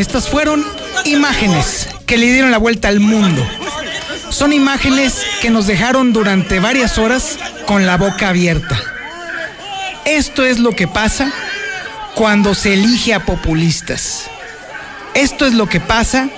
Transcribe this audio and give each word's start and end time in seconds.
Estas 0.00 0.30
fueron 0.30 0.64
imágenes 1.04 1.86
que 2.06 2.16
le 2.16 2.32
dieron 2.32 2.50
la 2.50 2.56
vuelta 2.56 2.88
al 2.88 3.00
mundo. 3.00 3.46
Son 4.30 4.54
imágenes 4.54 5.26
que 5.42 5.50
nos 5.50 5.66
dejaron 5.66 6.14
durante 6.14 6.58
varias 6.58 6.96
horas 6.96 7.38
con 7.66 7.84
la 7.84 7.98
boca 7.98 8.30
abierta. 8.30 8.80
Esto 10.06 10.46
es 10.46 10.58
lo 10.58 10.74
que 10.74 10.88
pasa 10.88 11.30
cuando 12.14 12.54
se 12.54 12.72
elige 12.72 13.12
a 13.12 13.26
populistas. 13.26 14.30
Esto 15.12 15.44
es 15.44 15.52
lo 15.52 15.68
que 15.68 15.80
pasa 15.80 16.30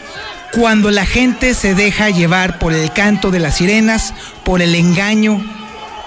cuando 0.51 0.91
la 0.91 1.07
gente 1.07 1.55
se 1.55 1.77
deja 1.77 2.11
llevar 2.11 2.59
por 2.59 2.73
el 2.73 2.93
canto 2.93 3.31
de 3.31 3.39
las 3.39 3.59
sirenas, 3.59 4.13
por 4.45 4.61
el 4.61 4.75
engaño, 4.75 5.41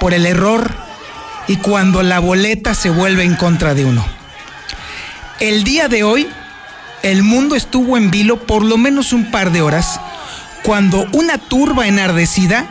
por 0.01 0.13
el 0.13 0.25
error 0.25 0.73
y 1.47 1.55
cuando 1.55 2.03
la 2.03 2.19
boleta 2.19 2.75
se 2.75 2.89
vuelve 2.89 3.23
en 3.23 3.37
contra 3.37 3.73
de 3.73 3.85
uno. 3.85 4.05
El 5.39 5.63
día 5.63 5.87
de 5.87 6.03
hoy 6.03 6.27
el 7.05 7.21
mundo 7.21 7.55
estuvo 7.55 7.97
en 7.97 8.09
vilo 8.09 8.47
por 8.47 8.63
lo 8.63 8.77
menos 8.77 9.13
un 9.13 9.29
par 9.29 9.51
de 9.51 9.61
horas 9.61 9.99
cuando 10.63 11.05
una 11.11 11.37
turba 11.37 11.85
enardecida 11.85 12.65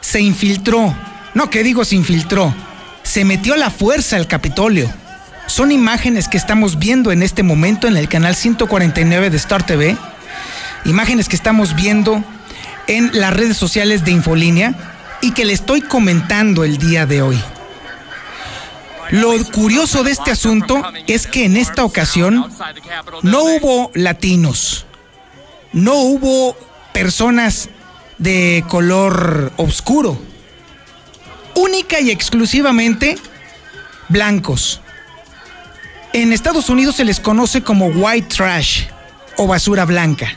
se 0.00 0.20
infiltró, 0.20 0.96
no 1.34 1.48
que 1.48 1.62
digo 1.62 1.84
se 1.84 1.94
infiltró, 1.94 2.52
se 3.04 3.24
metió 3.24 3.54
a 3.54 3.56
la 3.56 3.70
fuerza 3.70 4.16
al 4.16 4.26
Capitolio. 4.26 4.92
Son 5.46 5.70
imágenes 5.70 6.26
que 6.26 6.36
estamos 6.36 6.80
viendo 6.80 7.12
en 7.12 7.22
este 7.22 7.44
momento 7.44 7.86
en 7.86 7.96
el 7.96 8.08
canal 8.08 8.34
149 8.34 9.30
de 9.30 9.36
Star 9.36 9.64
TV, 9.64 9.96
imágenes 10.84 11.28
que 11.28 11.36
estamos 11.36 11.76
viendo 11.76 12.24
en 12.88 13.10
las 13.12 13.32
redes 13.32 13.56
sociales 13.56 14.04
de 14.04 14.10
Infolínea 14.10 14.74
y 15.20 15.30
que 15.30 15.44
le 15.44 15.52
estoy 15.52 15.82
comentando 15.82 16.64
el 16.64 16.78
día 16.78 17.06
de 17.06 17.22
hoy. 17.22 17.40
Lo 19.10 19.32
curioso 19.52 20.04
de 20.04 20.12
este 20.12 20.30
asunto 20.30 20.82
es 21.06 21.26
que 21.26 21.44
en 21.44 21.56
esta 21.56 21.84
ocasión 21.84 22.50
no 23.22 23.42
hubo 23.42 23.90
latinos, 23.94 24.86
no 25.72 25.94
hubo 25.94 26.56
personas 26.92 27.70
de 28.18 28.64
color 28.68 29.52
oscuro, 29.56 30.20
única 31.54 32.00
y 32.00 32.10
exclusivamente 32.10 33.16
blancos. 34.08 34.80
En 36.12 36.32
Estados 36.32 36.68
Unidos 36.68 36.96
se 36.96 37.04
les 37.04 37.20
conoce 37.20 37.62
como 37.62 37.86
white 37.86 38.34
trash 38.34 38.86
o 39.36 39.46
basura 39.46 39.84
blanca. 39.84 40.36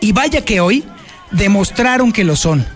Y 0.00 0.12
vaya 0.12 0.44
que 0.44 0.60
hoy 0.60 0.84
demostraron 1.30 2.12
que 2.12 2.24
lo 2.24 2.36
son 2.36 2.66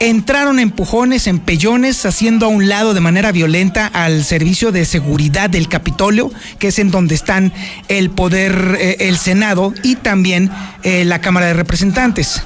entraron 0.00 0.58
empujones, 0.60 1.26
empellones, 1.26 2.06
haciendo 2.06 2.46
a 2.46 2.48
un 2.48 2.68
lado 2.68 2.94
de 2.94 3.00
manera 3.00 3.32
violenta 3.32 3.86
al 3.86 4.24
servicio 4.24 4.72
de 4.72 4.84
seguridad 4.84 5.50
del 5.50 5.68
Capitolio, 5.68 6.30
que 6.58 6.68
es 6.68 6.78
en 6.78 6.90
donde 6.90 7.14
están 7.14 7.52
el 7.88 8.10
poder, 8.10 8.76
eh, 8.80 8.96
el 9.00 9.18
Senado 9.18 9.74
y 9.82 9.96
también 9.96 10.50
eh, 10.82 11.04
la 11.04 11.20
Cámara 11.20 11.46
de 11.46 11.54
Representantes. 11.54 12.42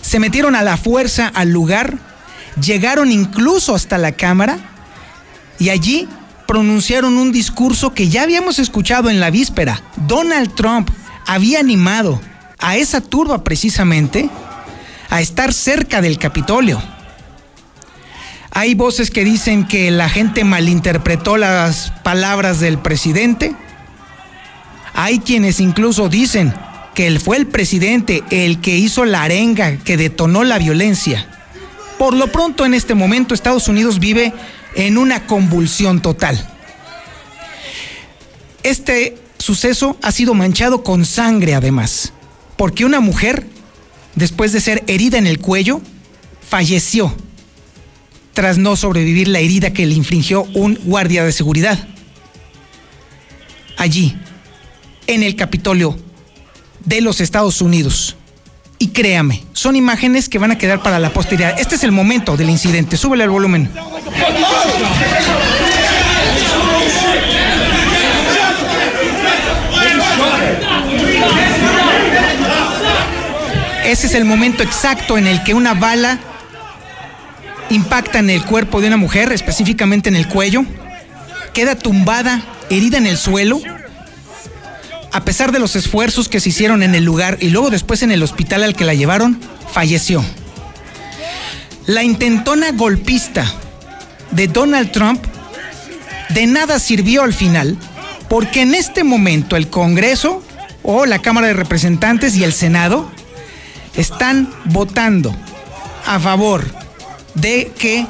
Se 0.00 0.18
metieron 0.18 0.54
a 0.54 0.62
la 0.62 0.76
fuerza 0.76 1.28
al 1.28 1.50
lugar, 1.50 1.98
llegaron 2.60 3.12
incluso 3.12 3.74
hasta 3.74 3.98
la 3.98 4.12
Cámara 4.12 4.58
y 5.58 5.68
allí 5.68 6.08
pronunciaron 6.46 7.16
un 7.18 7.30
discurso 7.30 7.92
que 7.92 8.08
ya 8.08 8.22
habíamos 8.22 8.58
escuchado 8.58 9.10
en 9.10 9.20
la 9.20 9.30
víspera. 9.30 9.82
Donald 10.08 10.54
Trump 10.54 10.90
había 11.26 11.60
animado 11.60 12.20
a 12.58 12.76
esa 12.76 13.00
turba 13.00 13.44
precisamente 13.44 14.30
a 15.10 15.20
estar 15.20 15.52
cerca 15.52 16.00
del 16.00 16.18
Capitolio. 16.18 16.80
Hay 18.52 18.74
voces 18.74 19.10
que 19.10 19.24
dicen 19.24 19.66
que 19.66 19.90
la 19.90 20.08
gente 20.08 20.44
malinterpretó 20.44 21.36
las 21.36 21.92
palabras 22.02 22.60
del 22.60 22.78
presidente. 22.78 23.54
Hay 24.94 25.20
quienes 25.20 25.60
incluso 25.60 26.08
dicen 26.08 26.54
que 26.94 27.06
él 27.06 27.20
fue 27.20 27.36
el 27.36 27.46
presidente 27.46 28.24
el 28.30 28.60
que 28.60 28.76
hizo 28.76 29.04
la 29.04 29.22
arenga 29.22 29.76
que 29.78 29.96
detonó 29.96 30.42
la 30.44 30.58
violencia. 30.58 31.28
Por 31.98 32.14
lo 32.14 32.32
pronto 32.32 32.64
en 32.64 32.74
este 32.74 32.94
momento 32.94 33.34
Estados 33.34 33.68
Unidos 33.68 33.98
vive 34.00 34.32
en 34.74 34.98
una 34.98 35.26
convulsión 35.26 36.00
total. 36.00 36.48
Este 38.62 39.16
suceso 39.38 39.96
ha 40.02 40.12
sido 40.12 40.34
manchado 40.34 40.82
con 40.82 41.04
sangre 41.04 41.54
además, 41.54 42.12
porque 42.56 42.84
una 42.84 43.00
mujer 43.00 43.46
después 44.20 44.52
de 44.52 44.60
ser 44.60 44.84
herida 44.86 45.18
en 45.18 45.26
el 45.26 45.40
cuello, 45.40 45.80
falleció 46.48 47.12
tras 48.34 48.58
no 48.58 48.76
sobrevivir 48.76 49.26
la 49.26 49.40
herida 49.40 49.72
que 49.72 49.86
le 49.86 49.94
infligió 49.94 50.44
un 50.54 50.78
guardia 50.84 51.24
de 51.24 51.32
seguridad. 51.32 51.88
Allí, 53.76 54.16
en 55.06 55.22
el 55.24 55.34
Capitolio 55.34 55.98
de 56.84 57.00
los 57.00 57.20
Estados 57.20 57.60
Unidos. 57.60 58.16
Y 58.78 58.88
créame, 58.88 59.44
son 59.52 59.76
imágenes 59.76 60.28
que 60.28 60.38
van 60.38 60.52
a 60.52 60.58
quedar 60.58 60.82
para 60.82 60.98
la 60.98 61.12
posteridad. 61.12 61.58
Este 61.58 61.74
es 61.74 61.84
el 61.84 61.92
momento 61.92 62.36
del 62.36 62.48
incidente. 62.48 62.96
Súbele 62.96 63.24
el 63.24 63.30
volumen. 63.30 63.70
Ese 73.90 74.06
es 74.06 74.14
el 74.14 74.24
momento 74.24 74.62
exacto 74.62 75.18
en 75.18 75.26
el 75.26 75.42
que 75.42 75.52
una 75.52 75.74
bala 75.74 76.20
impacta 77.70 78.20
en 78.20 78.30
el 78.30 78.44
cuerpo 78.44 78.80
de 78.80 78.86
una 78.86 78.96
mujer, 78.96 79.32
específicamente 79.32 80.08
en 80.08 80.14
el 80.14 80.28
cuello, 80.28 80.64
queda 81.52 81.74
tumbada, 81.74 82.40
herida 82.70 82.98
en 82.98 83.08
el 83.08 83.18
suelo. 83.18 83.60
A 85.10 85.24
pesar 85.24 85.50
de 85.50 85.58
los 85.58 85.74
esfuerzos 85.74 86.28
que 86.28 86.38
se 86.38 86.50
hicieron 86.50 86.84
en 86.84 86.94
el 86.94 87.02
lugar 87.02 87.38
y 87.40 87.50
luego 87.50 87.68
después 87.68 88.04
en 88.04 88.12
el 88.12 88.22
hospital 88.22 88.62
al 88.62 88.76
que 88.76 88.84
la 88.84 88.94
llevaron, 88.94 89.40
falleció. 89.72 90.24
La 91.86 92.04
intentona 92.04 92.70
golpista 92.70 93.52
de 94.30 94.46
Donald 94.46 94.92
Trump 94.92 95.20
de 96.28 96.46
nada 96.46 96.78
sirvió 96.78 97.24
al 97.24 97.34
final, 97.34 97.76
porque 98.28 98.62
en 98.62 98.76
este 98.76 99.02
momento 99.02 99.56
el 99.56 99.68
Congreso 99.68 100.44
o 100.84 101.06
la 101.06 101.18
Cámara 101.18 101.48
de 101.48 101.54
Representantes 101.54 102.36
y 102.36 102.44
el 102.44 102.52
Senado 102.52 103.10
están 103.94 104.52
votando 104.66 105.34
a 106.06 106.18
favor 106.18 106.64
de 107.34 107.72
que 107.78 108.06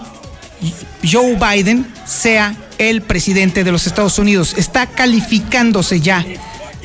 Joe 1.10 1.36
Biden 1.36 1.86
sea 2.06 2.54
el 2.78 3.02
presidente 3.02 3.64
de 3.64 3.72
los 3.72 3.86
Estados 3.86 4.18
Unidos. 4.18 4.54
Está 4.56 4.86
calificándose 4.86 6.00
ya 6.00 6.24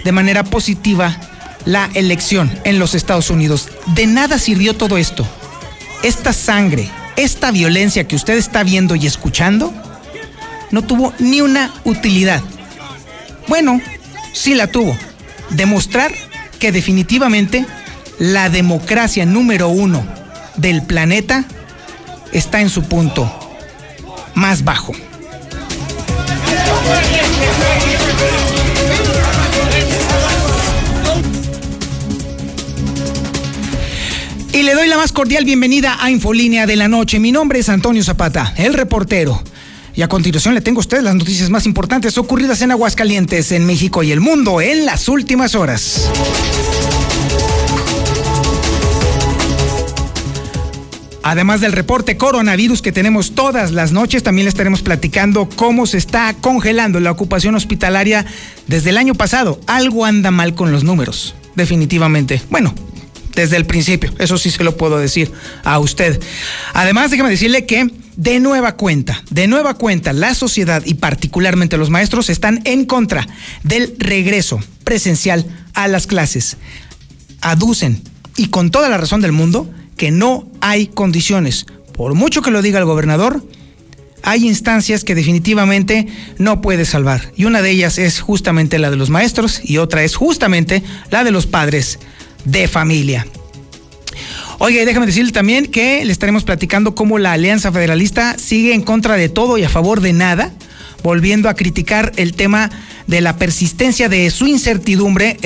de 0.03 0.11
manera 0.11 0.43
positiva 0.43 1.17
la 1.65 1.89
elección 1.93 2.51
en 2.63 2.79
los 2.79 2.93
Estados 2.95 3.29
Unidos. 3.29 3.69
De 3.87 4.07
nada 4.07 4.37
sirvió 4.37 4.75
todo 4.75 4.97
esto. 4.97 5.27
Esta 6.03 6.33
sangre, 6.33 6.89
esta 7.15 7.51
violencia 7.51 8.07
que 8.07 8.15
usted 8.15 8.35
está 8.35 8.63
viendo 8.63 8.95
y 8.95 9.07
escuchando, 9.07 9.73
no 10.71 10.83
tuvo 10.83 11.13
ni 11.19 11.41
una 11.41 11.73
utilidad. 11.83 12.41
Bueno, 13.47 13.81
sí 14.33 14.53
la 14.53 14.67
tuvo. 14.67 14.97
Demostrar 15.49 16.13
que 16.59 16.71
definitivamente 16.71 17.65
la 18.19 18.49
democracia 18.49 19.25
número 19.25 19.69
uno 19.69 20.05
del 20.57 20.83
planeta 20.83 21.45
está 22.31 22.61
en 22.61 22.69
su 22.69 22.83
punto 22.83 23.29
más 24.35 24.63
bajo. 24.63 24.93
Y 34.53 34.63
le 34.63 34.73
doy 34.73 34.87
la 34.87 34.95
más 34.95 35.11
cordial 35.11 35.43
bienvenida 35.43 35.97
a 35.99 36.09
Infolínea 36.09 36.65
de 36.65 36.77
la 36.77 36.87
Noche. 36.87 37.19
Mi 37.19 37.33
nombre 37.33 37.59
es 37.59 37.67
Antonio 37.67 38.03
Zapata, 38.03 38.53
el 38.55 38.73
reportero. 38.73 39.43
Y 39.93 40.01
a 40.01 40.07
continuación 40.07 40.55
le 40.55 40.61
tengo 40.61 40.79
a 40.79 40.81
usted 40.81 41.01
las 41.01 41.15
noticias 41.15 41.49
más 41.49 41.65
importantes 41.65 42.17
ocurridas 42.17 42.61
en 42.61 42.71
Aguascalientes, 42.71 43.51
en 43.51 43.65
México 43.65 44.03
y 44.03 44.11
el 44.11 44.21
mundo 44.21 44.61
en 44.61 44.85
las 44.85 45.09
últimas 45.09 45.55
horas. 45.55 46.09
Además 51.25 51.59
del 51.59 51.71
reporte 51.71 52.17
coronavirus 52.17 52.83
que 52.83 52.91
tenemos 52.91 53.33
todas 53.33 53.71
las 53.71 53.91
noches, 53.91 54.21
también 54.21 54.45
le 54.45 54.49
estaremos 54.49 54.83
platicando 54.83 55.49
cómo 55.49 55.87
se 55.87 55.97
está 55.97 56.35
congelando 56.39 56.99
la 56.99 57.09
ocupación 57.09 57.55
hospitalaria 57.55 58.27
desde 58.67 58.91
el 58.91 58.97
año 58.99 59.15
pasado. 59.15 59.59
Algo 59.65 60.05
anda 60.05 60.29
mal 60.29 60.53
con 60.53 60.71
los 60.71 60.83
números, 60.83 61.33
definitivamente. 61.55 62.43
Bueno, 62.51 62.75
desde 63.33 63.57
el 63.57 63.65
principio, 63.65 64.13
eso 64.19 64.37
sí 64.37 64.51
se 64.51 64.63
lo 64.63 64.77
puedo 64.77 64.99
decir 64.99 65.31
a 65.63 65.79
usted. 65.79 66.21
Además, 66.75 67.09
déjeme 67.09 67.31
decirle 67.31 67.65
que 67.65 67.89
de 68.17 68.39
nueva 68.39 68.75
cuenta, 68.75 69.23
de 69.31 69.47
nueva 69.47 69.73
cuenta, 69.73 70.13
la 70.13 70.35
sociedad 70.35 70.83
y 70.85 70.93
particularmente 70.93 71.77
los 71.77 71.89
maestros 71.89 72.29
están 72.29 72.61
en 72.65 72.85
contra 72.85 73.27
del 73.63 73.95
regreso 73.97 74.59
presencial 74.83 75.47
a 75.73 75.87
las 75.87 76.05
clases. 76.05 76.57
Aducen, 77.41 78.03
y 78.37 78.49
con 78.49 78.69
toda 78.69 78.89
la 78.89 78.97
razón 78.99 79.21
del 79.21 79.31
mundo, 79.31 79.67
que 79.97 80.11
no 80.11 80.47
hay 80.61 80.87
condiciones. 80.87 81.65
Por 81.93 82.13
mucho 82.13 82.41
que 82.41 82.51
lo 82.51 82.61
diga 82.61 82.79
el 82.79 82.85
gobernador, 82.85 83.43
hay 84.23 84.47
instancias 84.47 85.03
que 85.03 85.15
definitivamente 85.15 86.07
no 86.37 86.61
puede 86.61 86.85
salvar. 86.85 87.31
Y 87.35 87.45
una 87.45 87.61
de 87.61 87.69
ellas 87.69 87.97
es 87.97 88.19
justamente 88.19 88.79
la 88.79 88.89
de 88.89 88.97
los 88.97 89.09
maestros 89.09 89.61
y 89.63 89.77
otra 89.77 90.03
es 90.03 90.15
justamente 90.15 90.83
la 91.11 91.23
de 91.23 91.31
los 91.31 91.45
padres 91.45 91.99
de 92.43 92.67
familia. 92.67 93.25
Oye, 94.57 94.85
déjame 94.85 95.05
decirle 95.05 95.31
también 95.31 95.67
que 95.67 96.03
le 96.05 96.11
estaremos 96.11 96.43
platicando 96.43 96.95
cómo 96.95 97.19
la 97.19 97.33
Alianza 97.33 97.71
Federalista 97.71 98.37
sigue 98.37 98.73
en 98.73 98.81
contra 98.81 99.15
de 99.15 99.29
todo 99.29 99.57
y 99.57 99.63
a 99.63 99.69
favor 99.69 100.01
de 100.01 100.13
nada, 100.13 100.51
volviendo 101.05 101.49
a 101.49 101.53
criticar 101.53 102.13
el 102.15 102.33
tema 102.33 102.71
de 103.05 103.21
la 103.21 103.37
persistencia 103.37 104.09
de 104.09 104.31
su 104.31 104.47
incertidumbre 104.47 105.37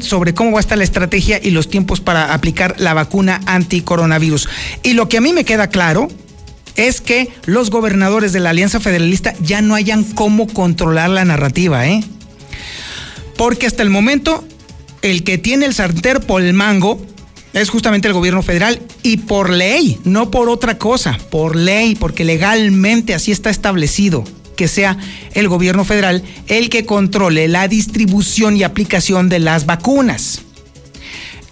sobre 0.00 0.32
cómo 0.32 0.52
va 0.52 0.60
a 0.60 0.60
estar 0.60 0.78
la 0.78 0.84
estrategia 0.84 1.38
y 1.42 1.50
los 1.50 1.68
tiempos 1.68 2.00
para 2.00 2.32
aplicar 2.32 2.76
la 2.78 2.94
vacuna 2.94 3.38
anti-coronavirus. 3.44 4.48
Y 4.82 4.94
lo 4.94 5.06
que 5.06 5.18
a 5.18 5.20
mí 5.20 5.34
me 5.34 5.44
queda 5.44 5.68
claro 5.68 6.08
es 6.76 7.02
que 7.02 7.28
los 7.44 7.68
gobernadores 7.68 8.32
de 8.32 8.40
la 8.40 8.48
Alianza 8.48 8.80
Federalista 8.80 9.34
ya 9.42 9.60
no 9.60 9.74
hayan 9.74 10.04
cómo 10.04 10.46
controlar 10.46 11.10
la 11.10 11.26
narrativa, 11.26 11.86
¿eh? 11.86 12.02
Porque 13.36 13.66
hasta 13.66 13.82
el 13.82 13.90
momento 13.90 14.42
el 15.02 15.22
que 15.22 15.36
tiene 15.36 15.66
el 15.66 15.74
sartén 15.74 16.20
por 16.20 16.40
el 16.40 16.54
mango 16.54 16.98
es 17.52 17.68
justamente 17.68 18.08
el 18.08 18.14
gobierno 18.14 18.42
federal 18.42 18.80
y 19.02 19.18
por 19.18 19.50
ley, 19.50 20.00
no 20.04 20.30
por 20.30 20.48
otra 20.48 20.78
cosa, 20.78 21.18
por 21.30 21.56
ley, 21.56 21.94
porque 21.94 22.24
legalmente 22.24 23.12
así 23.12 23.32
está 23.32 23.50
establecido 23.50 24.24
que 24.58 24.68
sea 24.68 24.98
el 25.34 25.48
gobierno 25.48 25.84
federal 25.84 26.24
el 26.48 26.68
que 26.68 26.84
controle 26.84 27.46
la 27.46 27.68
distribución 27.68 28.56
y 28.56 28.64
aplicación 28.64 29.28
de 29.28 29.38
las 29.38 29.66
vacunas. 29.66 30.42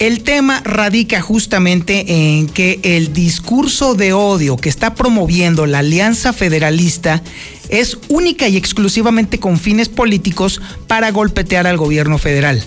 El 0.01 0.25
tema 0.25 0.61
radica 0.65 1.23
justamente 1.23 2.05
en 2.37 2.49
que 2.49 2.81
el 2.83 3.15
discurso 3.15 3.95
de 3.95 4.13
odio 4.13 4.57
que 4.57 4.69
está 4.69 4.95
promoviendo 4.95 5.67
la 5.67 5.79
Alianza 5.79 6.33
Federalista 6.33 7.23
es 7.69 7.97
única 8.09 8.49
y 8.49 8.57
exclusivamente 8.57 9.39
con 9.39 9.59
fines 9.59 9.89
políticos 9.89 10.61
para 10.89 11.13
golpetear 11.13 11.69
al 11.69 11.79
gobierno 11.79 12.19
federal. 12.19 12.63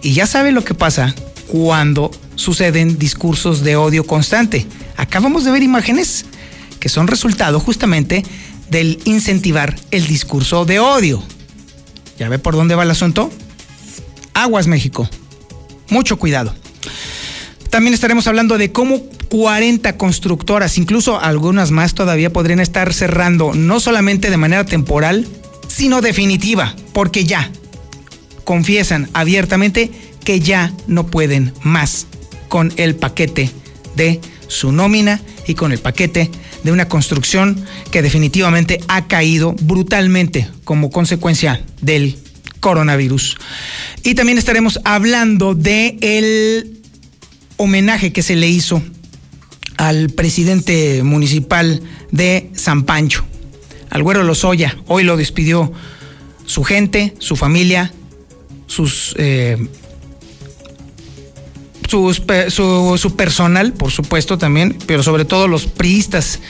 Y 0.00 0.14
ya 0.14 0.26
sabe 0.26 0.50
lo 0.50 0.64
que 0.64 0.74
pasa 0.74 1.14
cuando 1.46 2.10
suceden 2.36 2.98
discursos 2.98 3.62
de 3.62 3.76
odio 3.76 4.04
constante. 4.04 4.66
Acabamos 4.96 5.44
de 5.44 5.50
ver 5.50 5.62
imágenes 5.62 6.24
que 6.80 6.88
son 6.88 7.06
resultado 7.06 7.60
justamente 7.60 8.24
del 8.72 8.98
incentivar 9.04 9.76
el 9.92 10.06
discurso 10.06 10.64
de 10.64 10.80
odio. 10.80 11.22
¿Ya 12.18 12.28
ve 12.28 12.38
por 12.38 12.56
dónde 12.56 12.74
va 12.74 12.82
el 12.82 12.90
asunto? 12.90 13.30
Aguas 14.34 14.66
México. 14.66 15.08
Mucho 15.90 16.18
cuidado. 16.18 16.54
También 17.70 17.94
estaremos 17.94 18.26
hablando 18.26 18.58
de 18.58 18.72
cómo 18.72 19.02
40 19.28 19.96
constructoras, 19.96 20.78
incluso 20.78 21.20
algunas 21.20 21.70
más 21.70 21.94
todavía 21.94 22.32
podrían 22.32 22.60
estar 22.60 22.92
cerrando, 22.92 23.54
no 23.54 23.78
solamente 23.78 24.30
de 24.30 24.36
manera 24.36 24.64
temporal, 24.64 25.26
sino 25.68 26.00
definitiva, 26.00 26.74
porque 26.92 27.24
ya 27.24 27.50
confiesan 28.44 29.08
abiertamente 29.12 29.90
que 30.24 30.40
ya 30.40 30.72
no 30.86 31.06
pueden 31.06 31.52
más 31.62 32.06
con 32.48 32.72
el 32.76 32.94
paquete 32.94 33.50
de 33.96 34.20
su 34.48 34.72
nómina 34.72 35.20
y 35.46 35.54
con 35.54 35.72
el 35.72 35.78
paquete 35.78 36.30
de 36.62 36.72
una 36.72 36.88
construcción 36.88 37.64
que 37.90 38.02
definitivamente 38.02 38.80
ha 38.88 39.06
caído 39.06 39.54
brutalmente 39.60 40.48
como 40.64 40.90
consecuencia 40.90 41.62
del 41.80 42.16
coronavirus. 42.60 43.36
Y 44.02 44.14
también 44.14 44.38
estaremos 44.38 44.80
hablando 44.84 45.54
de 45.54 45.98
el 46.00 46.80
homenaje 47.56 48.12
que 48.12 48.22
se 48.22 48.36
le 48.36 48.48
hizo 48.48 48.82
al 49.76 50.10
presidente 50.10 51.02
municipal 51.02 51.82
de 52.10 52.50
San 52.54 52.84
Pancho, 52.84 53.24
al 53.90 54.02
Güero 54.02 54.22
Lozoya. 54.22 54.78
Hoy 54.86 55.02
lo 55.02 55.16
despidió 55.16 55.72
su 56.46 56.62
gente, 56.62 57.14
su 57.18 57.36
familia, 57.36 57.92
sus 58.66 59.14
eh, 59.18 59.56
su, 61.92 63.14
personal, 63.16 63.72
por 63.74 63.90
supuesto 63.90 64.38
también, 64.38 64.76
pero 64.86 65.02
sobre 65.02 65.24
todo 65.24 65.46
los 65.46 65.66
priistas, 65.66 66.40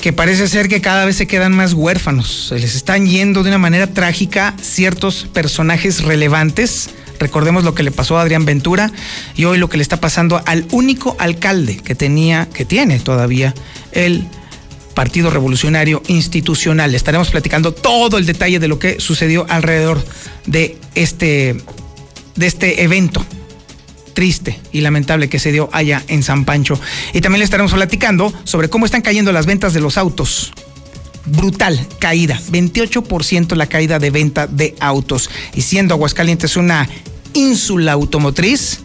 que 0.00 0.12
parece 0.12 0.48
ser 0.48 0.68
que 0.68 0.80
cada 0.80 1.04
vez 1.04 1.16
se 1.16 1.28
quedan 1.28 1.52
más 1.52 1.74
huérfanos. 1.74 2.48
Se 2.48 2.58
les 2.58 2.74
están 2.74 3.06
yendo 3.06 3.44
de 3.44 3.50
una 3.50 3.58
manera 3.58 3.86
trágica 3.86 4.54
ciertos 4.60 5.28
personajes 5.32 6.02
relevantes. 6.02 6.90
Recordemos 7.20 7.62
lo 7.62 7.74
que 7.76 7.84
le 7.84 7.92
pasó 7.92 8.18
a 8.18 8.22
Adrián 8.22 8.44
Ventura 8.44 8.90
y 9.36 9.44
hoy 9.44 9.58
lo 9.58 9.68
que 9.68 9.76
le 9.76 9.84
está 9.84 10.00
pasando 10.00 10.42
al 10.44 10.66
único 10.72 11.14
alcalde 11.20 11.76
que 11.76 11.94
tenía, 11.94 12.48
que 12.52 12.64
tiene 12.64 12.98
todavía 12.98 13.54
el 13.92 14.26
Partido 14.94 15.30
Revolucionario 15.30 16.02
Institucional. 16.08 16.96
Estaremos 16.96 17.30
platicando 17.30 17.72
todo 17.72 18.18
el 18.18 18.26
detalle 18.26 18.58
de 18.58 18.66
lo 18.66 18.80
que 18.80 18.98
sucedió 18.98 19.46
alrededor 19.48 20.04
de 20.46 20.76
este, 20.96 21.62
de 22.34 22.46
este 22.46 22.82
evento 22.82 23.24
triste 24.12 24.58
y 24.72 24.80
lamentable 24.80 25.28
que 25.28 25.38
se 25.38 25.52
dio 25.52 25.68
allá 25.72 26.02
en 26.08 26.22
San 26.22 26.44
Pancho. 26.44 26.78
Y 27.12 27.20
también 27.20 27.40
le 27.40 27.44
estaremos 27.44 27.72
platicando 27.72 28.32
sobre 28.44 28.68
cómo 28.68 28.86
están 28.86 29.02
cayendo 29.02 29.32
las 29.32 29.46
ventas 29.46 29.74
de 29.74 29.80
los 29.80 29.98
autos. 29.98 30.52
Brutal 31.24 31.86
caída, 31.98 32.40
28% 32.50 33.54
la 33.54 33.66
caída 33.66 33.98
de 33.98 34.10
venta 34.10 34.46
de 34.46 34.74
autos. 34.80 35.30
Y 35.54 35.62
siendo 35.62 35.94
Aguascalientes 35.94 36.56
una 36.56 36.88
ínsula 37.32 37.92
automotriz, 37.92 38.80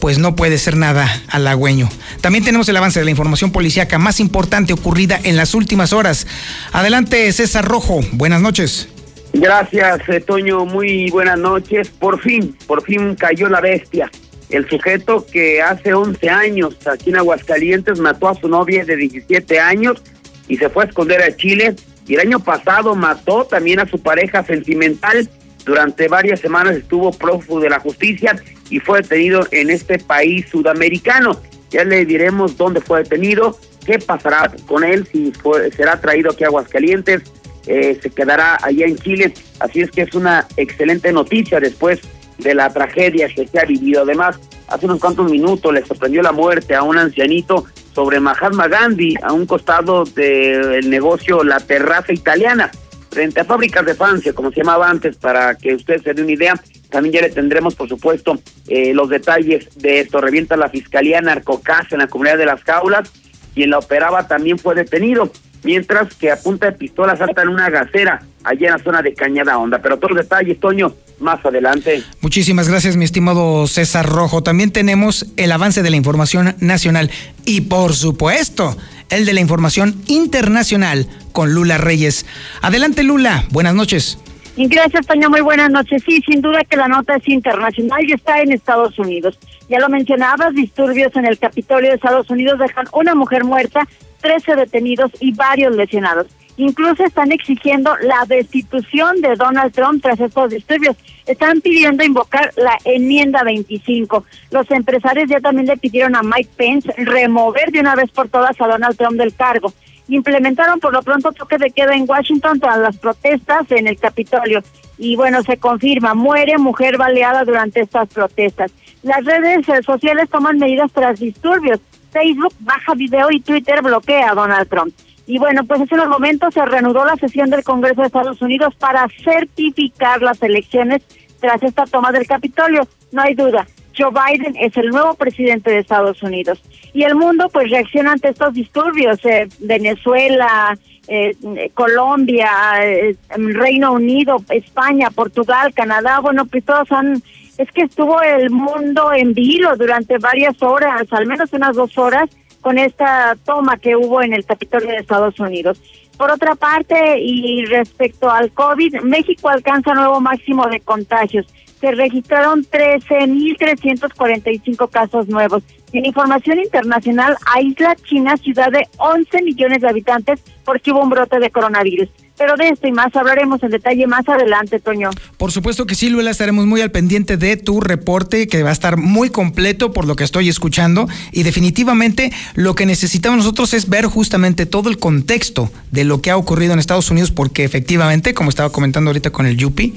pues 0.00 0.18
no 0.18 0.36
puede 0.36 0.58
ser 0.58 0.76
nada 0.76 1.08
halagüeño. 1.28 1.88
También 2.20 2.44
tenemos 2.44 2.68
el 2.68 2.76
avance 2.76 2.98
de 2.98 3.04
la 3.04 3.10
información 3.10 3.52
policíaca 3.52 3.98
más 3.98 4.20
importante 4.20 4.72
ocurrida 4.72 5.18
en 5.22 5.36
las 5.36 5.54
últimas 5.54 5.92
horas. 5.92 6.26
Adelante, 6.72 7.32
César 7.32 7.64
Rojo. 7.64 8.00
Buenas 8.12 8.40
noches. 8.40 8.88
Gracias, 9.32 10.00
eh, 10.08 10.20
Toño. 10.20 10.64
Muy 10.64 11.10
buenas 11.10 11.38
noches. 11.38 11.88
Por 11.88 12.20
fin, 12.20 12.56
por 12.66 12.82
fin 12.82 13.14
cayó 13.14 13.48
la 13.48 13.60
bestia 13.60 14.10
el 14.50 14.68
sujeto 14.68 15.26
que 15.26 15.60
hace 15.60 15.92
11 15.92 16.28
años 16.28 16.76
aquí 16.86 17.10
en 17.10 17.16
Aguascalientes 17.16 17.98
mató 17.98 18.28
a 18.28 18.34
su 18.34 18.48
novia 18.48 18.84
de 18.84 18.96
17 18.96 19.58
años 19.58 20.02
y 20.48 20.56
se 20.56 20.68
fue 20.68 20.84
a 20.84 20.86
esconder 20.86 21.22
a 21.22 21.34
Chile. 21.36 21.74
Y 22.06 22.14
el 22.14 22.20
año 22.20 22.38
pasado 22.38 22.94
mató 22.94 23.44
también 23.44 23.80
a 23.80 23.86
su 23.86 24.00
pareja 24.00 24.44
sentimental. 24.44 25.28
Durante 25.64 26.06
varias 26.06 26.38
semanas 26.38 26.76
estuvo 26.76 27.10
prófugo 27.10 27.58
de 27.58 27.70
la 27.70 27.80
justicia 27.80 28.36
y 28.70 28.78
fue 28.78 29.02
detenido 29.02 29.46
en 29.50 29.70
este 29.70 29.98
país 29.98 30.46
sudamericano. 30.48 31.40
Ya 31.70 31.84
le 31.84 32.04
diremos 32.04 32.56
dónde 32.56 32.80
fue 32.80 33.02
detenido, 33.02 33.58
qué 33.84 33.98
pasará 33.98 34.52
con 34.66 34.84
él, 34.84 35.08
si 35.10 35.32
fue, 35.32 35.72
será 35.72 36.00
traído 36.00 36.30
aquí 36.30 36.44
a 36.44 36.46
Aguascalientes, 36.46 37.22
eh, 37.66 37.98
se 38.00 38.10
quedará 38.10 38.56
allá 38.62 38.86
en 38.86 38.96
Chile. 38.96 39.34
Así 39.58 39.80
es 39.80 39.90
que 39.90 40.02
es 40.02 40.14
una 40.14 40.46
excelente 40.56 41.10
noticia 41.12 41.58
después 41.58 42.00
de 42.38 42.54
la 42.54 42.72
tragedia 42.72 43.28
que 43.28 43.46
se 43.46 43.58
ha 43.58 43.64
vivido. 43.64 44.02
Además, 44.02 44.38
hace 44.68 44.86
unos 44.86 45.00
cuantos 45.00 45.30
minutos 45.30 45.72
le 45.72 45.84
sorprendió 45.84 46.22
la 46.22 46.32
muerte 46.32 46.74
a 46.74 46.82
un 46.82 46.98
ancianito 46.98 47.64
sobre 47.94 48.20
Mahatma 48.20 48.68
Gandhi, 48.68 49.14
a 49.22 49.32
un 49.32 49.46
costado 49.46 50.04
del 50.04 50.90
negocio 50.90 51.42
La 51.42 51.60
Terraza 51.60 52.12
Italiana, 52.12 52.70
frente 53.10 53.40
a 53.40 53.44
fábricas 53.44 53.86
de 53.86 53.94
Francia, 53.94 54.34
como 54.34 54.50
se 54.50 54.58
llamaba 54.58 54.90
antes, 54.90 55.16
para 55.16 55.54
que 55.54 55.74
usted 55.74 56.02
se 56.02 56.12
dé 56.12 56.22
una 56.22 56.32
idea. 56.32 56.60
También 56.90 57.14
ya 57.14 57.20
le 57.22 57.30
tendremos, 57.30 57.74
por 57.74 57.88
supuesto, 57.88 58.38
eh, 58.68 58.92
los 58.92 59.08
detalles 59.08 59.68
de 59.76 60.00
esto. 60.00 60.20
Revienta 60.20 60.56
la 60.56 60.68
Fiscalía 60.68 61.20
Narcocasa 61.20 61.88
en 61.92 62.00
la 62.00 62.08
comunidad 62.08 62.38
de 62.38 62.46
las 62.46 62.62
Caulas. 62.62 63.10
Quien 63.54 63.70
la 63.70 63.78
operaba 63.78 64.28
también 64.28 64.58
fue 64.58 64.74
detenido 64.74 65.30
mientras 65.66 66.14
que 66.14 66.30
a 66.30 66.36
punta 66.36 66.66
de 66.66 66.72
pistola 66.72 67.18
en 67.18 67.48
una 67.48 67.68
gacera 67.70 68.22
allá 68.44 68.68
en 68.68 68.72
la 68.74 68.78
zona 68.78 69.02
de 69.02 69.14
Cañada 69.14 69.58
Honda. 69.58 69.80
Pero 69.82 69.96
todos 69.96 70.12
los 70.12 70.22
detalles, 70.22 70.60
Toño, 70.60 70.94
más 71.18 71.44
adelante. 71.44 72.02
Muchísimas 72.20 72.68
gracias, 72.68 72.96
mi 72.96 73.04
estimado 73.04 73.66
César 73.66 74.06
Rojo. 74.06 74.42
También 74.42 74.70
tenemos 74.70 75.26
el 75.36 75.52
avance 75.52 75.82
de 75.82 75.90
la 75.90 75.96
información 75.96 76.56
nacional 76.60 77.10
y, 77.44 77.62
por 77.62 77.94
supuesto, 77.94 78.76
el 79.10 79.24
de 79.24 79.32
la 79.32 79.40
información 79.40 80.02
internacional 80.06 81.06
con 81.32 81.52
Lula 81.52 81.78
Reyes. 81.78 82.26
Adelante, 82.62 83.02
Lula. 83.02 83.44
Buenas 83.50 83.74
noches. 83.74 84.18
Gracias, 84.56 85.06
Toño. 85.06 85.28
Muy 85.28 85.42
buenas 85.42 85.70
noches. 85.70 86.02
Sí, 86.06 86.22
sin 86.26 86.40
duda 86.40 86.64
que 86.64 86.76
la 86.76 86.88
nota 86.88 87.16
es 87.16 87.28
internacional 87.28 88.08
y 88.08 88.12
está 88.12 88.40
en 88.40 88.52
Estados 88.52 88.98
Unidos. 88.98 89.38
Ya 89.68 89.78
lo 89.80 89.88
mencionabas, 89.88 90.54
disturbios 90.54 91.14
en 91.16 91.26
el 91.26 91.38
Capitolio 91.38 91.90
de 91.90 91.96
Estados 91.96 92.30
Unidos 92.30 92.58
dejan 92.58 92.86
una 92.92 93.14
mujer 93.14 93.44
muerta, 93.44 93.86
13 94.22 94.56
detenidos 94.56 95.10
y 95.20 95.32
varios 95.32 95.76
lesionados. 95.76 96.28
Incluso 96.58 97.04
están 97.04 97.32
exigiendo 97.32 97.94
la 97.98 98.24
destitución 98.26 99.20
de 99.20 99.36
Donald 99.36 99.74
Trump 99.74 100.02
tras 100.02 100.18
estos 100.20 100.50
disturbios. 100.50 100.96
Están 101.26 101.60
pidiendo 101.60 102.02
invocar 102.02 102.52
la 102.56 102.78
enmienda 102.84 103.42
25. 103.42 104.24
Los 104.50 104.70
empresarios 104.70 105.28
ya 105.28 105.40
también 105.40 105.66
le 105.66 105.76
pidieron 105.76 106.16
a 106.16 106.22
Mike 106.22 106.50
Pence 106.56 106.92
remover 106.96 107.70
de 107.72 107.80
una 107.80 107.94
vez 107.94 108.10
por 108.10 108.28
todas 108.28 108.58
a 108.60 108.66
Donald 108.66 108.96
Trump 108.96 109.18
del 109.18 109.34
cargo 109.34 109.72
implementaron 110.08 110.80
por 110.80 110.92
lo 110.92 111.02
pronto 111.02 111.32
toque 111.32 111.58
de 111.58 111.70
queda 111.70 111.94
en 111.94 112.08
Washington 112.08 112.60
tras 112.60 112.78
las 112.78 112.96
protestas 112.96 113.70
en 113.70 113.86
el 113.86 113.98
Capitolio. 113.98 114.62
Y 114.98 115.16
bueno, 115.16 115.42
se 115.42 115.56
confirma, 115.56 116.14
muere 116.14 116.58
mujer 116.58 116.96
baleada 116.96 117.44
durante 117.44 117.80
estas 117.80 118.08
protestas. 118.08 118.72
Las 119.02 119.24
redes 119.24 119.66
sociales 119.84 120.28
toman 120.30 120.58
medidas 120.58 120.90
tras 120.92 121.20
disturbios. 121.20 121.80
Facebook 122.12 122.54
baja 122.60 122.94
video 122.94 123.30
y 123.30 123.40
Twitter 123.40 123.82
bloquea 123.82 124.30
a 124.30 124.34
Donald 124.34 124.68
Trump. 124.68 124.94
Y 125.26 125.38
bueno, 125.38 125.64
pues 125.64 125.80
hace 125.80 125.94
unos 125.94 126.08
momentos 126.08 126.54
se 126.54 126.64
reanudó 126.64 127.04
la 127.04 127.16
sesión 127.16 127.50
del 127.50 127.64
Congreso 127.64 128.00
de 128.00 128.06
Estados 128.06 128.40
Unidos 128.42 128.74
para 128.76 129.06
certificar 129.24 130.22
las 130.22 130.40
elecciones 130.42 131.02
tras 131.40 131.62
esta 131.62 131.84
toma 131.84 132.12
del 132.12 132.26
Capitolio. 132.26 132.86
No 133.12 133.22
hay 133.22 133.34
duda, 133.34 133.66
Joe 133.96 134.10
Biden 134.10 134.54
es 134.60 134.76
el 134.76 134.88
nuevo 134.90 135.14
presidente 135.14 135.70
de 135.70 135.78
Estados 135.78 136.22
Unidos. 136.22 136.62
Y 136.92 137.04
el 137.04 137.14
mundo 137.14 137.48
pues 137.52 137.70
reacciona 137.70 138.12
ante 138.12 138.28
estos 138.28 138.54
disturbios. 138.54 139.24
Eh, 139.24 139.48
Venezuela, 139.60 140.76
eh, 141.08 141.36
Colombia, 141.74 142.50
eh, 142.82 143.16
Reino 143.36 143.92
Unido, 143.92 144.36
España, 144.50 145.10
Portugal, 145.10 145.72
Canadá, 145.74 146.20
bueno, 146.20 146.46
pues 146.46 146.64
todos 146.64 146.90
han... 146.92 147.22
Es 147.58 147.72
que 147.72 147.82
estuvo 147.82 148.20
el 148.20 148.50
mundo 148.50 149.14
en 149.14 149.32
vilo 149.32 149.74
durante 149.76 150.18
varias 150.18 150.62
horas, 150.62 151.06
al 151.10 151.26
menos 151.26 151.50
unas 151.54 151.74
dos 151.74 151.96
horas, 151.96 152.28
con 152.66 152.78
esta 152.78 153.36
toma 153.44 153.76
que 153.76 153.94
hubo 153.94 154.22
en 154.22 154.34
el 154.34 154.44
Capitolio 154.44 154.88
de 154.88 154.96
Estados 154.96 155.38
Unidos. 155.38 155.80
Por 156.18 156.32
otra 156.32 156.56
parte, 156.56 157.20
y 157.20 157.64
respecto 157.64 158.28
al 158.28 158.50
COVID, 158.50 159.02
México 159.02 159.48
alcanza 159.48 159.94
nuevo 159.94 160.20
máximo 160.20 160.66
de 160.66 160.80
contagios 160.80 161.46
se 161.80 161.92
registraron 161.92 162.64
13.345 162.64 164.90
casos 164.90 165.28
nuevos. 165.28 165.62
En 165.92 166.04
información 166.06 166.58
internacional, 166.58 167.36
Isla 167.62 167.94
China, 167.94 168.36
ciudad 168.36 168.72
de 168.72 168.88
11 168.96 169.42
millones 169.42 169.82
de 169.82 169.88
habitantes, 169.88 170.42
porque 170.64 170.90
hubo 170.90 171.02
un 171.02 171.10
brote 171.10 171.38
de 171.38 171.50
coronavirus. 171.50 172.08
Pero 172.38 172.56
de 172.56 172.68
esto 172.68 172.86
y 172.86 172.92
más 172.92 173.14
hablaremos 173.16 173.62
en 173.62 173.70
detalle 173.70 174.06
más 174.06 174.28
adelante, 174.28 174.78
Toño. 174.78 175.10
Por 175.38 175.52
supuesto 175.52 175.86
que 175.86 175.94
sí, 175.94 176.10
Luela, 176.10 176.30
estaremos 176.30 176.66
muy 176.66 176.80
al 176.82 176.90
pendiente 176.90 177.36
de 177.36 177.56
tu 177.56 177.80
reporte, 177.80 178.46
que 178.46 178.62
va 178.62 178.70
a 178.70 178.72
estar 178.72 178.98
muy 178.98 179.30
completo 179.30 179.92
por 179.92 180.06
lo 180.06 180.16
que 180.16 180.24
estoy 180.24 180.48
escuchando. 180.48 181.08
Y 181.32 181.44
definitivamente 181.44 182.32
lo 182.54 182.74
que 182.74 182.84
necesitamos 182.84 183.38
nosotros 183.38 183.72
es 183.74 183.88
ver 183.88 184.06
justamente 184.06 184.66
todo 184.66 184.90
el 184.90 184.98
contexto 184.98 185.70
de 185.90 186.04
lo 186.04 186.20
que 186.20 186.30
ha 186.30 186.36
ocurrido 186.36 186.74
en 186.74 186.78
Estados 186.78 187.10
Unidos, 187.10 187.30
porque 187.30 187.64
efectivamente, 187.64 188.34
como 188.34 188.50
estaba 188.50 188.70
comentando 188.70 189.10
ahorita 189.10 189.30
con 189.30 189.46
el 189.46 189.56
Yupi, 189.56 189.94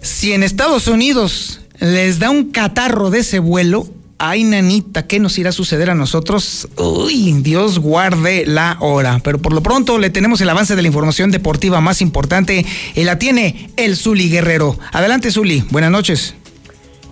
si 0.00 0.32
en 0.32 0.42
Estados 0.42 0.88
Unidos 0.88 1.60
les 1.80 2.18
da 2.18 2.30
un 2.30 2.50
catarro 2.50 3.10
de 3.10 3.20
ese 3.20 3.38
vuelo, 3.38 3.86
ay 4.18 4.44
nanita, 4.44 5.06
¿qué 5.06 5.20
nos 5.20 5.38
irá 5.38 5.50
a 5.50 5.52
suceder 5.52 5.90
a 5.90 5.94
nosotros? 5.94 6.68
Uy, 6.76 7.32
Dios 7.40 7.78
guarde 7.78 8.44
la 8.46 8.76
hora. 8.80 9.20
Pero 9.22 9.38
por 9.38 9.52
lo 9.52 9.62
pronto 9.62 9.98
le 9.98 10.10
tenemos 10.10 10.40
el 10.40 10.50
avance 10.50 10.76
de 10.76 10.82
la 10.82 10.88
información 10.88 11.30
deportiva 11.30 11.80
más 11.80 12.02
importante 12.02 12.66
y 12.94 13.04
la 13.04 13.18
tiene 13.18 13.70
el 13.76 13.96
Zuli 13.96 14.28
Guerrero. 14.28 14.76
Adelante 14.92 15.30
Zuli, 15.30 15.64
buenas 15.70 15.90
noches. 15.90 16.34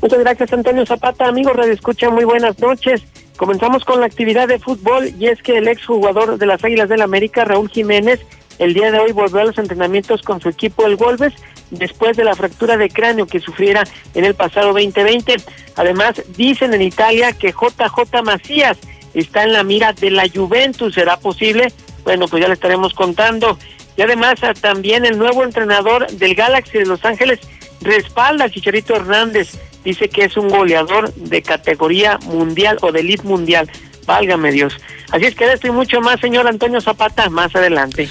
Muchas 0.02 0.18
gracias 0.18 0.52
Antonio 0.52 0.84
Zapata, 0.84 1.26
amigos 1.26 1.56
Radio 1.56 1.72
Escucha, 1.72 2.10
muy 2.10 2.24
buenas 2.24 2.58
noches. 2.58 3.02
Comenzamos 3.36 3.84
con 3.84 4.00
la 4.00 4.06
actividad 4.06 4.48
de 4.48 4.58
fútbol 4.58 5.12
y 5.18 5.26
es 5.26 5.42
que 5.42 5.58
el 5.58 5.68
exjugador 5.68 6.38
de 6.38 6.46
las 6.46 6.64
Águilas 6.64 6.88
del 6.88 7.02
América, 7.02 7.44
Raúl 7.44 7.68
Jiménez, 7.68 8.20
el 8.58 8.72
día 8.74 8.90
de 8.90 8.98
hoy 8.98 9.12
volvió 9.12 9.40
a 9.40 9.44
los 9.44 9.58
entrenamientos 9.58 10.22
con 10.22 10.40
su 10.40 10.48
equipo 10.48 10.86
el 10.86 10.96
Wolves 10.96 11.34
después 11.70 12.16
de 12.16 12.24
la 12.24 12.34
fractura 12.34 12.76
de 12.76 12.88
cráneo 12.88 13.26
que 13.26 13.40
sufriera 13.40 13.84
en 14.14 14.24
el 14.24 14.34
pasado 14.34 14.68
2020. 14.68 15.36
Además, 15.76 16.22
dicen 16.36 16.74
en 16.74 16.82
Italia 16.82 17.32
que 17.32 17.52
JJ 17.52 18.22
Macías 18.22 18.78
está 19.14 19.44
en 19.44 19.52
la 19.52 19.64
mira 19.64 19.92
de 19.92 20.10
la 20.10 20.28
Juventus. 20.28 20.94
¿Será 20.94 21.18
posible? 21.18 21.72
Bueno, 22.04 22.28
pues 22.28 22.42
ya 22.42 22.48
le 22.48 22.54
estaremos 22.54 22.94
contando. 22.94 23.58
Y 23.96 24.02
además 24.02 24.34
ah, 24.42 24.52
también 24.54 25.04
el 25.04 25.18
nuevo 25.18 25.42
entrenador 25.42 26.06
del 26.08 26.34
Galaxy 26.34 26.78
de 26.78 26.86
Los 26.86 27.04
Ángeles 27.04 27.40
respalda 27.80 28.44
a 28.44 28.50
Chicharito 28.50 28.94
Hernández. 28.94 29.58
Dice 29.84 30.08
que 30.08 30.24
es 30.24 30.36
un 30.36 30.48
goleador 30.48 31.12
de 31.14 31.42
categoría 31.42 32.18
mundial 32.24 32.78
o 32.82 32.92
de 32.92 33.00
elite 33.00 33.22
mundial. 33.22 33.70
Válgame 34.04 34.52
Dios. 34.52 34.76
Así 35.10 35.26
es 35.26 35.34
que 35.34 35.50
esto 35.52 35.68
y 35.68 35.70
mucho 35.70 36.00
más, 36.00 36.20
señor 36.20 36.46
Antonio 36.46 36.80
Zapata, 36.80 37.30
más 37.30 37.54
adelante. 37.54 38.08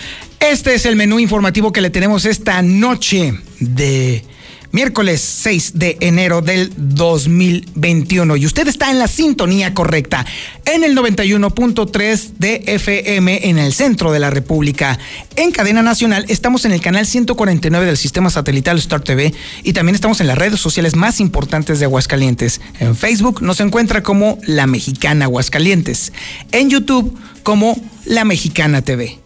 Este 0.51 0.75
es 0.75 0.85
el 0.85 0.95
menú 0.95 1.19
informativo 1.19 1.71
que 1.71 1.81
le 1.81 1.89
tenemos 1.89 2.23
esta 2.25 2.61
noche 2.61 3.33
de 3.59 4.23
miércoles 4.71 5.19
6 5.19 5.71
de 5.73 5.97
enero 6.01 6.41
del 6.41 6.71
2021. 6.77 8.35
Y 8.35 8.45
usted 8.45 8.67
está 8.67 8.91
en 8.91 8.99
la 8.99 9.07
sintonía 9.07 9.73
correcta, 9.73 10.23
en 10.65 10.83
el 10.83 10.95
91.3 10.95 12.33
de 12.37 12.61
FM 12.67 13.49
en 13.49 13.57
el 13.57 13.73
centro 13.73 14.11
de 14.11 14.19
la 14.19 14.29
República. 14.29 14.99
En 15.35 15.51
cadena 15.51 15.81
nacional 15.81 16.25
estamos 16.29 16.63
en 16.65 16.73
el 16.73 16.81
canal 16.81 17.07
149 17.07 17.83
del 17.83 17.97
sistema 17.97 18.29
satelital 18.29 18.77
Star 18.77 19.01
TV 19.01 19.33
y 19.63 19.73
también 19.73 19.95
estamos 19.95 20.21
en 20.21 20.27
las 20.27 20.37
redes 20.37 20.59
sociales 20.59 20.95
más 20.95 21.19
importantes 21.19 21.79
de 21.79 21.85
Aguascalientes. 21.85 22.61
En 22.79 22.95
Facebook 22.95 23.41
nos 23.41 23.59
encuentra 23.61 24.03
como 24.03 24.37
La 24.45 24.67
Mexicana 24.67 25.25
Aguascalientes. 25.25 26.13
En 26.51 26.69
YouTube 26.69 27.17
como 27.41 27.81
La 28.05 28.25
Mexicana 28.25 28.83
TV. 28.83 29.24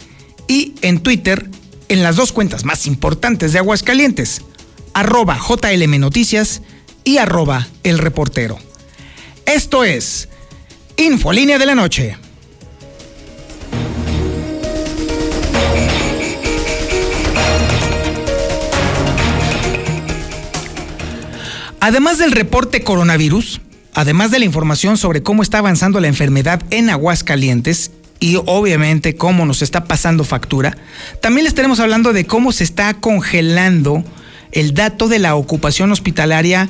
Y 0.49 0.73
en 0.81 0.99
Twitter 0.99 1.47
en 1.89 2.01
las 2.01 2.15
dos 2.15 2.31
cuentas 2.31 2.65
más 2.65 2.87
importantes 2.87 3.53
de 3.53 3.59
Aguascalientes 3.59 4.41
arroba 4.95 5.37
JLM 5.37 5.99
Noticias 5.99 6.63
y 7.03 7.17
arroba 7.19 7.67
El 7.83 7.99
Reportero. 7.99 8.57
Esto 9.45 9.83
es 9.83 10.27
Infolínea 10.97 11.59
de 11.59 11.65
la 11.67 11.75
Noche. 11.75 12.17
Además 21.79 22.17
del 22.17 22.31
reporte 22.31 22.83
coronavirus, 22.83 23.61
además 23.93 24.31
de 24.31 24.39
la 24.39 24.45
información 24.45 24.97
sobre 24.97 25.21
cómo 25.21 25.43
está 25.43 25.59
avanzando 25.59 25.99
la 25.99 26.07
enfermedad 26.07 26.61
en 26.71 26.89
Aguascalientes 26.89 27.91
y 28.19 28.37
obviamente 28.45 29.15
cómo 29.15 29.45
nos 29.45 29.61
está 29.61 29.85
pasando 29.85 30.23
factura, 30.23 30.77
también 31.21 31.43
les 31.43 31.51
estaremos 31.51 31.79
hablando 31.79 32.13
de 32.13 32.25
cómo 32.25 32.51
se 32.51 32.63
está 32.63 32.93
congelando 32.93 34.03
el 34.51 34.73
dato 34.73 35.07
de 35.07 35.19
la 35.19 35.35
ocupación 35.35 35.91
hospitalaria 35.91 36.69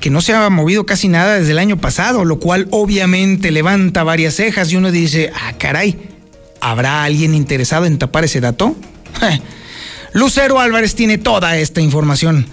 que 0.00 0.10
no 0.10 0.22
se 0.22 0.32
ha 0.32 0.48
movido 0.48 0.86
casi 0.86 1.08
nada 1.08 1.38
desde 1.38 1.52
el 1.52 1.58
año 1.58 1.76
pasado, 1.76 2.24
lo 2.24 2.38
cual 2.38 2.66
obviamente 2.70 3.50
levanta 3.50 4.02
varias 4.02 4.34
cejas 4.34 4.72
y 4.72 4.76
uno 4.76 4.90
dice, 4.90 5.30
ah, 5.34 5.52
caray, 5.58 5.98
¿habrá 6.60 7.04
alguien 7.04 7.34
interesado 7.34 7.84
en 7.84 7.98
tapar 7.98 8.24
ese 8.24 8.40
dato? 8.40 8.74
Lucero 10.12 10.58
Álvarez 10.58 10.94
tiene 10.94 11.18
toda 11.18 11.56
esta 11.58 11.80
información. 11.80 12.46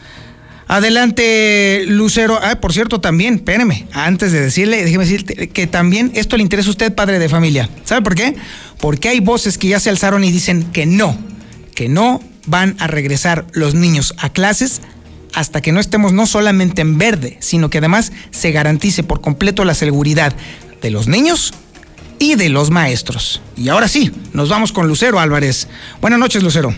Adelante, 0.67 1.85
Lucero. 1.87 2.39
Ah, 2.41 2.59
por 2.59 2.73
cierto, 2.73 2.99
también, 2.99 3.35
espéreme, 3.35 3.87
antes 3.93 4.31
de 4.31 4.41
decirle, 4.41 4.83
déjeme 4.83 5.05
decirte 5.05 5.47
que 5.49 5.65
también 5.65 6.11
esto 6.13 6.35
le 6.35 6.43
interesa 6.43 6.69
a 6.69 6.71
usted, 6.71 6.93
padre 6.93 7.19
de 7.19 7.29
familia. 7.29 7.69
¿Sabe 7.85 8.01
por 8.01 8.15
qué? 8.15 8.35
Porque 8.79 9.09
hay 9.09 9.21
voces 9.21 9.57
que 9.57 9.69
ya 9.69 9.79
se 9.79 9.89
alzaron 9.89 10.23
y 10.23 10.31
dicen 10.31 10.65
que 10.71 10.85
no, 10.85 11.17
que 11.73 11.87
no 11.87 12.21
van 12.47 12.75
a 12.79 12.87
regresar 12.87 13.45
los 13.53 13.75
niños 13.75 14.13
a 14.17 14.29
clases 14.29 14.81
hasta 15.33 15.61
que 15.61 15.71
no 15.71 15.79
estemos 15.79 16.13
no 16.13 16.25
solamente 16.25 16.81
en 16.81 16.97
verde, 16.97 17.37
sino 17.39 17.69
que 17.69 17.77
además 17.77 18.11
se 18.31 18.51
garantice 18.51 19.03
por 19.03 19.21
completo 19.21 19.63
la 19.63 19.73
seguridad 19.73 20.35
de 20.81 20.89
los 20.89 21.07
niños 21.07 21.53
y 22.19 22.35
de 22.35 22.49
los 22.49 22.71
maestros. 22.71 23.41
Y 23.55 23.69
ahora 23.69 23.87
sí, 23.87 24.11
nos 24.33 24.49
vamos 24.49 24.71
con 24.71 24.87
Lucero 24.87 25.19
Álvarez. 25.19 25.67
Buenas 26.01 26.19
noches, 26.19 26.43
Lucero. 26.43 26.75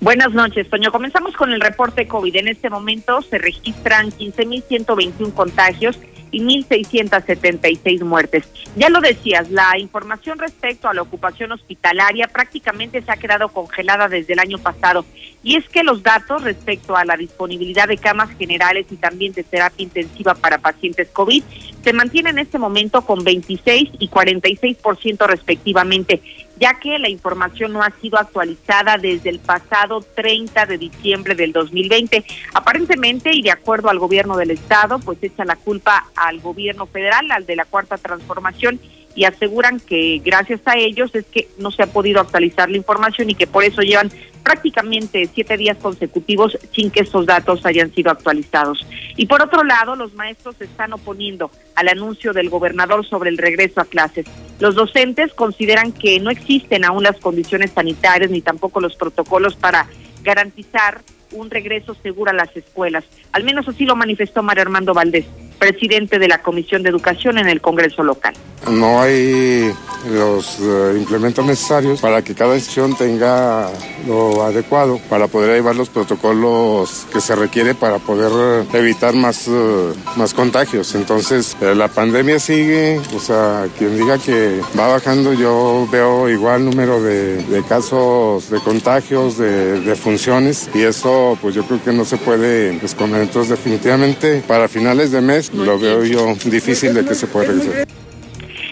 Buenas 0.00 0.32
noches, 0.32 0.68
Toño. 0.68 0.92
Comenzamos 0.92 1.34
con 1.34 1.52
el 1.52 1.60
reporte 1.60 2.06
COVID. 2.06 2.36
En 2.36 2.48
este 2.48 2.68
momento 2.68 3.22
se 3.22 3.38
registran 3.38 4.10
15.121 4.10 5.32
contagios 5.32 5.98
y 6.30 6.42
1.676 6.42 8.04
muertes. 8.04 8.44
Ya 8.76 8.90
lo 8.90 9.00
decías, 9.00 9.50
la 9.50 9.78
información 9.78 10.38
respecto 10.38 10.88
a 10.88 10.94
la 10.94 11.00
ocupación 11.00 11.52
hospitalaria 11.52 12.28
prácticamente 12.28 13.00
se 13.00 13.10
ha 13.10 13.16
quedado 13.16 13.48
congelada 13.48 14.08
desde 14.08 14.34
el 14.34 14.38
año 14.40 14.58
pasado. 14.58 15.06
Y 15.42 15.56
es 15.56 15.66
que 15.68 15.82
los 15.82 16.02
datos 16.02 16.42
respecto 16.42 16.94
a 16.94 17.06
la 17.06 17.16
disponibilidad 17.16 17.88
de 17.88 17.96
camas 17.96 18.28
generales 18.36 18.86
y 18.90 18.96
también 18.96 19.32
de 19.32 19.44
terapia 19.44 19.82
intensiva 19.82 20.34
para 20.34 20.58
pacientes 20.58 21.08
COVID 21.08 21.42
se 21.82 21.92
mantienen 21.92 22.36
en 22.36 22.44
este 22.44 22.58
momento 22.58 23.02
con 23.02 23.24
26 23.24 23.90
y 23.98 24.08
46% 24.08 25.26
respectivamente. 25.26 26.20
Ya 26.58 26.78
que 26.80 26.98
la 26.98 27.08
información 27.08 27.72
no 27.72 27.82
ha 27.82 27.90
sido 28.00 28.18
actualizada 28.18 28.98
desde 28.98 29.30
el 29.30 29.38
pasado 29.38 30.00
30 30.00 30.66
de 30.66 30.78
diciembre 30.78 31.34
del 31.34 31.52
2020. 31.52 32.24
Aparentemente, 32.54 33.30
y 33.32 33.42
de 33.42 33.50
acuerdo 33.50 33.90
al 33.90 33.98
gobierno 33.98 34.36
del 34.36 34.50
estado, 34.50 34.98
pues 34.98 35.18
echa 35.22 35.44
la 35.44 35.56
culpa 35.56 36.08
al 36.16 36.40
gobierno 36.40 36.86
federal, 36.86 37.30
al 37.30 37.46
de 37.46 37.56
la 37.56 37.64
Cuarta 37.64 37.98
Transformación, 37.98 38.80
y 39.14 39.24
aseguran 39.24 39.80
que 39.80 40.20
gracias 40.22 40.60
a 40.66 40.76
ellos 40.76 41.14
es 41.14 41.24
que 41.24 41.48
no 41.58 41.70
se 41.70 41.82
ha 41.82 41.86
podido 41.86 42.20
actualizar 42.20 42.68
la 42.68 42.76
información 42.76 43.30
y 43.30 43.34
que 43.34 43.46
por 43.46 43.64
eso 43.64 43.80
llevan 43.80 44.10
prácticamente 44.46 45.28
siete 45.34 45.56
días 45.56 45.76
consecutivos 45.76 46.56
sin 46.72 46.92
que 46.92 47.00
estos 47.00 47.26
datos 47.26 47.66
hayan 47.66 47.92
sido 47.92 48.12
actualizados. 48.12 48.86
Y 49.16 49.26
por 49.26 49.42
otro 49.42 49.64
lado, 49.64 49.96
los 49.96 50.14
maestros 50.14 50.54
se 50.54 50.66
están 50.66 50.92
oponiendo 50.92 51.50
al 51.74 51.88
anuncio 51.88 52.32
del 52.32 52.48
gobernador 52.48 53.04
sobre 53.04 53.30
el 53.30 53.38
regreso 53.38 53.80
a 53.80 53.84
clases. 53.86 54.24
Los 54.60 54.76
docentes 54.76 55.34
consideran 55.34 55.90
que 55.90 56.20
no 56.20 56.30
existen 56.30 56.84
aún 56.84 57.02
las 57.02 57.16
condiciones 57.18 57.72
sanitarias 57.72 58.30
ni 58.30 58.40
tampoco 58.40 58.80
los 58.80 58.94
protocolos 58.94 59.56
para 59.56 59.88
garantizar 60.22 61.00
un 61.32 61.50
regreso 61.50 61.96
seguro 62.00 62.30
a 62.30 62.34
las 62.34 62.56
escuelas. 62.56 63.04
Al 63.32 63.42
menos 63.42 63.66
así 63.66 63.84
lo 63.84 63.96
manifestó 63.96 64.44
Mario 64.44 64.62
Armando 64.62 64.94
Valdés 64.94 65.26
presidente 65.58 66.18
de 66.18 66.28
la 66.28 66.42
Comisión 66.42 66.82
de 66.82 66.90
Educación 66.90 67.38
en 67.38 67.48
el 67.48 67.60
Congreso 67.60 68.02
local. 68.02 68.34
No 68.70 69.00
hay 69.00 69.72
los 70.10 70.58
eh, 70.60 70.94
implementos 70.96 71.44
necesarios 71.44 72.00
para 72.00 72.22
que 72.22 72.34
cada 72.34 72.54
institución 72.54 72.96
tenga 72.96 73.70
lo 74.06 74.44
adecuado 74.44 75.00
para 75.08 75.26
poder 75.26 75.56
llevar 75.56 75.76
los 75.76 75.88
protocolos 75.88 77.06
que 77.12 77.20
se 77.20 77.34
requiere 77.34 77.74
para 77.74 77.98
poder 77.98 78.66
evitar 78.72 79.14
más, 79.14 79.48
eh, 79.48 79.92
más 80.16 80.34
contagios. 80.34 80.94
Entonces, 80.94 81.56
eh, 81.60 81.74
la 81.74 81.88
pandemia 81.88 82.38
sigue, 82.38 83.00
o 83.14 83.20
sea, 83.20 83.66
quien 83.78 83.96
diga 83.96 84.18
que 84.18 84.60
va 84.78 84.88
bajando, 84.88 85.32
yo 85.32 85.88
veo 85.90 86.28
igual 86.28 86.64
número 86.64 87.02
de, 87.02 87.44
casos 87.68 88.50
de 88.50 88.60
contagios, 88.60 89.38
de, 89.38 89.96
funciones, 89.96 90.68
y 90.74 90.82
eso 90.82 91.38
pues 91.40 91.54
yo 91.54 91.64
creo 91.64 91.82
que 91.82 91.92
no 91.92 92.04
se 92.04 92.16
puede 92.16 92.76
esconder. 92.84 93.22
Entonces, 93.22 93.50
definitivamente, 93.50 94.42
para 94.46 94.68
finales 94.68 95.10
de 95.10 95.20
mes 95.20 95.45
lo 95.52 95.78
veo 95.78 96.04
yo 96.04 96.34
difícil 96.44 96.94
de 96.94 97.04
que 97.04 97.14
se 97.14 97.26
pueda 97.26 97.48
regresar. 97.48 97.86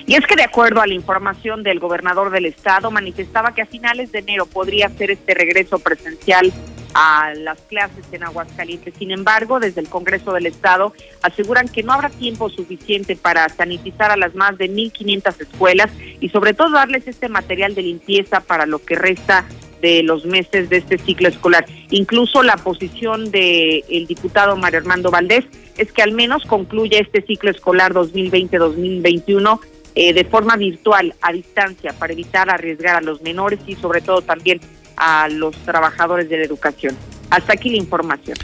Y 0.07 0.17
es 0.17 0.27
que 0.27 0.37
de 0.37 0.43
acuerdo 0.43 0.83
a 0.83 0.87
la 0.87 0.95
información 0.95 1.63
del 1.63 1.81
gobernador 1.81 2.31
del 2.31 2.45
estado, 2.45 2.91
manifestaba 2.91 3.55
que 3.55 3.63
a 3.63 3.67
finales 3.67 4.13
de 4.13 4.19
enero 4.19 4.45
podría 4.45 4.91
ser 4.91 5.11
este 5.11 5.33
regreso 5.33 5.79
presencial 5.79 6.53
a 6.95 7.33
las 7.35 7.61
clases 7.63 8.05
en 8.13 8.23
Aguascalientes. 8.23 8.95
Sin 8.99 9.11
embargo, 9.11 9.61
desde 9.61 9.81
el 9.81 9.89
Congreso 9.89 10.33
del 10.33 10.47
Estado 10.47 10.93
aseguran 11.23 11.69
que 11.69 11.83
no 11.83 11.93
habrá 11.93 12.11
tiempo 12.11 12.49
suficiente 12.51 13.17
para 13.17 13.49
sanitizar 13.49 14.11
a 14.11 14.17
las 14.17 14.35
más 14.35 14.57
de 14.59 14.71
1.500 14.71 15.41
escuelas 15.41 15.91
y 16.21 16.29
sobre 16.29 16.55
todo 16.55 16.71
darles 16.71 17.09
este 17.09 17.29
material 17.29 17.75
de 17.75 17.83
limpieza 17.83 18.41
para 18.41 18.67
lo 18.67 18.79
que 18.79 18.95
resta 18.95 19.45
de 19.85 20.03
los 20.03 20.25
meses 20.25 20.71
de 20.71 20.79
este 20.79 20.97
ciclo 20.97 21.29
escolar. 21.29 21.67
Incluso 21.91 22.43
la 22.43 22.57
posición 22.57 23.31
del 23.31 23.85
el 23.91 24.07
diputado 24.07 24.57
Mario 24.57 24.79
Armando 24.79 25.11
Valdés 25.11 25.45
es 25.77 25.93
que 25.93 26.01
al 26.01 26.13
menos 26.13 26.43
concluya 26.47 26.99
este 26.99 27.21
ciclo 27.21 27.51
escolar 27.51 27.93
2020-2021 27.93 29.61
eh, 29.95 30.15
de 30.15 30.25
forma 30.25 30.57
virtual, 30.57 31.15
a 31.21 31.33
distancia, 31.33 31.93
para 31.93 32.15
evitar 32.15 32.49
arriesgar 32.49 32.97
a 32.97 33.03
los 33.03 33.21
menores 33.21 33.61
y 33.67 33.75
sobre 33.75 34.01
todo 34.01 34.23
también 34.23 34.59
a 34.97 35.29
los 35.29 35.55
trabajadores 35.67 36.31
de 36.31 36.39
la 36.39 36.45
educación. 36.45 36.97
Hasta 37.29 37.53
aquí 37.53 37.69
la 37.69 37.77
información. 37.77 38.39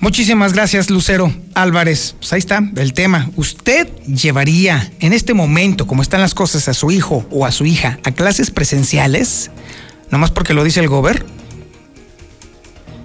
Muchísimas 0.00 0.52
gracias, 0.52 0.90
Lucero 0.90 1.32
Álvarez. 1.54 2.16
Pues 2.18 2.32
ahí 2.32 2.40
está 2.40 2.60
el 2.76 2.92
tema. 2.92 3.30
¿Usted 3.36 3.86
llevaría 4.04 4.90
en 4.98 5.12
este 5.12 5.32
momento, 5.32 5.86
como 5.86 6.02
están 6.02 6.20
las 6.20 6.34
cosas, 6.34 6.68
a 6.68 6.74
su 6.74 6.90
hijo 6.90 7.24
o 7.30 7.46
a 7.46 7.52
su 7.52 7.66
hija 7.66 8.00
a 8.02 8.10
clases 8.10 8.50
presenciales? 8.50 9.52
Nomás 10.12 10.30
porque 10.30 10.54
lo 10.54 10.62
dice 10.62 10.78
el 10.78 10.88
gober. 10.88 11.24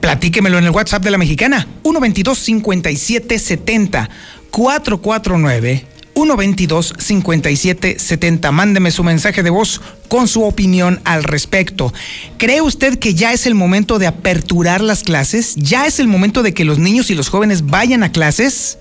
Platíquemelo 0.01 0.57
en 0.57 0.65
el 0.65 0.71
WhatsApp 0.71 1.03
de 1.03 1.09
la 1.09 1.17
mexicana. 1.17 1.65
122 1.83 2.37
5770 2.37 4.09
449 4.51 5.85
122 6.13 6.93
5770 6.97 8.51
Mándeme 8.51 8.91
su 8.91 9.03
mensaje 9.03 9.41
de 9.41 9.49
voz 9.49 9.81
con 10.09 10.27
su 10.27 10.43
opinión 10.43 10.99
al 11.05 11.23
respecto. 11.23 11.93
¿Cree 12.37 12.61
usted 12.61 12.99
que 12.99 13.13
ya 13.13 13.31
es 13.31 13.47
el 13.47 13.55
momento 13.55 13.99
de 13.99 14.07
aperturar 14.07 14.81
las 14.81 15.03
clases? 15.03 15.55
¿Ya 15.55 15.87
es 15.87 16.01
el 16.01 16.07
momento 16.07 16.43
de 16.43 16.53
que 16.53 16.65
los 16.65 16.77
niños 16.77 17.09
y 17.09 17.15
los 17.15 17.29
jóvenes 17.29 17.67
vayan 17.67 18.03
a 18.03 18.11
clases? 18.11 18.79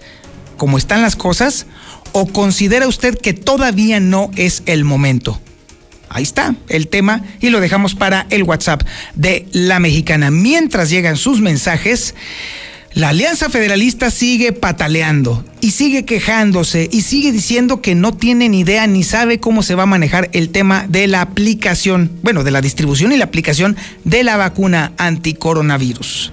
¿Cómo 0.56 0.78
están 0.78 1.00
las 1.00 1.14
cosas? 1.14 1.66
¿O 2.10 2.26
considera 2.26 2.88
usted 2.88 3.16
que 3.16 3.34
todavía 3.34 4.00
no 4.00 4.32
es 4.34 4.64
el 4.66 4.84
momento? 4.84 5.40
Ahí 6.08 6.22
está 6.22 6.54
el 6.68 6.88
tema 6.88 7.22
y 7.40 7.50
lo 7.50 7.60
dejamos 7.60 7.94
para 7.94 8.26
el 8.30 8.42
WhatsApp 8.42 8.82
de 9.14 9.46
la 9.52 9.80
mexicana. 9.80 10.30
Mientras 10.30 10.90
llegan 10.90 11.16
sus 11.16 11.40
mensajes, 11.40 12.14
la 12.96 13.10
Alianza 13.10 13.50
Federalista 13.50 14.10
sigue 14.10 14.52
pataleando 14.52 15.44
y 15.60 15.72
sigue 15.72 16.06
quejándose 16.06 16.88
y 16.90 17.02
sigue 17.02 17.30
diciendo 17.30 17.82
que 17.82 17.94
no 17.94 18.14
tiene 18.14 18.48
ni 18.48 18.60
idea 18.60 18.86
ni 18.86 19.04
sabe 19.04 19.38
cómo 19.38 19.62
se 19.62 19.74
va 19.74 19.82
a 19.82 19.86
manejar 19.86 20.30
el 20.32 20.48
tema 20.48 20.86
de 20.88 21.06
la 21.06 21.20
aplicación, 21.20 22.10
bueno, 22.22 22.42
de 22.42 22.52
la 22.52 22.62
distribución 22.62 23.12
y 23.12 23.18
la 23.18 23.24
aplicación 23.24 23.76
de 24.04 24.24
la 24.24 24.38
vacuna 24.38 24.92
anticoronavirus. 24.96 26.32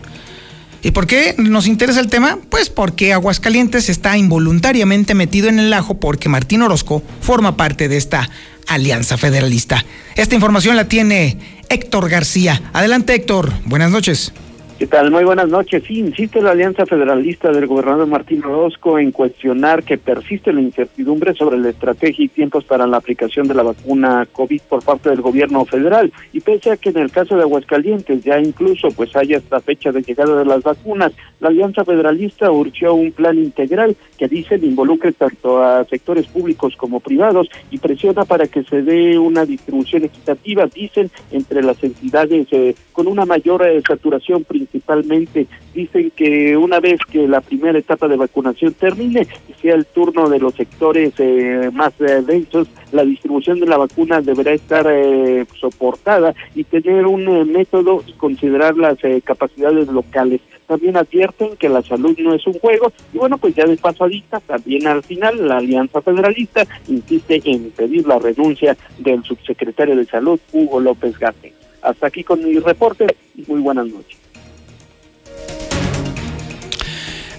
¿Y 0.84 0.92
por 0.92 1.08
qué 1.08 1.34
nos 1.38 1.66
interesa 1.66 2.02
el 2.02 2.10
tema? 2.10 2.40
Pues 2.50 2.70
porque 2.70 3.14
Aguascalientes 3.14 3.88
está 3.88 4.18
involuntariamente 4.18 5.14
metido 5.14 5.48
en 5.48 5.58
el 5.60 5.72
ajo 5.72 5.98
porque 5.98 6.28
Martín 6.28 6.62
Orozco 6.62 7.02
forma 7.22 7.56
parte 7.56 7.88
de 7.88 7.96
esta 7.96 8.30
alianza 8.68 9.18
federalista. 9.18 9.86
Esta 10.16 10.36
información 10.36 10.76
la 10.76 10.90
tiene 10.90 11.38
Héctor 11.70 12.10
García. 12.10 12.62
Adelante 12.74 13.16
Héctor, 13.16 13.54
buenas 13.66 13.92
noches. 13.92 14.34
¿Qué 14.80 14.88
tal? 14.88 15.12
Muy 15.12 15.24
buenas 15.24 15.50
noches. 15.50 15.84
Sí, 15.84 16.00
insiste 16.00 16.42
la 16.42 16.52
Alianza 16.52 16.88
Federalista 16.88 17.52
del 17.52 17.68
gobernador 17.68 18.08
Martín 18.08 18.44
Orozco 18.44 18.98
en 18.98 19.12
cuestionar 19.12 19.84
que 19.84 20.00
persiste 20.00 20.52
la 20.52 20.62
incertidumbre 20.62 21.36
sobre 21.36 21.60
la 21.60 21.70
estrategia 21.70 22.26
y 22.26 22.28
tiempos 22.28 22.66
para 22.66 22.88
la 22.88 22.98
aplicación 22.98 23.48
de 23.48 23.54
la 23.54 23.62
vacuna 23.62 24.28
COVID 24.32 24.62
por 24.68 24.84
parte 24.84 25.12
del 25.12 25.22
gobierno 25.22 25.64
federal. 25.66 26.12
Y 26.34 26.40
pese 26.40 26.72
a 26.72 26.78
que 26.78 26.90
en 26.90 26.98
el 26.98 27.12
caso 27.12 27.36
de 27.36 27.44
Aguascalientes 27.44 28.24
ya 28.24 28.40
incluso 28.40 28.90
pues 28.90 29.16
haya 29.16 29.38
esta 29.38 29.60
fecha 29.60 29.92
de 29.92 30.02
llegada 30.02 30.40
de 30.40 30.46
las 30.46 30.64
vacunas, 30.64 31.14
la 31.40 31.50
Alianza 31.50 31.86
Federalista 31.86 32.52
urgió 32.52 32.96
un 32.96 33.12
plan 33.12 33.38
integral 33.38 33.96
que 34.18 34.28
dicen 34.28 34.66
involucre 34.66 35.12
tanto 35.12 35.62
a 35.64 35.86
sectores 35.86 36.26
públicos 36.26 36.76
como 36.76 37.00
privados 37.00 37.48
y 37.70 37.78
presiona 37.78 38.26
para 38.26 38.48
que 38.48 38.64
se 38.64 38.82
dé 38.82 39.20
una 39.20 39.46
distribución 39.46 40.06
equitativa, 40.06 40.66
dicen, 40.66 41.12
entre 41.32 41.62
las 41.62 41.82
entidades 41.84 42.48
eh, 42.52 42.76
con 42.92 43.08
una 43.08 43.26
mayor 43.26 43.66
eh, 43.68 43.82
saturación 43.88 44.44
principal 44.44 44.73
principalmente 44.74 45.46
dicen 45.76 46.12
que 46.16 46.58
una 46.58 46.80
vez 46.80 47.00
que 47.12 47.28
la 47.28 47.42
primera 47.42 47.78
etapa 47.78 48.08
de 48.08 48.18
vacunación 48.18 48.74
termine 48.74 49.28
y 49.48 49.54
sea 49.62 49.76
el 49.76 49.86
turno 49.86 50.30
de 50.30 50.40
los 50.40 50.56
sectores 50.56 51.14
eh, 51.20 51.70
más 51.72 51.94
eh, 52.00 52.24
densos, 52.26 52.68
la 52.92 53.04
distribución 53.04 53.60
de 53.60 53.68
la 53.68 53.78
vacuna 53.78 54.22
deberá 54.22 54.52
estar 54.52 54.88
eh, 54.90 55.46
soportada 55.60 56.34
y 56.56 56.64
tener 56.64 57.06
un 57.06 57.52
método 57.52 58.04
y 58.08 58.14
considerar 58.14 58.76
las 58.76 58.98
capacidades 59.24 59.88
locales. 59.88 60.42
También 60.68 60.98
advierten 60.98 61.56
que 61.58 61.70
la 61.70 61.84
salud 61.84 62.18
no 62.20 62.34
es 62.34 62.48
un 62.48 62.54
juego 62.54 62.92
y 63.14 63.18
bueno, 63.18 63.38
pues 63.38 63.54
ya 63.54 63.66
de 63.66 63.78
pasadita, 63.78 64.40
también 64.40 64.88
al 64.88 65.04
final 65.04 65.48
la 65.48 65.58
Alianza 65.58 66.02
Federalista 66.02 66.66
insiste 66.88 67.42
en 67.46 67.70
pedir 67.72 68.08
la 68.08 68.18
renuncia 68.18 68.76
del 68.98 69.24
subsecretario 69.24 69.96
de 69.96 70.06
Salud, 70.06 70.40
Hugo 70.52 70.80
López 70.80 71.18
Gate. 71.20 71.54
Hasta 71.82 72.08
aquí 72.08 72.24
con 72.24 72.44
mi 72.44 72.58
reporte 72.60 73.06
y 73.36 73.44
muy 73.48 73.60
buenas 73.60 73.88
noches. 73.88 74.23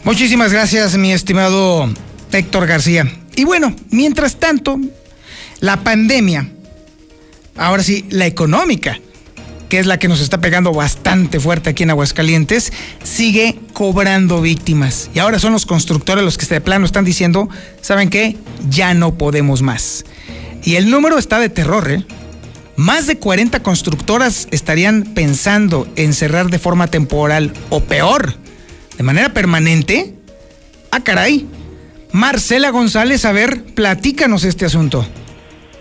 Muchísimas 0.05 0.53
gracias, 0.53 0.99
mi 0.99 1.13
estimado 1.13 1.89
Héctor 2.31 2.67
García. 2.67 3.11
Y 3.37 3.45
bueno, 3.45 3.75
mientras 3.89 4.37
tanto, 4.37 4.79
la 5.61 5.83
pandemia, 5.83 6.51
ahora 7.57 7.83
sí, 7.83 8.05
la 8.11 8.27
económica, 8.27 9.01
que 9.71 9.79
es 9.79 9.87
la 9.87 9.99
que 9.99 10.09
nos 10.09 10.21
está 10.21 10.43
pegando 10.43 10.75
bastante 10.75 11.41
fuerte 11.41 11.71
aquí 11.71 11.85
en 11.85 11.91
Aguascalientes, 11.91 12.71
sigue 13.03 13.59
cobrando 13.73 14.43
víctimas. 14.43 15.11
Y 15.15 15.21
ahora 15.21 15.39
son 15.39 15.55
los 15.55 15.65
constructores 15.65 16.23
los 16.23 16.37
que 16.37 16.45
de 16.45 16.61
plano 16.61 16.85
están 16.85 17.07
diciendo, 17.07 17.49
¿saben 17.81 18.11
qué? 18.11 18.37
Ya 18.69 18.93
no 18.93 19.15
podemos 19.15 19.63
más. 19.63 20.05
Y 20.65 20.75
el 20.77 20.91
número 20.91 21.17
está 21.17 21.39
de 21.39 21.49
terror, 21.49 21.91
¿eh? 21.91 22.05
Más 22.77 23.07
de 23.07 23.17
40 23.17 23.63
constructoras 23.63 24.49
estarían 24.51 25.15
pensando 25.15 25.89
en 25.97 26.13
cerrar 26.13 26.51
de 26.51 26.59
forma 26.59 26.89
temporal 26.89 27.55
o 27.71 27.81
peor, 27.81 28.37
de 28.97 29.03
manera 29.03 29.31
permanente? 29.31 30.15
Ah, 30.91 31.01
caray. 31.01 31.47
Marcela 32.13 32.71
González, 32.71 33.25
a 33.25 33.33
ver, 33.33 33.65
platícanos 33.75 34.45
este 34.45 34.65
asunto. 34.65 35.05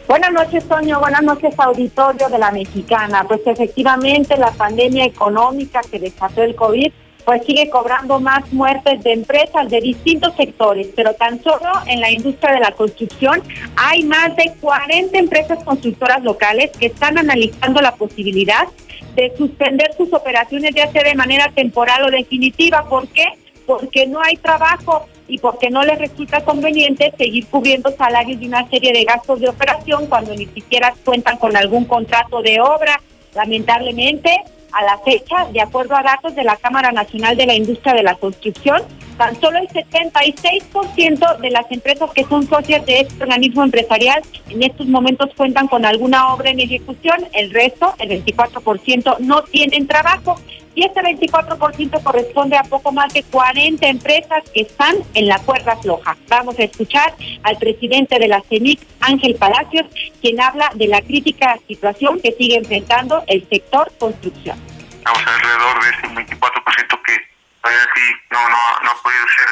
Buenas 0.08 0.32
noches, 0.32 0.68
Toño. 0.68 1.00
Buenas 1.00 1.24
noches, 1.24 1.54
auditorio 1.58 2.28
de 2.28 2.38
la 2.38 2.52
Mexicana. 2.52 3.24
Pues 3.28 3.42
efectivamente, 3.46 4.36
la 4.38 4.52
pandemia 4.52 5.06
económica 5.06 5.82
que 5.90 6.00
desató 6.00 6.44
el 6.44 6.56
COVID 6.56 6.92
pues 7.26 7.46
sigue 7.46 7.70
cobrando 7.70 8.20
más 8.20 8.52
muertes 8.52 9.04
de 9.04 9.14
empresas 9.14 9.70
de 9.70 9.82
distintos 9.82 10.36
sectores, 10.36 10.88
pero 10.96 11.14
tan 11.14 11.42
solo 11.42 11.70
en 11.88 12.02
la 12.02 12.12
industria 12.12 12.54
de 12.54 12.60
la 12.60 12.72
construcción 12.72 13.42
hay 13.76 14.04
más 14.04 14.36
de 14.36 14.54
40 14.60 15.18
empresas 15.18 15.64
constructoras 15.64 16.24
locales 16.24 16.72
que 16.78 16.88
están 16.88 17.18
analizando 17.18 17.82
la 17.82 17.96
posibilidad 17.96 18.68
de 19.16 19.34
suspender 19.38 19.94
sus 19.96 20.12
operaciones 20.14 20.74
ya 20.76 20.92
sea 20.92 21.04
de 21.04 21.16
manera 21.16 21.50
temporal 21.54 22.04
o 22.04 22.12
definitiva. 22.12 22.86
¿Por 22.90 23.08
qué? 23.08 23.26
Porque 23.66 24.08
no 24.08 24.20
hay 24.22 24.36
trabajo 24.38 25.08
y 25.28 25.38
porque 25.38 25.70
no 25.70 25.84
les 25.84 25.98
resulta 26.00 26.44
conveniente 26.44 27.14
seguir 27.18 27.48
cubriendo 27.48 27.92
salarios 27.92 28.40
de 28.40 28.48
una 28.48 28.68
serie 28.70 28.92
de 28.92 29.04
gastos 29.06 29.40
de 29.40 29.50
operación 29.50 30.08
cuando 30.08 30.36
ni 30.36 30.48
siquiera 30.48 30.94
cuentan 31.06 31.38
con 31.38 31.56
algún 31.56 31.86
contrato 31.86 32.42
de 32.42 32.60
obra. 32.60 33.00
Lamentablemente, 33.34 34.44
a 34.74 34.84
la 34.84 34.98
fecha, 35.00 35.48
de 35.52 35.62
acuerdo 35.62 35.96
a 35.96 36.04
datos 36.04 36.36
de 36.36 36.44
la 36.44 36.58
Cámara 36.58 36.92
Nacional 36.92 37.38
de 37.38 37.46
la 37.46 37.56
Industria 37.56 37.94
de 37.94 38.04
la 38.04 38.16
Construcción, 38.16 38.82
tan 39.18 39.40
solo 39.40 39.60
el 39.60 39.68
76% 39.68 41.38
de 41.38 41.50
las 41.52 41.72
empresas 41.72 42.10
que 42.12 42.24
son 42.24 42.48
socias 42.48 42.86
de 42.86 43.02
este 43.02 43.24
organismo 43.24 43.64
empresarial 43.64 44.22
en 44.50 44.64
estos 44.64 44.88
momentos 44.88 45.30
cuentan 45.36 45.68
con 45.68 45.86
alguna 45.86 46.34
obra 46.34 46.50
en 46.50 46.60
ejecución, 46.60 47.28
el 47.34 47.52
resto, 47.52 47.94
el 48.00 48.24
24%, 48.24 49.20
no 49.20 49.44
tienen 49.44 49.88
trabajo 49.88 50.36
y 50.76 50.86
este 50.86 51.02
24% 51.02 52.04
corresponde 52.04 52.58
a 52.58 52.64
poco 52.64 52.92
más 52.92 53.14
de 53.14 53.24
40 53.24 53.86
empresas 53.88 54.44
que 54.54 54.62
están 54.62 54.96
en 55.14 55.28
la 55.28 55.40
cuerda 55.40 55.76
floja. 55.78 56.16
Vamos 56.28 56.58
a 56.60 56.64
escuchar 56.64 57.14
al 57.44 57.58
presidente 57.58 58.18
de 58.20 58.28
la 58.28 58.42
CENIC, 58.42 58.80
Ángel 59.02 59.36
Palacios, 59.36 59.86
quien 60.22 60.42
habla 60.42 60.72
de 60.76 60.88
la 60.88 61.02
crítica 61.02 61.58
situación 61.68 62.20
que 62.22 62.32
sigue 62.32 62.58
enfrentando 62.58 63.24
el 63.28 63.48
sector 63.50 63.92
construcción. 64.00 64.60
Estamos 64.92 65.28
alrededor 65.28 65.84
de 65.84 65.90
ese 65.90 66.08
24% 66.08 67.02
que 67.04 67.18
todavía 67.62 67.88
sí 67.96 68.02
no, 68.32 68.50
no, 68.50 68.58
no 68.84 68.92
ha 68.92 69.04
podido 69.04 69.26
ser, 69.36 69.48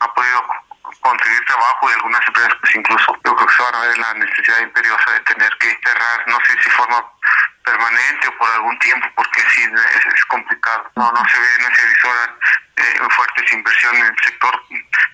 no 0.00 0.06
ha 0.06 0.14
podido 0.14 0.42
conseguir 1.00 1.44
trabajo 1.46 1.90
y 1.90 1.92
algunas 1.94 2.26
empresas 2.26 2.54
pues 2.60 2.74
incluso 2.76 3.16
yo 3.24 3.34
creo 3.34 3.46
que 3.46 3.54
se 3.54 3.62
van 3.62 3.74
a 3.74 3.80
ver 3.80 3.98
la 3.98 4.14
necesidad 4.14 4.60
imperiosa 4.62 5.10
de 5.12 5.20
tener 5.20 5.50
que 5.58 5.68
cerrar, 5.84 6.24
no 6.28 6.38
sé 6.46 6.52
si 6.62 6.70
forma 6.70 7.04
permanente 7.64 8.28
o 8.28 8.38
por 8.38 8.50
algún 8.50 8.78
tiempo, 8.78 9.06
porque 9.16 9.40
sí 9.54 9.62
es, 9.62 10.24
complicado. 10.26 10.84
No, 10.96 11.10
no 11.12 11.22
se 11.28 11.38
ve, 11.38 11.48
no 11.60 11.74
se 11.74 11.82
avisoran 11.82 12.30
eh, 12.76 13.08
fuertes 13.10 13.52
inversiones 13.52 14.00
en 14.00 14.06
el 14.06 14.24
sector 14.24 14.62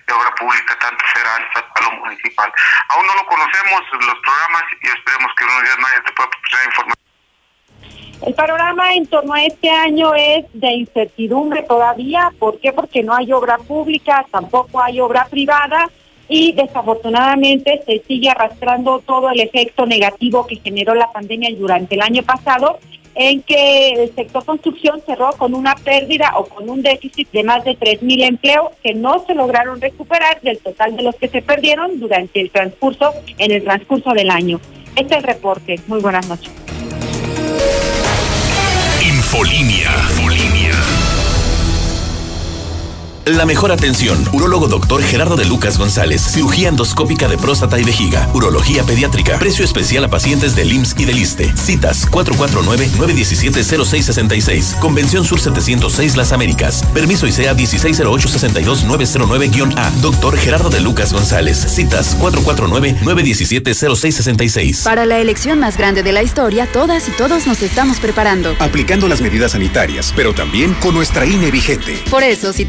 de 0.07 0.13
obra 0.13 0.35
pública, 0.35 0.77
tanto 0.79 1.05
federal, 1.13 1.43
estatal 1.43 1.85
o 1.87 1.91
municipal. 2.05 2.51
Aún 2.89 3.07
no 3.07 3.15
lo 3.15 3.25
conocemos 3.25 3.81
los 3.91 4.19
programas 4.19 4.63
y 4.81 4.87
esperemos 4.87 5.31
que 5.35 5.45
unos 5.45 5.63
días 5.63 5.77
más 5.79 5.93
te 6.03 6.11
pueda 6.13 6.29
proporcionar 6.29 6.65
información. 6.65 6.99
El 8.21 8.33
panorama 8.35 8.93
en 8.93 9.07
torno 9.07 9.33
a 9.33 9.43
este 9.43 9.69
año 9.69 10.13
es 10.13 10.45
de 10.53 10.67
incertidumbre 10.71 11.63
todavía. 11.63 12.31
¿Por 12.37 12.59
qué? 12.59 12.73
Porque 12.73 13.01
no 13.01 13.15
hay 13.15 13.31
obra 13.31 13.57
pública, 13.57 14.25
tampoco 14.29 14.83
hay 14.83 14.99
obra 14.99 15.25
privada 15.25 15.89
y 16.29 16.53
desafortunadamente 16.53 17.81
se 17.85 18.03
sigue 18.07 18.29
arrastrando 18.29 18.99
todo 18.99 19.29
el 19.31 19.39
efecto 19.39 19.85
negativo 19.85 20.45
que 20.45 20.57
generó 20.57 20.93
la 20.93 21.11
pandemia 21.11 21.49
durante 21.57 21.95
el 21.95 22.01
año 22.01 22.23
pasado 22.23 22.79
en 23.15 23.41
que 23.41 23.89
el 23.89 24.15
sector 24.15 24.45
construcción 24.45 25.01
cerró 25.05 25.31
con 25.33 25.53
una 25.53 25.75
pérdida 25.75 26.33
o 26.37 26.45
con 26.45 26.69
un 26.69 26.81
déficit 26.81 27.29
de 27.31 27.43
más 27.43 27.65
de 27.65 27.77
3.000 27.77 28.23
empleos 28.23 28.67
que 28.81 28.93
no 28.93 29.25
se 29.25 29.35
lograron 29.35 29.81
recuperar 29.81 30.39
del 30.41 30.59
total 30.59 30.95
de 30.95 31.03
los 31.03 31.15
que 31.15 31.27
se 31.27 31.41
perdieron 31.41 31.99
durante 31.99 32.39
el 32.39 32.51
transcurso, 32.51 33.11
en 33.37 33.51
el 33.51 33.63
transcurso 33.63 34.11
del 34.11 34.29
año. 34.29 34.61
Este 34.95 35.15
es 35.15 35.23
el 35.23 35.23
reporte. 35.23 35.79
Muy 35.87 35.99
buenas 35.99 36.29
noches. 36.29 36.51
Infolinia. 39.01 39.91
La 43.29 43.45
mejor 43.45 43.71
atención. 43.71 44.17
Urólogo 44.33 44.67
doctor 44.67 45.01
Gerardo 45.03 45.35
de 45.35 45.45
Lucas 45.45 45.77
González. 45.77 46.19
Cirugía 46.19 46.69
endoscópica 46.69 47.27
de 47.27 47.37
próstata 47.37 47.79
y 47.79 47.83
vejiga. 47.83 48.27
Urología 48.33 48.83
pediátrica. 48.83 49.37
Precio 49.37 49.63
especial 49.63 50.03
a 50.03 50.07
pacientes 50.07 50.55
del 50.55 50.73
IMSS 50.73 50.95
y 50.97 51.05
del 51.05 51.19
ISTE. 51.19 51.55
Citas 51.55 52.09
449-917-0666. 52.09 54.79
Convención 54.79 55.25
Sur 55.25 55.39
706 55.39 56.17
Las 56.17 56.31
Américas. 56.31 56.83
Permiso 56.91 57.27
ICEA 57.27 57.55
160862909-A. 57.55 59.91
Doctor 60.01 60.35
Gerardo 60.35 60.71
de 60.71 60.81
Lucas 60.81 61.13
González. 61.13 61.59
Citas 61.59 62.17
449-917-0666. 62.19 64.83
Para 64.83 65.05
la 65.05 65.19
elección 65.19 65.59
más 65.59 65.77
grande 65.77 66.01
de 66.01 66.13
la 66.13 66.23
historia, 66.23 66.65
todas 66.65 67.07
y 67.07 67.11
todos 67.11 67.45
nos 67.45 67.61
estamos 67.61 67.99
preparando. 67.99 68.55
Aplicando 68.57 69.07
las 69.07 69.21
medidas 69.21 69.51
sanitarias, 69.51 70.11
pero 70.15 70.33
también 70.33 70.73
con 70.73 70.95
nuestra 70.95 71.27
INE 71.27 71.51
vigente. 71.51 72.01
Por 72.09 72.23
eso, 72.23 72.53
si 72.53 72.65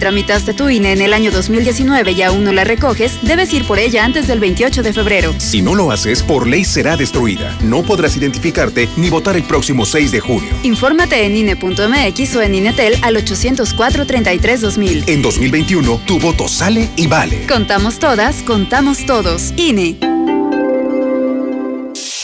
tu 0.55 0.69
INE 0.69 0.93
en 0.93 1.01
el 1.01 1.13
año 1.13 1.31
2019 1.31 2.13
y 2.13 2.23
aún 2.23 2.45
no 2.45 2.53
la 2.53 2.65
recoges, 2.65 3.19
debes 3.23 3.53
ir 3.53 3.65
por 3.65 3.79
ella 3.79 4.05
antes 4.05 4.27
del 4.27 4.41
28 4.41 4.83
de 4.83 4.93
febrero. 4.93 5.35
Si 5.39 5.63
no 5.63 5.75
lo 5.75 5.91
haces, 5.91 6.23
por 6.23 6.47
ley 6.47 6.65
será 6.65 6.97
destruida. 6.97 7.57
No 7.63 7.83
podrás 7.83 8.17
identificarte 8.17 8.89
ni 8.97 9.11
votar 9.11 9.37
el 9.37 9.45
próximo 9.45 9.85
6 9.85 10.13
de 10.13 10.21
junio. 10.21 10.51
Infórmate 10.63 11.25
en 11.25 11.37
INE.mx 11.37 12.37
o 12.37 12.43
en 12.43 12.55
INETEL 12.55 12.99
al 13.03 13.17
804-33-2000. 13.17 15.05
En 15.07 15.23
2021, 15.23 16.01
tu 16.07 16.19
voto 16.19 16.49
sale 16.49 16.89
y 16.97 17.07
vale. 17.07 17.47
Contamos 17.47 17.99
todas, 17.99 18.43
contamos 18.43 19.07
todos. 19.07 19.53
INE. 19.57 19.99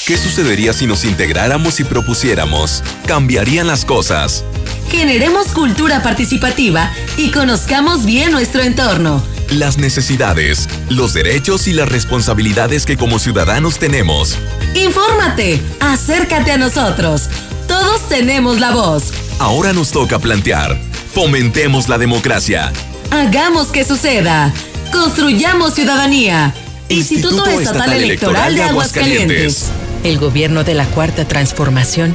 ¿Qué 0.06 0.16
sucedería 0.16 0.72
si 0.72 0.86
nos 0.86 1.04
integráramos 1.04 1.80
y 1.80 1.84
propusiéramos? 1.84 2.84
Cambiarían 3.06 3.66
las 3.66 3.84
cosas. 3.84 4.44
Generemos 4.90 5.48
cultura 5.48 6.02
participativa 6.02 6.92
y 7.16 7.30
conozcamos 7.30 8.04
bien 8.04 8.30
nuestro 8.30 8.62
entorno. 8.62 9.22
Las 9.50 9.78
necesidades, 9.78 10.68
los 10.88 11.12
derechos 11.12 11.66
y 11.68 11.72
las 11.72 11.88
responsabilidades 11.88 12.86
que 12.86 12.96
como 12.96 13.18
ciudadanos 13.18 13.78
tenemos. 13.78 14.36
Infórmate, 14.74 15.60
acércate 15.80 16.52
a 16.52 16.58
nosotros. 16.58 17.28
Todos 17.68 18.08
tenemos 18.08 18.60
la 18.60 18.72
voz. 18.72 19.12
Ahora 19.38 19.72
nos 19.72 19.90
toca 19.90 20.18
plantear. 20.18 20.80
Fomentemos 21.12 21.88
la 21.88 21.98
democracia. 21.98 22.72
Hagamos 23.10 23.68
que 23.68 23.84
suceda. 23.84 24.52
Construyamos 24.92 25.74
ciudadanía. 25.74 26.54
Instituto, 26.88 27.46
Estatal, 27.46 27.92
Electoral, 27.92 28.54
de 28.54 28.62
Aguascalientes. 28.62 29.70
El 30.04 30.18
gobierno 30.18 30.62
de 30.62 30.74
la 30.74 30.86
Cuarta 30.86 31.26
Transformación 31.26 32.14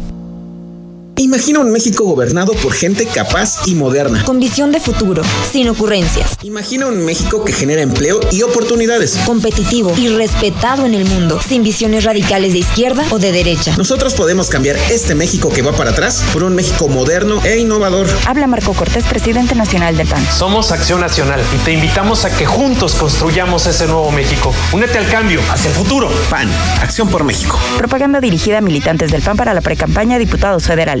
Imagina 1.17 1.59
un 1.59 1.71
México 1.71 2.03
gobernado 2.05 2.53
por 2.53 2.73
gente 2.73 3.05
capaz 3.05 3.67
y 3.67 3.75
moderna. 3.75 4.23
Con 4.23 4.39
visión 4.39 4.71
de 4.71 4.79
futuro, 4.79 5.21
sin 5.51 5.69
ocurrencias. 5.69 6.37
Imagina 6.41 6.87
un 6.87 7.05
México 7.05 7.43
que 7.43 7.53
genera 7.53 7.81
empleo 7.81 8.19
y 8.31 8.41
oportunidades. 8.41 9.17
Competitivo 9.25 9.93
y 9.97 10.07
respetado 10.07 10.85
en 10.85 10.93
el 10.93 11.05
mundo, 11.05 11.39
sin 11.47 11.63
visiones 11.63 12.05
radicales 12.05 12.53
de 12.53 12.59
izquierda 12.59 13.05
o 13.11 13.19
de 13.19 13.31
derecha. 13.31 13.75
Nosotros 13.77 14.13
podemos 14.13 14.49
cambiar 14.49 14.77
este 14.89 15.13
México 15.13 15.49
que 15.49 15.61
va 15.61 15.73
para 15.73 15.91
atrás 15.91 16.23
por 16.33 16.43
un 16.43 16.55
México 16.55 16.87
moderno 16.87 17.41
e 17.43 17.59
innovador. 17.59 18.07
Habla 18.25 18.47
Marco 18.47 18.73
Cortés, 18.73 19.05
presidente 19.05 19.53
nacional 19.53 19.97
del 19.97 20.07
PAN. 20.07 20.25
Somos 20.31 20.71
Acción 20.71 21.01
Nacional 21.01 21.41
y 21.53 21.57
te 21.63 21.73
invitamos 21.73 22.25
a 22.25 22.35
que 22.35 22.45
juntos 22.45 22.95
construyamos 22.95 23.67
ese 23.67 23.85
nuevo 23.85 24.11
México. 24.11 24.53
Únete 24.71 24.97
al 24.97 25.07
cambio, 25.07 25.41
hacia 25.49 25.69
el 25.69 25.75
futuro. 25.75 26.09
PAN, 26.29 26.49
Acción 26.81 27.09
por 27.09 27.23
México. 27.23 27.59
Propaganda 27.77 28.21
dirigida 28.21 28.59
a 28.59 28.61
militantes 28.61 29.11
del 29.11 29.21
PAN 29.21 29.37
para 29.37 29.53
la 29.53 29.61
precampaña 29.61 30.17
de 30.17 30.25
diputados 30.25 30.63
federales. 30.63 31.00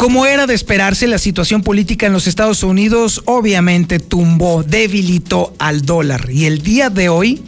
Como 0.00 0.24
era 0.24 0.46
de 0.46 0.54
esperarse, 0.54 1.06
la 1.06 1.18
situación 1.18 1.62
política 1.62 2.06
en 2.06 2.14
los 2.14 2.26
Estados 2.26 2.62
Unidos 2.62 3.20
obviamente 3.26 3.98
tumbó, 3.98 4.62
debilitó 4.62 5.52
al 5.58 5.82
dólar. 5.82 6.30
Y 6.30 6.46
el 6.46 6.62
día 6.62 6.88
de 6.88 7.10
hoy, 7.10 7.42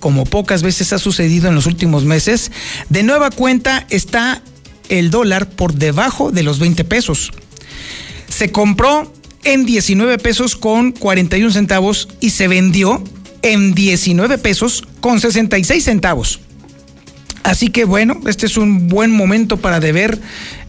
como 0.00 0.24
pocas 0.24 0.64
veces 0.64 0.92
ha 0.92 0.98
sucedido 0.98 1.48
en 1.48 1.54
los 1.54 1.66
últimos 1.66 2.04
meses, 2.04 2.50
de 2.88 3.04
nueva 3.04 3.30
cuenta 3.30 3.86
está 3.90 4.42
el 4.88 5.12
dólar 5.12 5.48
por 5.48 5.74
debajo 5.74 6.32
de 6.32 6.42
los 6.42 6.58
20 6.58 6.82
pesos. 6.82 7.30
Se 8.28 8.50
compró 8.50 9.12
en 9.44 9.64
19 9.64 10.18
pesos 10.18 10.56
con 10.56 10.90
41 10.90 11.52
centavos 11.52 12.08
y 12.18 12.30
se 12.30 12.48
vendió 12.48 13.04
en 13.42 13.72
19 13.72 14.38
pesos 14.38 14.82
con 15.00 15.20
66 15.20 15.84
centavos. 15.84 16.40
Así 17.44 17.68
que 17.68 17.84
bueno, 17.84 18.18
este 18.26 18.46
es 18.46 18.56
un 18.56 18.88
buen 18.88 19.10
momento 19.10 19.58
para 19.58 19.78
deber 19.78 20.18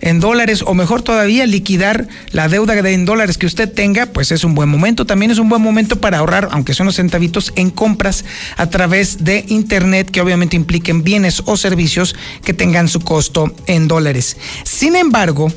en 0.02 0.20
dólares 0.20 0.62
o 0.62 0.74
mejor 0.74 1.02
todavía 1.02 1.46
liquidar 1.46 2.10
la 2.32 2.50
deuda 2.50 2.76
en 2.76 3.06
dólares 3.06 3.38
que 3.38 3.46
usted 3.46 3.72
tenga, 3.72 4.08
pues 4.08 4.34
es 4.34 4.44
un 4.44 4.56
buen 4.56 4.68
momento. 4.68 5.06
También 5.06 5.32
es 5.32 5.40
un 5.40 5.48
buen 5.48 5.62
momento 5.62 6.02
para 6.02 6.18
ahorrar, 6.18 6.50
aunque 6.52 6.74
son 6.74 6.86
los 6.86 6.98
centavitos, 6.98 7.54
en 7.56 7.70
compras 7.70 8.26
a 8.58 8.70
través 8.70 9.24
de 9.24 9.46
Internet 9.48 10.12
que 10.12 10.20
obviamente 10.20 10.58
impliquen 10.58 11.02
bienes 11.02 11.42
o 11.46 11.56
servicios 11.56 12.14
que 12.44 12.54
tengan 12.54 12.90
su 12.90 13.00
costo 13.00 13.56
en 13.68 13.88
dólares. 13.88 14.36
Sin 14.66 14.98
embargo, 14.98 15.54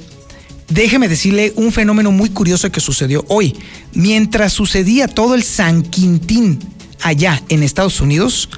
déjeme 0.69 1.09
decirle 1.09 1.53
un 1.57 1.73
fenómeno 1.73 2.13
muy 2.13 2.31
curioso 2.31 2.71
que 2.71 2.79
sucedió 2.79 3.25
hoy. 3.27 3.57
Mientras 3.93 4.53
sucedía 4.53 5.09
todo 5.09 5.35
el 5.35 5.43
San 5.43 5.83
Quintín 5.83 6.61
allá 7.03 7.43
en 7.49 7.65
Estados 7.65 8.01
Unidos, 8.01 8.49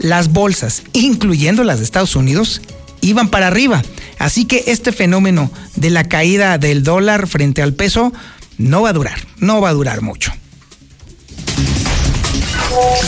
las 0.00 0.32
bolsas, 0.32 0.82
incluyendo 0.92 1.62
las 1.62 1.78
de 1.78 1.84
Estados 1.84 2.16
Unidos, 2.16 2.60
iban 3.00 3.28
para 3.28 3.46
arriba. 3.46 3.82
Así 4.18 4.44
que 4.44 4.64
este 4.66 4.92
fenómeno 4.92 5.50
de 5.76 5.90
la 5.90 6.08
caída 6.08 6.58
del 6.58 6.82
dólar 6.82 7.26
frente 7.26 7.62
al 7.62 7.74
peso 7.74 8.12
no 8.58 8.82
va 8.82 8.90
a 8.90 8.94
durar, 8.94 9.20
no 9.38 9.60
va 9.60 9.70
a 9.70 9.74
durar 9.74 10.02
mucho. 10.02 10.32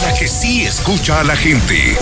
La 0.06 0.18
que 0.18 0.28
sí 0.28 0.62
escucha 0.62 1.20
a 1.20 1.24
la 1.24 1.36
gente. 1.36 1.96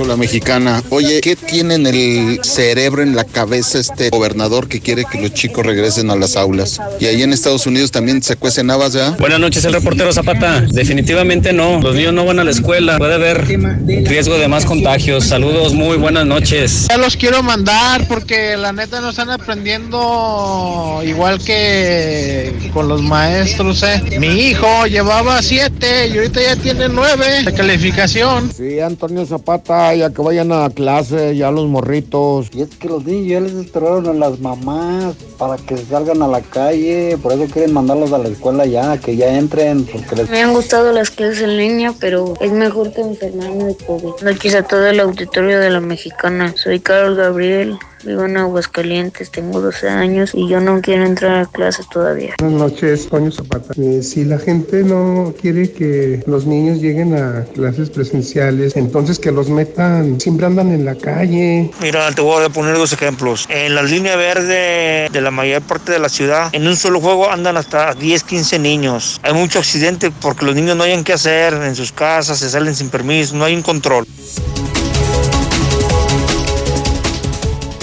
Escucho 0.00 0.08
la 0.08 0.16
mexicana. 0.16 0.82
Oye, 0.90 1.20
¿qué 1.20 1.36
tiene 1.36 1.74
en 1.74 1.86
el 1.86 2.40
cerebro, 2.42 3.02
en 3.02 3.14
la 3.14 3.24
cabeza 3.24 3.78
este 3.78 4.10
gobernador 4.10 4.68
que 4.68 4.80
quiere 4.80 5.04
que 5.04 5.20
los 5.20 5.34
chicos 5.34 5.64
regresen 5.64 6.10
a 6.10 6.16
las 6.16 6.36
aulas? 6.36 6.80
Y 6.98 7.06
ahí 7.06 7.22
en 7.22 7.32
Estados 7.32 7.66
Unidos 7.66 7.90
también 7.90 8.22
se 8.22 8.36
cuecen 8.36 8.70
habas, 8.70 8.92
¿ya? 8.92 9.10
Buenas 9.12 9.40
noches, 9.40 9.64
el 9.64 9.72
reportero 9.72 10.12
Zapata. 10.12 10.62
Definitivamente 10.62 11.52
no. 11.52 11.80
Los 11.80 11.94
niños 11.94 12.14
no 12.14 12.24
van 12.24 12.38
a 12.38 12.44
la 12.44 12.50
escuela. 12.50 12.98
Puede 12.98 13.14
haber 13.14 13.46
riesgo 13.46 14.38
de 14.38 14.48
más 14.48 14.64
contagios. 14.64 15.26
Saludos, 15.26 15.74
muy 15.74 15.96
buenas 15.96 16.26
noches. 16.26 16.86
Ya 16.88 16.96
los 16.96 17.16
quiero 17.16 17.42
mandar 17.42 18.06
porque 18.08 18.56
la 18.56 18.72
neta 18.72 19.00
no 19.00 19.10
están 19.10 19.30
aprendiendo 19.30 21.02
igual 21.04 21.42
que 21.42 22.52
con 22.72 22.88
los 22.88 23.02
maestros, 23.02 23.82
¿eh? 23.82 24.18
Mi 24.18 24.28
hijo 24.28 24.86
llevaba 24.86 25.42
siete 25.42 26.08
y 26.08 26.16
ahorita 26.16 26.40
ya 26.42 26.56
tiene 26.56 26.88
nueve 26.88 27.42
de 27.44 27.52
calificación. 27.52 28.50
Sí, 28.56 28.80
Antonio 28.80 29.26
Zapata, 29.26 29.89
ya 29.94 30.10
que 30.10 30.22
vayan 30.22 30.52
a 30.52 30.70
clase, 30.70 31.36
ya 31.36 31.50
los 31.50 31.66
morritos. 31.68 32.48
Y 32.52 32.62
es 32.62 32.70
que 32.76 32.88
los 32.88 33.04
niños 33.04 33.28
ya 33.28 33.40
les 33.40 33.52
esperaron 33.52 34.06
a 34.08 34.12
las 34.12 34.40
mamás 34.40 35.14
para 35.38 35.56
que 35.56 35.76
salgan 35.76 36.22
a 36.22 36.28
la 36.28 36.40
calle, 36.40 37.16
por 37.22 37.32
eso 37.32 37.46
quieren 37.52 37.72
mandarlos 37.72 38.12
a 38.12 38.18
la 38.18 38.28
escuela 38.28 38.66
ya, 38.66 38.98
que 38.98 39.16
ya 39.16 39.36
entren. 39.36 39.84
Porque 39.84 40.16
les... 40.16 40.30
Me 40.30 40.42
han 40.42 40.52
gustado 40.52 40.92
las 40.92 41.10
clases 41.10 41.42
en 41.42 41.56
línea, 41.56 41.94
pero 41.98 42.34
es 42.40 42.52
mejor 42.52 42.92
que 42.92 43.00
enfermarme 43.00 43.64
de 43.64 43.76
COVID. 43.76 44.22
Noches 44.22 44.54
a 44.54 44.62
todo 44.62 44.86
el 44.86 45.00
auditorio 45.00 45.58
de 45.58 45.70
la 45.70 45.80
mexicana. 45.80 46.54
Soy 46.56 46.80
Carol 46.80 47.16
Gabriel. 47.16 47.78
Vivo 48.02 48.24
en 48.24 48.36
Aguascalientes, 48.38 49.30
tengo 49.30 49.60
12 49.60 49.88
años 49.88 50.30
y 50.32 50.48
yo 50.48 50.60
no 50.60 50.80
quiero 50.80 51.04
entrar 51.04 51.42
a 51.42 51.46
clase 51.46 51.82
todavía. 51.92 52.34
Buenas 52.38 52.58
noches, 52.58 53.08
Toño 53.08 53.30
Zapata. 53.30 53.74
Eh, 53.76 54.02
si 54.02 54.24
la 54.24 54.38
gente 54.38 54.82
no 54.82 55.34
quiere 55.38 55.70
que 55.70 56.22
los 56.26 56.46
niños 56.46 56.80
lleguen 56.80 57.14
a 57.14 57.44
clases 57.52 57.90
presenciales, 57.90 58.76
entonces 58.76 59.18
que 59.18 59.30
los 59.30 59.50
metan, 59.50 60.18
siempre 60.18 60.46
andan 60.46 60.72
en 60.72 60.84
la 60.84 60.94
calle. 60.94 61.70
Mira, 61.82 62.10
te 62.12 62.22
voy 62.22 62.42
a 62.42 62.48
poner 62.48 62.76
dos 62.76 62.92
ejemplos. 62.92 63.46
En 63.50 63.74
la 63.74 63.82
línea 63.82 64.16
verde 64.16 65.08
de 65.10 65.20
la 65.20 65.30
mayor 65.30 65.60
parte 65.62 65.92
de 65.92 65.98
la 65.98 66.08
ciudad, 66.08 66.48
en 66.52 66.66
un 66.66 66.76
solo 66.76 67.00
juego 67.00 67.30
andan 67.30 67.58
hasta 67.58 67.94
10, 67.94 68.24
15 68.24 68.58
niños. 68.58 69.20
Hay 69.22 69.34
mucho 69.34 69.58
accidente 69.58 70.10
porque 70.22 70.46
los 70.46 70.54
niños 70.54 70.76
no 70.76 70.84
hayan 70.84 71.04
qué 71.04 71.12
hacer 71.12 71.52
en 71.52 71.76
sus 71.76 71.92
casas, 71.92 72.38
se 72.38 72.48
salen 72.48 72.74
sin 72.74 72.88
permiso, 72.88 73.36
no 73.36 73.44
hay 73.44 73.54
un 73.54 73.62
control. 73.62 74.06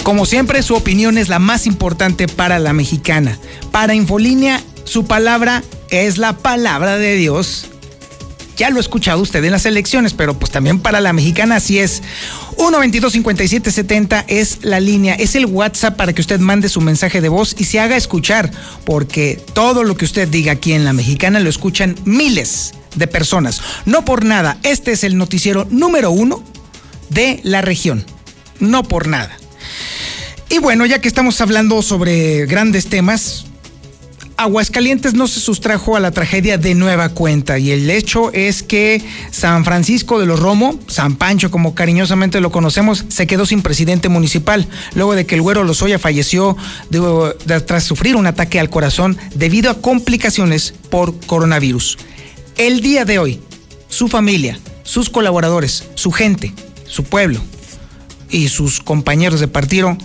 Como 0.08 0.24
siempre, 0.24 0.62
su 0.62 0.74
opinión 0.74 1.18
es 1.18 1.28
la 1.28 1.38
más 1.38 1.66
importante 1.66 2.28
para 2.28 2.58
la 2.58 2.72
mexicana. 2.72 3.38
Para 3.72 3.94
Infolínea, 3.94 4.62
su 4.84 5.04
palabra 5.04 5.62
es 5.90 6.16
la 6.16 6.34
palabra 6.38 6.96
de 6.96 7.14
Dios. 7.14 7.66
Ya 8.56 8.70
lo 8.70 8.78
ha 8.78 8.80
escuchado 8.80 9.20
usted 9.20 9.44
en 9.44 9.50
las 9.50 9.66
elecciones, 9.66 10.14
pero 10.14 10.32
pues 10.32 10.50
también 10.50 10.80
para 10.80 11.02
la 11.02 11.12
mexicana 11.12 11.56
así 11.56 11.78
es. 11.78 12.02
122-5770 12.56 14.24
es 14.28 14.60
la 14.62 14.80
línea, 14.80 15.14
es 15.14 15.34
el 15.34 15.44
WhatsApp 15.44 15.96
para 15.96 16.14
que 16.14 16.22
usted 16.22 16.40
mande 16.40 16.70
su 16.70 16.80
mensaje 16.80 17.20
de 17.20 17.28
voz 17.28 17.54
y 17.58 17.64
se 17.64 17.78
haga 17.78 17.94
escuchar, 17.94 18.50
porque 18.86 19.38
todo 19.52 19.84
lo 19.84 19.94
que 19.98 20.06
usted 20.06 20.26
diga 20.26 20.52
aquí 20.52 20.72
en 20.72 20.86
la 20.86 20.94
mexicana 20.94 21.38
lo 21.38 21.50
escuchan 21.50 21.96
miles 22.06 22.72
de 22.94 23.08
personas. 23.08 23.60
No 23.84 24.06
por 24.06 24.24
nada, 24.24 24.56
este 24.62 24.92
es 24.92 25.04
el 25.04 25.18
noticiero 25.18 25.66
número 25.68 26.10
uno 26.10 26.42
de 27.10 27.40
la 27.42 27.60
región. 27.60 28.06
No 28.58 28.84
por 28.84 29.06
nada. 29.06 29.36
Y 30.50 30.58
bueno, 30.58 30.86
ya 30.86 31.00
que 31.00 31.08
estamos 31.08 31.40
hablando 31.40 31.82
sobre 31.82 32.46
grandes 32.46 32.86
temas, 32.86 33.44
Aguascalientes 34.38 35.14
no 35.14 35.26
se 35.26 35.40
sustrajo 35.40 35.96
a 35.96 36.00
la 36.00 36.12
tragedia 36.12 36.58
de 36.58 36.76
nueva 36.76 37.08
cuenta 37.08 37.58
y 37.58 37.72
el 37.72 37.90
hecho 37.90 38.32
es 38.32 38.62
que 38.62 39.02
San 39.32 39.64
Francisco 39.64 40.20
de 40.20 40.26
los 40.26 40.38
Romo, 40.38 40.78
San 40.86 41.16
Pancho 41.16 41.50
como 41.50 41.74
cariñosamente 41.74 42.40
lo 42.40 42.52
conocemos, 42.52 43.04
se 43.08 43.26
quedó 43.26 43.46
sin 43.46 43.62
presidente 43.62 44.08
municipal 44.08 44.68
luego 44.94 45.16
de 45.16 45.26
que 45.26 45.34
el 45.34 45.42
güero 45.42 45.64
Lozoya 45.64 45.98
falleció 45.98 46.56
tras 47.66 47.82
sufrir 47.82 48.14
un 48.14 48.28
ataque 48.28 48.60
al 48.60 48.70
corazón 48.70 49.18
debido 49.34 49.72
a 49.72 49.80
complicaciones 49.82 50.72
por 50.88 51.18
coronavirus. 51.26 51.98
El 52.56 52.80
día 52.80 53.04
de 53.04 53.18
hoy, 53.18 53.40
su 53.88 54.06
familia, 54.06 54.60
sus 54.84 55.10
colaboradores, 55.10 55.88
su 55.96 56.12
gente, 56.12 56.54
su 56.86 57.02
pueblo 57.02 57.40
y 58.30 58.48
sus 58.48 58.80
compañeros 58.80 59.40
de 59.40 59.48
partido 59.48 59.96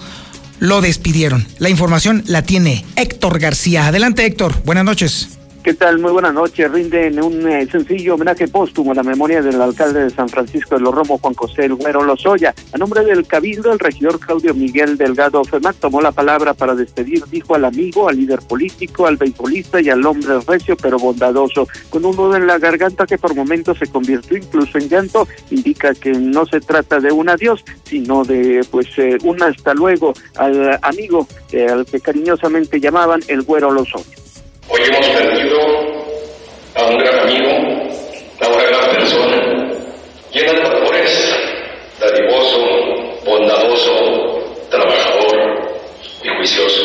lo 0.60 0.82
despidieron. 0.82 1.46
La 1.60 1.70
información 1.70 2.24
la 2.26 2.44
tiene 2.44 2.86
Héctor 2.96 3.40
García. 3.40 3.88
Adelante 3.88 4.26
Héctor, 4.26 4.64
buenas 4.66 4.86
noches. 4.86 5.30
¿Qué 5.64 5.74
tal? 5.76 5.98
Muy 5.98 6.12
buenas 6.12 6.34
noches. 6.34 6.70
Rinden 6.70 7.24
un 7.24 7.48
eh, 7.48 7.66
sencillo 7.72 8.16
homenaje 8.16 8.50
póstumo 8.50 8.92
a 8.92 8.96
la 8.96 9.02
memoria 9.02 9.42
del 9.42 9.62
alcalde 9.62 10.04
de 10.04 10.10
San 10.10 10.28
Francisco 10.28 10.76
de 10.76 10.82
los 10.82 10.94
Romos, 10.94 11.22
Juan 11.22 11.34
José 11.36 11.64
El 11.64 11.76
Güero 11.76 12.04
Lozoya. 12.04 12.54
A 12.74 12.78
nombre 12.78 13.06
del 13.06 13.26
Cabildo, 13.26 13.72
el 13.72 13.80
regidor 13.80 14.20
Claudio 14.20 14.54
Miguel 14.54 14.98
Delgado 14.98 15.42
Femac 15.46 15.78
tomó 15.78 16.02
la 16.02 16.12
palabra 16.12 16.54
para 16.54 16.76
despedir, 16.76 17.24
dijo 17.32 17.56
al 17.56 17.64
amigo, 17.64 18.10
al 18.10 18.18
líder 18.18 18.40
político, 18.40 19.08
al 19.08 19.16
beisbolista 19.16 19.80
y 19.80 19.90
al 19.90 20.06
hombre 20.06 20.38
recio 20.46 20.76
pero 20.76 21.00
bondadoso. 21.00 21.66
Con 21.90 22.04
un 22.04 22.18
nudo 22.18 22.36
en 22.36 22.46
la 22.46 22.60
garganta 22.60 23.06
que 23.06 23.18
por 23.18 23.34
momentos 23.34 23.80
se 23.80 23.88
convirtió 23.88 24.36
incluso 24.36 24.78
en 24.78 24.90
llanto, 24.90 25.30
indica 25.50 25.94
que 25.94 26.12
no 26.12 26.46
se 26.46 26.60
trata 26.60 27.00
de 27.00 27.14
un 27.14 27.30
adiós, 27.30 27.64
sino 27.86 28.26
de 28.26 28.66
pues 28.70 28.88
eh, 28.98 29.18
un 29.24 29.42
hasta 29.42 29.74
luego 29.74 30.12
al 30.36 30.78
amigo 30.82 31.26
eh, 31.54 31.68
al 31.70 31.86
que 31.86 32.02
cariñosamente 32.02 32.82
llamaban 32.82 33.22
El 33.30 33.44
Güero 33.44 33.72
Lozoya. 33.72 34.23
Hoy 34.70 34.82
hemos 34.82 35.06
perdido 35.10 35.60
a 36.76 36.84
un 36.86 36.98
gran 36.98 37.20
amigo, 37.20 37.50
a 38.40 38.48
una 38.48 38.64
gran 38.64 38.90
persona, 38.92 39.38
llena 40.32 40.54
de 40.54 40.62
valores, 40.62 41.36
dadivoso, 42.00 42.66
bondadoso, 43.26 44.40
trabajador 44.70 45.70
y 46.24 46.30
juicioso, 46.30 46.82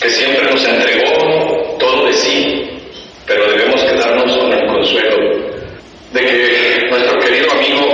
que 0.00 0.10
siempre 0.10 0.50
nos 0.50 0.64
entregó 0.64 1.76
todo 1.78 2.06
de 2.06 2.12
sí, 2.12 2.70
pero 3.24 3.52
debemos 3.52 3.82
quedarnos 3.84 4.36
con 4.36 4.52
el 4.52 4.66
consuelo 4.66 5.16
de 6.12 6.20
que 6.20 6.86
nuestro 6.90 7.20
querido 7.20 7.52
amigo, 7.52 7.92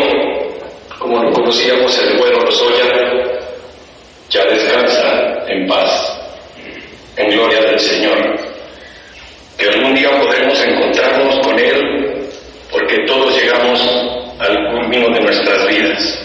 como 0.98 1.22
lo 1.22 1.32
conocíamos 1.32 1.98
el 1.98 2.16
bueno 2.16 2.40
Lozoya, 2.40 2.84
ya 4.30 4.44
descansa 4.46 5.44
en 5.48 5.66
paz, 5.66 6.18
en 7.16 7.30
gloria 7.30 7.60
del 7.60 7.78
Señor 7.78 8.51
que 9.62 9.68
algún 9.68 9.94
día 9.94 10.10
podremos 10.20 10.60
encontrarnos 10.60 11.38
con 11.46 11.56
Él, 11.56 12.28
porque 12.68 12.96
todos 13.06 13.40
llegamos 13.40 13.80
al 14.40 14.72
culmino 14.72 15.08
de 15.10 15.20
nuestras 15.20 15.68
vidas. 15.68 16.18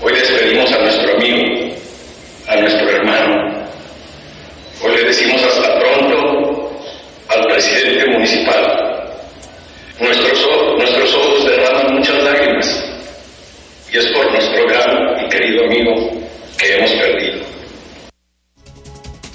Hoy 0.00 0.12
despedimos 0.12 0.72
a 0.72 0.78
nuestro 0.78 1.14
amigo, 1.16 1.74
a 2.46 2.56
nuestro 2.56 2.88
hermano. 2.88 3.66
Hoy 4.80 4.96
le 4.96 5.04
decimos 5.04 5.42
hasta 5.42 5.80
pronto 5.80 6.70
al 7.28 7.46
presidente 7.46 8.06
municipal. 8.12 9.12
Nuestros, 9.98 10.46
nuestros 10.78 11.14
ojos 11.14 11.46
derraman 11.46 11.96
muchas 11.96 12.22
lágrimas 12.22 12.84
y 13.92 13.98
es 13.98 14.06
por 14.06 14.30
nuestro 14.30 14.66
gran 14.68 15.26
y 15.26 15.28
querido 15.28 15.64
amigo 15.64 16.10
que 16.56 16.76
hemos 16.76 16.92
perdido. 16.92 17.49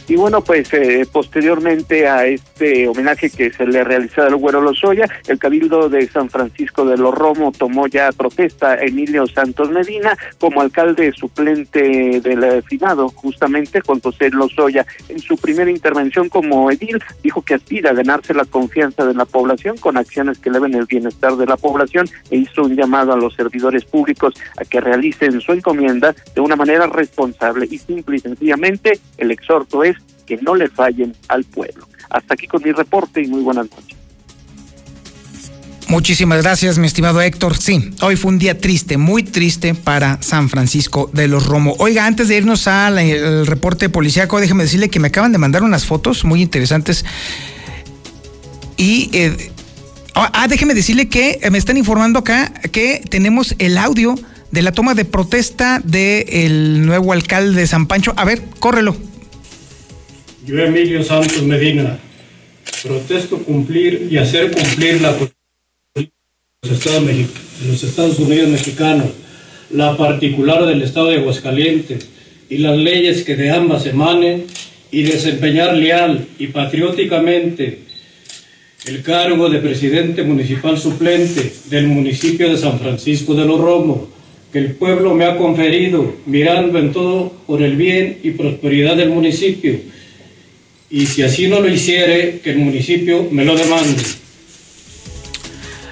Y 0.07 0.17
bueno, 0.17 0.41
pues 0.41 0.71
eh, 0.73 1.07
posteriormente 1.11 2.07
a 2.07 2.27
este 2.27 2.87
homenaje 2.87 3.29
que 3.31 3.51
se 3.51 3.65
le 3.65 3.83
realizó 3.83 4.21
al 4.21 4.35
Güero 4.35 4.61
Lozoya, 4.61 5.05
el 5.27 5.39
Cabildo 5.39 5.89
de 5.89 6.07
San 6.07 6.29
Francisco 6.29 6.85
de 6.85 6.95
los 6.95 7.13
Romo 7.13 7.51
tomó 7.51 7.87
ya 7.87 8.11
protesta 8.11 8.73
a 8.73 8.81
Emilio 8.81 9.25
Santos 9.25 9.71
Medina 9.71 10.15
como 10.39 10.61
alcalde 10.61 11.11
suplente 11.13 12.21
del 12.21 12.61
finado, 12.63 13.09
justamente 13.09 13.81
con 13.81 13.99
José 13.99 14.29
Lozoya. 14.29 14.85
En 15.09 15.19
su 15.19 15.37
primera 15.37 15.71
intervención 15.71 16.29
como 16.29 16.69
edil, 16.69 17.01
dijo 17.23 17.41
que 17.41 17.55
aspira 17.55 17.89
a 17.89 17.93
ganarse 17.93 18.35
la 18.35 18.45
confianza 18.45 19.05
de 19.05 19.15
la 19.15 19.25
población 19.25 19.77
con 19.77 19.97
acciones 19.97 20.37
que 20.37 20.49
eleven 20.49 20.75
el 20.75 20.85
bienestar 20.85 21.35
de 21.35 21.47
la 21.47 21.57
población 21.57 22.07
e 22.29 22.37
hizo 22.37 22.61
un 22.61 22.75
llamado 22.75 23.13
a 23.13 23.17
los 23.17 23.33
servidores 23.33 23.85
públicos 23.85 24.35
a 24.57 24.65
que 24.65 24.81
realicen 24.81 25.41
su 25.41 25.51
encomienda 25.51 26.15
de 26.35 26.41
una 26.41 26.55
manera 26.55 26.85
responsable 26.85 27.67
y 27.69 27.79
simple 27.79 28.17
y 28.17 28.19
sencillamente 28.19 28.99
el 29.17 29.31
exhorto 29.31 29.83
es 29.83 29.94
que 30.25 30.37
no 30.37 30.55
le 30.55 30.69
fallen 30.69 31.15
al 31.27 31.43
pueblo. 31.43 31.87
Hasta 32.09 32.33
aquí 32.33 32.47
con 32.47 32.63
mi 32.63 32.71
reporte 32.71 33.21
y 33.21 33.27
muy 33.27 33.41
buenas 33.41 33.69
noches. 33.69 33.97
Muchísimas 35.87 36.41
gracias, 36.41 36.79
mi 36.79 36.87
estimado 36.87 37.21
Héctor. 37.21 37.55
Sí, 37.55 37.91
hoy 38.01 38.15
fue 38.15 38.31
un 38.31 38.39
día 38.39 38.57
triste, 38.57 38.97
muy 38.97 39.21
triste 39.21 39.75
para 39.75 40.21
San 40.21 40.49
Francisco 40.49 41.11
de 41.13 41.27
los 41.27 41.45
Romo. 41.45 41.75
Oiga, 41.77 42.07
antes 42.07 42.27
de 42.27 42.37
irnos 42.37 42.67
al 42.67 43.45
reporte 43.45 43.89
policíaco, 43.89 44.39
déjeme 44.39 44.63
decirle 44.63 44.89
que 44.89 44.99
me 44.99 45.09
acaban 45.09 45.31
de 45.31 45.37
mandar 45.37 45.61
unas 45.61 45.85
fotos 45.85 46.25
muy 46.25 46.41
interesantes. 46.41 47.05
Y 48.77 49.11
eh, 49.13 49.51
ah, 50.15 50.31
ah, 50.33 50.47
déjeme 50.47 50.73
decirle 50.73 51.07
que 51.07 51.39
me 51.51 51.59
están 51.59 51.77
informando 51.77 52.19
acá 52.19 52.51
que 52.71 53.03
tenemos 53.07 53.53
el 53.59 53.77
audio 53.77 54.15
de 54.49 54.61
la 54.63 54.71
toma 54.71 54.95
de 54.95 55.05
protesta 55.05 55.81
del 55.83 56.83
nuevo 56.85 57.13
alcalde 57.13 57.61
de 57.61 57.67
San 57.67 57.85
Pancho. 57.85 58.13
A 58.17 58.25
ver, 58.25 58.41
córrelo. 58.59 58.95
Yo, 60.45 60.59
Emilio 60.59 61.03
Santos 61.03 61.41
Medina, 61.41 61.97
protesto 62.83 63.39
cumplir 63.39 64.09
y 64.11 64.17
hacer 64.17 64.51
cumplir 64.51 65.01
la 65.01 65.11
de 65.11 66.07
los 67.67 67.83
Estados 67.83 68.19
Unidos 68.19 68.49
mexicanos, 68.49 69.07
la 69.71 69.97
particular 69.97 70.67
del 70.67 70.83
Estado 70.83 71.07
de 71.07 71.17
Aguascalientes 71.17 72.09
y 72.47 72.59
las 72.59 72.77
leyes 72.77 73.23
que 73.23 73.35
de 73.35 73.49
ambas 73.49 73.87
emanen 73.87 74.45
y 74.91 75.01
desempeñar 75.01 75.75
leal 75.75 76.27
y 76.37 76.47
patrióticamente 76.47 77.79
el 78.85 79.01
cargo 79.01 79.49
de 79.49 79.57
presidente 79.57 80.21
municipal 80.21 80.77
suplente 80.77 81.53
del 81.71 81.87
municipio 81.87 82.51
de 82.51 82.57
San 82.57 82.77
Francisco 82.77 83.33
de 83.33 83.45
los 83.45 83.59
Romos, 83.59 84.09
que 84.53 84.59
el 84.59 84.75
pueblo 84.75 85.15
me 85.15 85.25
ha 85.25 85.37
conferido, 85.37 86.17
mirando 86.27 86.77
en 86.77 86.93
todo 86.93 87.33
por 87.47 87.63
el 87.63 87.75
bien 87.75 88.19
y 88.21 88.29
prosperidad 88.29 88.95
del 88.95 89.09
municipio 89.09 89.94
y 90.95 91.07
si 91.07 91.23
así 91.23 91.49
no 91.49 91.59
lo 91.59 91.67
hiciere, 91.67 92.39
que 92.39 92.51
el 92.51 92.57
municipio 92.57 93.27
me 93.29 93.43
lo 93.43 93.57
demande. 93.57 94.01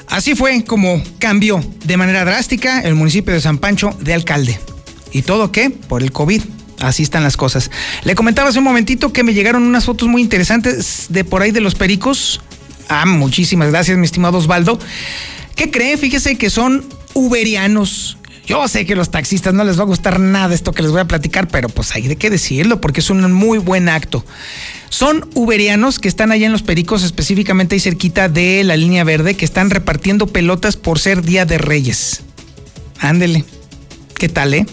Así 0.07 0.33
fue 0.33 0.63
como 0.63 1.03
cambió 1.19 1.61
de 1.83 1.97
manera 1.97 2.23
drástica 2.23 2.79
el 2.79 2.95
municipio 2.95 3.33
de 3.33 3.41
San 3.41 3.57
Pancho 3.57 3.93
de 3.99 4.13
alcalde. 4.13 4.57
¿Y 5.11 5.23
todo 5.23 5.51
qué? 5.51 5.71
Por 5.71 6.03
el 6.03 6.13
COVID. 6.13 6.41
Así 6.79 7.03
están 7.03 7.21
las 7.21 7.35
cosas. 7.35 7.69
Le 8.05 8.15
comentaba 8.15 8.47
hace 8.47 8.59
un 8.59 8.63
momentito 8.63 9.11
que 9.11 9.23
me 9.23 9.33
llegaron 9.33 9.63
unas 9.63 9.83
fotos 9.83 10.07
muy 10.07 10.21
interesantes 10.21 11.07
de 11.09 11.25
por 11.25 11.41
ahí 11.41 11.51
de 11.51 11.59
los 11.59 11.75
pericos. 11.75 12.39
Ah, 12.87 13.05
muchísimas 13.05 13.71
gracias, 13.71 13.97
mi 13.97 14.05
estimado 14.05 14.37
Osvaldo. 14.37 14.79
¿Qué 15.57 15.69
cree? 15.69 15.97
Fíjese 15.97 16.37
que 16.37 16.49
son 16.49 16.85
uberianos. 17.13 18.17
Yo 18.45 18.67
sé 18.67 18.85
que 18.85 18.93
a 18.93 18.95
los 18.97 19.09
taxistas 19.09 19.53
no 19.53 19.63
les 19.63 19.79
va 19.79 19.83
a 19.83 19.85
gustar 19.85 20.19
nada 20.19 20.53
esto 20.53 20.73
que 20.73 20.81
les 20.81 20.91
voy 20.91 20.99
a 20.99 21.07
platicar, 21.07 21.47
pero 21.47 21.69
pues 21.69 21.95
hay 21.95 22.07
de 22.07 22.17
qué 22.17 22.29
decirlo 22.29 22.81
porque 22.81 22.99
es 22.99 23.09
un 23.09 23.31
muy 23.31 23.57
buen 23.57 23.87
acto. 23.87 24.25
Son 24.89 25.29
uberianos 25.33 25.97
que 25.97 26.09
están 26.09 26.31
allá 26.31 26.45
en 26.45 26.51
los 26.51 26.61
Pericos, 26.61 27.03
específicamente 27.03 27.75
ahí 27.75 27.79
cerquita 27.79 28.27
de 28.27 28.63
la 28.65 28.75
línea 28.75 29.05
verde, 29.05 29.35
que 29.35 29.45
están 29.45 29.69
repartiendo 29.69 30.27
pelotas 30.27 30.75
por 30.75 30.99
ser 30.99 31.21
Día 31.21 31.45
de 31.45 31.57
Reyes. 31.57 32.21
Ándele. 32.99 33.45
¿Qué 34.15 34.27
tal, 34.27 34.53
eh? 34.53 34.65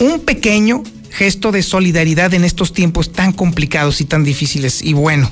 Un 0.00 0.20
pequeño 0.20 0.82
gesto 1.10 1.50
de 1.50 1.62
solidaridad 1.62 2.34
en 2.34 2.44
estos 2.44 2.74
tiempos 2.74 3.12
tan 3.12 3.32
complicados 3.32 4.02
y 4.02 4.04
tan 4.04 4.22
difíciles. 4.22 4.82
Y 4.82 4.92
bueno, 4.92 5.30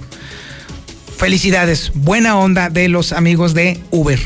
felicidades, 1.19 1.93
buena 1.95 2.39
onda 2.39 2.71
de 2.71 2.89
los 2.89 3.13
amigos 3.13 3.53
de 3.53 3.81
Uber, 3.91 4.21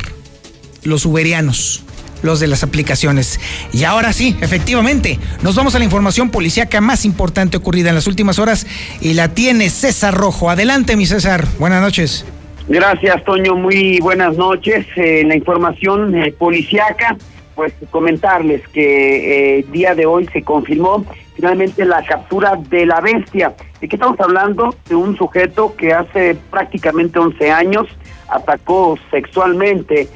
los 0.85 1.05
uberianos 1.05 1.83
los 2.23 2.41
de 2.41 2.47
las 2.47 2.63
aplicaciones. 2.63 3.41
Y 3.73 3.85
ahora 3.85 4.13
sí, 4.13 4.37
efectivamente, 4.41 5.19
nos 5.43 5.55
vamos 5.55 5.75
a 5.75 5.79
la 5.79 5.85
información 5.85 6.31
policíaca 6.31 6.81
más 6.81 7.05
importante 7.05 7.57
ocurrida 7.57 7.91
en 7.91 7.95
las 7.95 8.07
últimas 8.07 8.39
horas 8.39 8.67
y 9.01 9.15
la 9.15 9.29
tiene 9.29 9.71
César 9.71 10.15
Rojo. 10.15 10.51
Adelante, 10.51 10.97
mi 10.97 11.07
César. 11.07 11.47
Buenas 11.59 11.81
noches. 11.83 12.25
Gracias, 12.69 13.25
Toño. 13.25 13.57
Muy 13.57 13.99
buenas 14.01 14.37
noches. 14.37 14.87
Eh, 14.95 15.25
la 15.27 15.35
información 15.35 16.15
eh, 16.15 16.33
policíaca, 16.33 17.17
pues 17.57 17.73
comentarles 17.91 18.67
que 18.69 19.59
eh, 19.59 19.67
día 19.73 19.95
de 19.95 20.07
hoy 20.07 20.29
se 20.33 20.43
confirmó 20.43 21.05
finalmente 21.35 21.85
la 21.85 22.05
captura 22.05 22.57
de 22.69 22.87
la 22.87 23.01
bestia. 23.01 23.55
¿De 23.81 23.89
qué 23.89 23.97
estamos 23.97 24.21
hablando? 24.21 24.75
De 24.89 24.95
un 24.95 25.17
sujeto 25.17 25.75
que 25.75 25.93
hace 25.93 26.37
prácticamente 26.51 27.19
11 27.19 27.51
años 27.51 27.87
atacó 28.29 28.97
sexualmente 29.11 30.09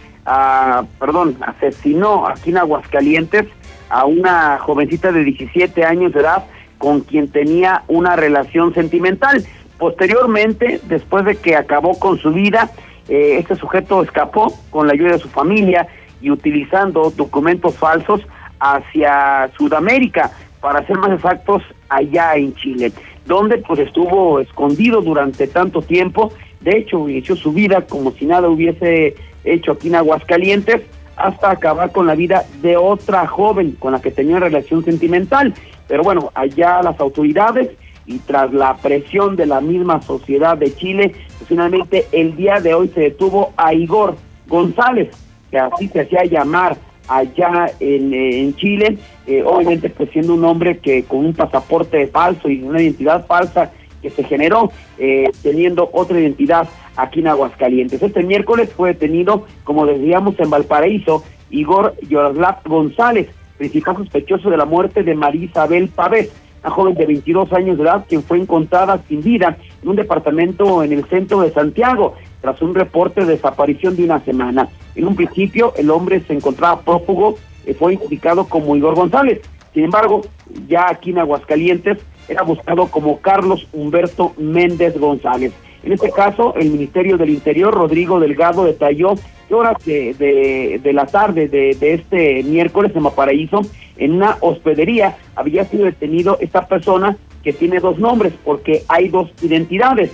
perdón, 0.99 1.37
asesinó 1.43 2.27
aquí 2.27 2.51
en 2.51 2.59
Aguascalientes 2.59 3.47
a 3.91 4.07
una 4.07 4.59
jovencita 4.59 5.13
de 5.13 5.25
17 5.25 5.85
años 5.85 6.13
de 6.13 6.21
edad 6.21 6.45
con 6.79 7.01
quien 7.01 7.29
tenía 7.29 7.83
una 7.89 8.17
relación 8.17 8.75
sentimental. 8.75 9.45
Posteriormente, 9.79 10.81
después 10.85 11.25
de 11.25 11.37
que 11.37 11.57
acabó 11.57 11.99
con 11.99 12.19
su 12.19 12.33
vida, 12.33 12.71
eh, 13.09 13.37
este 13.39 13.57
sujeto 13.57 14.03
escapó 14.03 14.53
con 14.71 14.87
la 14.87 14.95
ayuda 14.95 15.13
de 15.13 15.19
su 15.19 15.29
familia 15.29 15.87
y 16.21 16.31
utilizando 16.31 17.11
documentos 17.11 17.77
falsos 17.77 18.23
hacia 18.59 19.51
Sudamérica, 19.57 20.31
para 20.61 20.87
ser 20.87 20.97
más 20.97 21.11
exactos, 21.11 21.63
allá 21.91 22.37
en 22.37 22.55
Chile, 22.55 22.91
donde 23.27 23.59
pues 23.59 23.81
estuvo 23.81 24.41
escondido 24.41 25.03
durante 25.03 25.47
tanto 25.47 25.83
tiempo. 25.83 26.33
De 26.63 26.79
hecho, 26.79 27.07
inició 27.07 27.37
su 27.37 27.53
vida 27.53 27.83
como 27.83 28.13
si 28.13 28.25
nada 28.25 28.49
hubiese 28.49 29.15
hecho 29.45 29.73
aquí 29.73 29.89
en 29.89 29.97
Aguascalientes 29.97 30.83
hasta 31.17 31.51
acabar 31.51 31.93
con 31.93 32.07
la 32.07 32.15
vida 32.15 32.45
de 32.61 32.77
otra 32.77 33.27
joven 33.27 33.73
con 33.79 33.93
la 33.93 34.01
que 34.01 34.11
tenía 34.11 34.41
relación 34.41 34.85
sentimental. 34.85 35.55
Pero 35.87 36.03
bueno, 36.03 36.31
allá 36.35 36.83
las 36.83 36.99
autoridades 36.99 37.71
y 38.07 38.19
tras 38.19 38.53
la 38.53 38.77
presión 38.77 39.37
de 39.37 39.47
la 39.47 39.61
misma 39.61 40.03
sociedad 40.03 40.57
de 40.57 40.75
Chile, 40.75 41.15
pues 41.39 41.49
finalmente 41.49 42.07
el 42.13 42.37
día 42.37 42.61
de 42.61 42.75
hoy 42.75 42.89
se 42.89 43.01
detuvo 43.01 43.53
a 43.57 43.73
Igor 43.73 44.17
González, 44.47 45.11
que 45.51 45.59
así 45.59 45.89
se 45.89 46.01
hacía 46.01 46.25
llamar 46.25 46.77
allá 47.09 47.71
en, 47.81 48.13
eh, 48.13 48.41
en 48.41 48.57
Chile, 48.57 48.99
eh, 49.27 49.43
obviamente 49.45 49.91
pues 49.91 50.11
siendo 50.11 50.35
un 50.35 50.45
hombre 50.45 50.79
que 50.79 51.05
con 51.05 51.25
un 51.25 51.35
pasaporte 51.35 52.07
falso 52.09 52.49
y 52.49 52.63
una 52.63 52.83
identidad 52.83 53.27
falsa 53.27 53.73
que 54.05 54.11
se 54.11 54.23
generó 54.23 54.71
eh, 54.99 55.31
teniendo 55.43 55.89
otra 55.95 56.21
identidad 56.21 56.69
aquí 56.95 57.21
en 57.21 57.29
Aguascalientes. 57.29 58.03
Este 58.03 58.23
miércoles 58.23 58.71
fue 58.77 58.91
detenido, 58.91 59.47
como 59.65 59.87
decíamos, 59.87 60.39
en 60.39 60.51
Valparaíso, 60.51 61.25
Igor 61.49 61.95
Yoroslav 62.07 62.59
González, 62.67 63.31
principal 63.57 63.97
sospechoso 63.97 64.51
de 64.51 64.59
la 64.59 64.67
muerte 64.67 65.05
de 65.05 65.15
María 65.15 65.47
Isabel 65.47 65.89
Pavés, 65.89 66.31
una 66.63 66.71
joven 66.71 66.95
de 66.95 67.07
22 67.07 67.51
años 67.55 67.79
de 67.79 67.85
edad 67.85 68.05
quien 68.07 68.23
fue 68.23 68.39
encontrada 68.39 69.01
sin 69.09 69.23
vida 69.23 69.57
en 69.83 69.89
un 69.89 69.97
departamento 69.97 70.83
en 70.83 70.93
el 70.93 71.07
centro 71.07 71.41
de 71.41 71.51
Santiago 71.51 72.15
tras 72.43 72.61
un 72.61 72.75
reporte 72.75 73.23
de 73.23 73.33
desaparición 73.33 73.97
de 73.97 74.05
una 74.05 74.21
semana. 74.21 74.69
En 74.95 75.07
un 75.07 75.17
principio 75.17 75.73
el 75.79 75.91
hombre 75.91 76.21
se 76.27 76.35
encontraba 76.35 76.83
prófugo 76.83 77.37
y 77.67 77.73
fue 77.73 77.95
identificado 77.95 78.47
como 78.47 78.77
Igor 78.77 78.97
González. 78.97 79.41
Sin 79.73 79.85
embargo, 79.85 80.23
ya 80.69 80.89
aquí 80.91 81.11
en 81.11 81.19
Aguascalientes 81.19 81.99
era 82.29 82.43
buscado 82.43 82.87
como 82.87 83.21
Carlos 83.21 83.67
Humberto 83.73 84.33
Méndez 84.39 84.99
González. 84.99 85.53
En 85.83 85.93
este 85.93 86.11
caso, 86.11 86.55
el 86.57 86.71
Ministerio 86.71 87.19
del 87.19 87.31
Interior, 87.31 87.75
Rodrigo 87.75 88.19
Delgado, 88.19 88.65
detalló 88.65 89.15
que 89.47 89.55
horas 89.55 89.77
de, 89.85 90.81
de, 90.83 90.93
la 90.95 91.05
tarde 91.07 91.49
de, 91.49 91.75
de, 91.75 91.95
este 91.95 92.43
miércoles 92.43 92.93
en 92.95 93.03
Maparaíso, 93.03 93.61
en 93.99 94.13
una 94.13 94.39
hospedería, 94.41 95.19
había 95.37 95.65
sido 95.67 95.85
detenido 95.85 96.39
esta 96.41 96.67
persona 96.67 97.19
que 97.43 97.53
tiene 97.53 97.81
dos 97.81 97.99
nombres, 97.99 98.33
porque 98.43 98.83
hay 98.89 99.09
dos 99.09 99.31
identidades. 99.43 100.11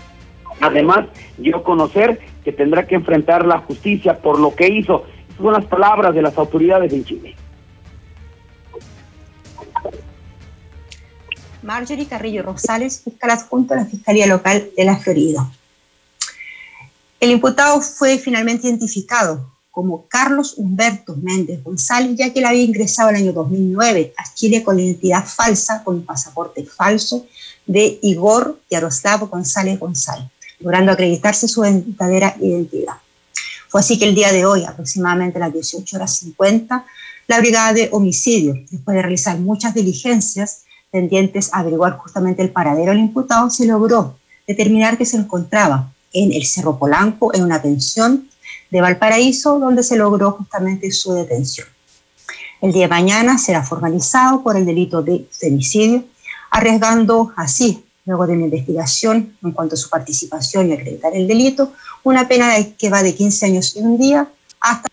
Además, 0.61 1.07
dio 1.39 1.59
a 1.59 1.63
conocer 1.63 2.19
que 2.45 2.53
tendrá 2.53 2.87
que 2.87 2.97
enfrentar 2.97 3.47
la 3.47 3.59
justicia 3.59 4.19
por 4.19 4.41
lo 4.41 4.55
que 4.55 4.69
hizo. 4.69 5.05
Son 5.37 5.53
las 5.53 5.65
palabras 5.67 6.15
de 6.15 6.23
las 6.23 6.37
autoridades 6.37 6.93
en 6.93 7.05
Chile. 7.05 7.37
Marjorie 11.63 12.07
Carrillo 12.07 12.43
Rosales, 12.43 13.01
fiscal 13.03 13.31
adjunto 13.31 13.75
a 13.75 13.79
la 13.79 13.85
Fiscalía 13.87 14.27
Local 14.27 14.71
de 14.77 14.85
la 14.85 14.97
Florida. 14.97 15.51
El 17.19 17.31
imputado 17.31 17.81
fue 17.81 18.19
finalmente 18.19 18.67
identificado 18.67 19.51
como 19.71 20.07
Carlos 20.09 20.55
Humberto 20.57 21.17
Méndez 21.17 21.63
González, 21.63 22.17
ya 22.17 22.33
que 22.33 22.41
él 22.41 22.47
había 22.47 22.63
ingresado 22.63 23.11
el 23.11 23.17
año 23.17 23.33
2009 23.33 24.15
a 24.17 24.35
Chile 24.35 24.63
con 24.63 24.77
la 24.77 24.83
identidad 24.83 25.25
falsa, 25.25 25.85
con 25.85 25.97
un 25.97 26.05
pasaporte 26.05 26.65
falso 26.65 27.27
de 27.67 27.99
Igor 28.03 28.59
Yaroslav 28.71 29.29
González 29.29 29.79
González, 29.79 30.27
logrando 30.59 30.93
acreditarse 30.93 31.47
su 31.47 31.61
verdadera 31.61 32.35
identidad. 32.41 32.95
Fue 33.69 33.81
así 33.81 33.99
que 33.99 34.07
el 34.07 34.15
día 34.15 34.33
de 34.33 34.45
hoy, 34.45 34.65
aproximadamente 34.65 35.39
a 35.39 35.43
las 35.43 35.53
18 35.53 35.97
horas 35.97 36.17
50, 36.17 36.85
la 37.29 37.39
Brigada 37.39 37.73
de 37.73 37.89
Homicidio, 37.93 38.55
después 38.71 38.97
de 38.97 39.03
realizar 39.03 39.39
muchas 39.39 39.75
diligencias, 39.75 40.63
tendientes 40.91 41.53
a 41.53 41.61
averiguar 41.61 41.97
justamente 41.99 42.43
el 42.43 42.51
paradero 42.51 42.93
del 42.93 43.01
imputado, 43.01 43.51
se 43.51 43.67
logró 43.67 44.17
determinar 44.47 44.99
que 44.99 45.07
se 45.07 45.17
encontraba 45.17 45.93
en 46.13 46.33
el 46.33 46.45
Cerro 46.45 46.79
Polanco, 46.79 47.33
en 47.35 47.45
una 47.45 47.63
pensión 47.63 48.29
de 48.71 48.81
Valparaíso, 48.81 49.59
donde 49.59 49.83
se 49.83 49.97
logró 49.97 50.33
justamente 50.33 50.91
su 50.91 51.13
detención. 51.13 51.69
El 52.61 52.73
día 52.73 52.83
de 52.83 52.89
mañana 52.89 53.39
será 53.39 53.63
formalizado 53.63 54.43
por 54.43 54.57
el 54.57 54.67
delito 54.67 55.03
de 55.03 55.27
femicidio, 55.31 56.05
arriesgando 56.51 57.33
así, 57.37 57.85
luego 58.05 58.27
de 58.27 58.35
una 58.35 58.45
investigación 58.45 59.37
en 59.43 59.53
cuanto 59.53 59.77
a 59.77 59.79
su 59.79 59.89
participación 59.89 60.69
y 60.69 60.73
acreditar 60.73 61.15
el 61.15 61.29
delito, 61.29 61.73
una 62.03 62.27
pena 62.27 62.53
que 62.77 62.91
va 62.91 63.03
de 63.03 63.15
15 63.15 63.47
años 63.47 63.77
y 63.77 63.81
un 63.81 63.97
día 63.97 64.29
hasta 64.61 64.90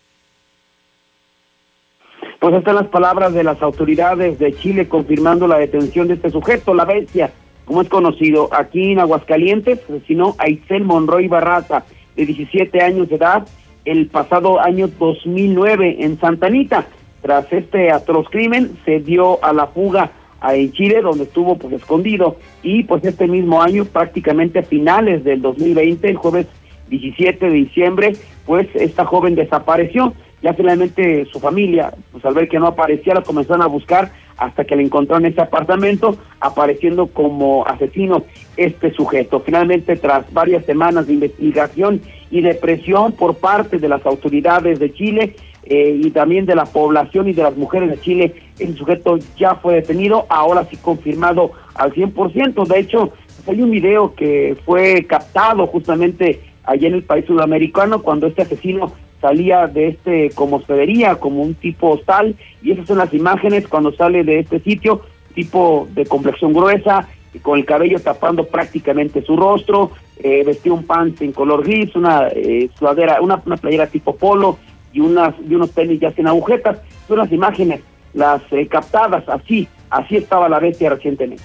pues 2.38 2.54
están 2.54 2.76
las 2.76 2.86
palabras 2.86 3.34
de 3.34 3.42
las 3.42 3.60
autoridades 3.62 4.38
de 4.38 4.52
Chile 4.54 4.88
confirmando 4.88 5.48
la 5.48 5.58
detención 5.58 6.08
de 6.08 6.14
este 6.14 6.30
sujeto, 6.30 6.72
la 6.72 6.84
bestia, 6.84 7.32
como 7.64 7.82
es 7.82 7.88
conocido 7.88 8.48
aquí 8.52 8.92
en 8.92 9.00
Aguascalientes, 9.00 9.80
asesinó 9.84 10.34
a 10.38 10.48
Isel 10.48 10.84
Monroy 10.84 11.26
Barraza, 11.28 11.84
de 12.16 12.26
17 12.26 12.80
años 12.80 13.08
de 13.08 13.16
edad, 13.16 13.46
el 13.84 14.06
pasado 14.06 14.60
año 14.60 14.88
2009 14.88 15.96
en 16.00 16.18
Santa 16.18 16.46
Anita. 16.46 16.86
Tras 17.22 17.52
este 17.52 17.90
atroz 17.90 18.28
crimen, 18.30 18.78
se 18.84 19.00
dio 19.00 19.42
a 19.44 19.52
la 19.52 19.66
fuga 19.66 20.12
en 20.48 20.72
Chile, 20.72 21.00
donde 21.02 21.24
estuvo 21.24 21.58
pues 21.58 21.74
escondido, 21.74 22.36
y 22.62 22.84
pues 22.84 23.04
este 23.04 23.26
mismo 23.26 23.60
año, 23.60 23.84
prácticamente 23.84 24.60
a 24.60 24.62
finales 24.62 25.24
del 25.24 25.42
2020, 25.42 26.08
el 26.08 26.16
jueves 26.16 26.46
17 26.88 27.46
de 27.46 27.52
diciembre, 27.52 28.12
pues 28.46 28.68
esta 28.74 29.04
joven 29.04 29.34
desapareció 29.34 30.14
ya 30.42 30.54
finalmente 30.54 31.26
su 31.26 31.40
familia, 31.40 31.92
pues 32.12 32.24
al 32.24 32.34
ver 32.34 32.48
que 32.48 32.58
no 32.58 32.68
aparecía, 32.68 33.14
la 33.14 33.22
comenzaron 33.22 33.62
a 33.62 33.66
buscar 33.66 34.10
hasta 34.36 34.64
que 34.64 34.76
le 34.76 34.84
encontraron 34.84 35.26
en 35.26 35.32
ese 35.32 35.40
apartamento, 35.40 36.16
apareciendo 36.40 37.08
como 37.08 37.66
asesino 37.66 38.22
este 38.56 38.92
sujeto. 38.92 39.40
Finalmente, 39.40 39.96
tras 39.96 40.32
varias 40.32 40.64
semanas 40.64 41.08
de 41.08 41.14
investigación 41.14 42.00
y 42.30 42.40
de 42.40 42.54
presión 42.54 43.12
por 43.12 43.36
parte 43.36 43.78
de 43.78 43.88
las 43.88 44.06
autoridades 44.06 44.78
de 44.78 44.92
Chile 44.92 45.34
eh, 45.64 46.00
y 46.02 46.10
también 46.10 46.46
de 46.46 46.54
la 46.54 46.66
población 46.66 47.28
y 47.28 47.32
de 47.32 47.42
las 47.42 47.56
mujeres 47.56 47.90
de 47.90 48.00
Chile, 48.00 48.34
el 48.60 48.76
sujeto 48.76 49.18
ya 49.36 49.56
fue 49.56 49.74
detenido, 49.74 50.26
ahora 50.28 50.64
sí 50.70 50.76
confirmado 50.76 51.50
al 51.74 51.92
100%. 51.92 52.66
De 52.66 52.78
hecho, 52.78 53.12
hay 53.46 53.60
un 53.60 53.70
video 53.70 54.14
que 54.14 54.56
fue 54.64 55.04
captado 55.04 55.66
justamente 55.66 56.40
allá 56.64 56.86
en 56.86 56.94
el 56.94 57.02
país 57.02 57.24
sudamericano 57.26 58.02
cuando 58.02 58.26
este 58.28 58.42
asesino 58.42 58.92
salía 59.20 59.66
de 59.66 59.88
este 59.88 60.30
como 60.30 60.56
hospedería, 60.56 61.16
como 61.16 61.42
un 61.42 61.54
tipo 61.54 61.90
hostal, 61.90 62.36
y 62.62 62.72
esas 62.72 62.86
son 62.86 62.98
las 62.98 63.12
imágenes 63.14 63.66
cuando 63.68 63.92
sale 63.92 64.24
de 64.24 64.40
este 64.40 64.60
sitio, 64.60 65.02
tipo 65.34 65.88
de 65.92 66.06
complexión 66.06 66.52
gruesa, 66.52 67.08
con 67.42 67.58
el 67.58 67.64
cabello 67.64 68.00
tapando 68.00 68.44
prácticamente 68.44 69.22
su 69.22 69.36
rostro, 69.36 69.92
eh, 70.18 70.42
vestía 70.44 70.72
un 70.72 70.84
pants 70.84 71.20
en 71.20 71.32
color 71.32 71.62
gris, 71.62 71.94
una 71.94 72.28
eh, 72.28 72.68
sudadera, 72.76 73.20
una, 73.20 73.40
una, 73.44 73.56
playera 73.56 73.86
tipo 73.86 74.16
polo 74.16 74.58
y 74.92 75.00
unas 75.00 75.34
y 75.48 75.54
unos 75.54 75.70
tenis 75.72 76.00
ya 76.00 76.10
sin 76.12 76.26
agujetas, 76.26 76.78
son 77.06 77.18
las 77.18 77.30
imágenes, 77.30 77.82
las 78.14 78.42
eh, 78.50 78.66
captadas 78.66 79.28
así, 79.28 79.68
así 79.90 80.16
estaba 80.16 80.48
la 80.48 80.58
bestia 80.58 80.90
recientemente. 80.90 81.42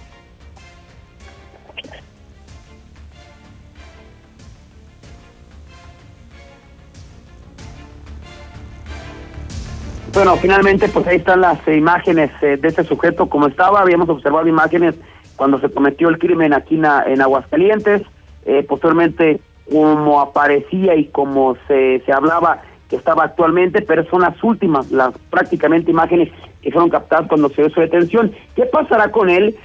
Bueno, 10.14 10.36
finalmente, 10.38 10.88
pues 10.89 11.07
ahí 11.07 11.18
están 11.18 11.41
las 11.41 11.68
eh, 11.68 11.76
imágenes 11.76 12.30
eh, 12.43 12.57
de 12.57 12.68
este 12.68 12.84
sujeto 12.84 13.28
como 13.30 13.47
estaba. 13.47 13.82
Habíamos 13.82 14.07
observado 14.09 14.47
imágenes 14.47 14.93
cuando 15.36 15.59
se 15.59 15.72
cometió 15.72 16.07
el 16.07 16.20
crimen 16.20 16.53
aquí 16.53 16.76
en, 16.76 16.86
en 16.86 17.20
Aguascalientes. 17.20 18.03
Eh, 18.45 18.64
posteriormente, 18.70 19.41
como 19.72 20.22
aparecía 20.22 20.95
y 20.95 21.05
como 21.05 21.57
se, 21.68 22.03
se 22.05 22.14
hablaba 22.14 22.61
que 22.89 22.95
estaba 22.95 23.24
actualmente, 23.24 23.82
pero 23.82 24.05
son 24.05 24.22
las 24.22 24.41
últimas, 24.43 24.91
las 24.91 25.18
prácticamente 25.32 25.89
imágenes 25.89 26.30
que 26.61 26.72
fueron 26.72 26.91
captadas 26.91 27.28
cuando 27.28 27.49
se 27.49 27.64
dio 27.64 27.72
su 27.72 27.80
detención. 27.80 28.34
¿Qué 28.55 28.68
pasará 28.68 29.11
con 29.11 29.30
él? 29.30 29.55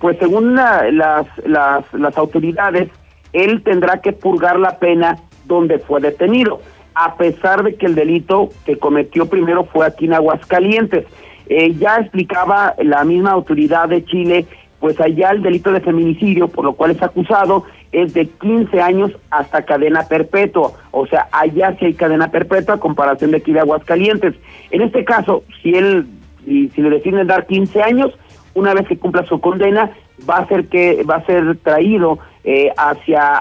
pues 0.00 0.18
según 0.18 0.56
la, 0.56 0.90
las, 0.90 1.26
las, 1.46 1.84
las 1.94 2.18
autoridades, 2.18 2.90
él 3.32 3.62
tendrá 3.62 4.02
que 4.02 4.12
purgar 4.12 4.58
la 4.58 4.78
pena 4.78 5.16
donde 5.46 5.78
fue 5.78 6.02
detenido 6.02 6.60
a 7.00 7.14
pesar 7.14 7.62
de 7.62 7.76
que 7.76 7.86
el 7.86 7.94
delito 7.94 8.48
que 8.66 8.76
cometió 8.76 9.28
primero 9.28 9.64
fue 9.64 9.86
aquí 9.86 10.06
en 10.06 10.14
Aguascalientes. 10.14 11.06
Eh, 11.48 11.74
ya 11.74 11.98
explicaba 11.98 12.74
la 12.82 13.04
misma 13.04 13.30
autoridad 13.30 13.88
de 13.88 14.04
Chile, 14.04 14.46
pues 14.80 15.00
allá 15.00 15.30
el 15.30 15.42
delito 15.42 15.70
de 15.70 15.80
feminicidio, 15.80 16.48
por 16.48 16.64
lo 16.64 16.72
cual 16.72 16.90
es 16.90 17.00
acusado, 17.00 17.64
es 17.92 18.14
de 18.14 18.26
15 18.26 18.82
años 18.82 19.12
hasta 19.30 19.64
cadena 19.64 20.08
perpetua. 20.08 20.72
O 20.90 21.06
sea, 21.06 21.28
allá 21.30 21.76
sí 21.78 21.84
hay 21.84 21.94
cadena 21.94 22.32
perpetua 22.32 22.74
a 22.74 22.80
comparación 22.80 23.30
de 23.30 23.36
aquí 23.36 23.52
de 23.52 23.60
Aguascalientes. 23.60 24.34
En 24.72 24.82
este 24.82 25.04
caso, 25.04 25.44
si 25.62 25.76
él, 25.76 26.04
si, 26.44 26.68
si 26.70 26.82
le 26.82 26.90
deciden 26.90 27.28
dar 27.28 27.46
15 27.46 27.80
años, 27.80 28.18
una 28.54 28.74
vez 28.74 28.88
que 28.88 28.98
cumpla 28.98 29.24
su 29.24 29.40
condena, 29.40 29.92
va 30.28 30.38
a 30.38 30.48
ser 30.48 30.66
que 30.66 31.04
va 31.04 31.16
a 31.16 31.26
ser 31.26 31.58
traído 31.58 32.18
eh, 32.50 32.72
hacia 32.78 33.36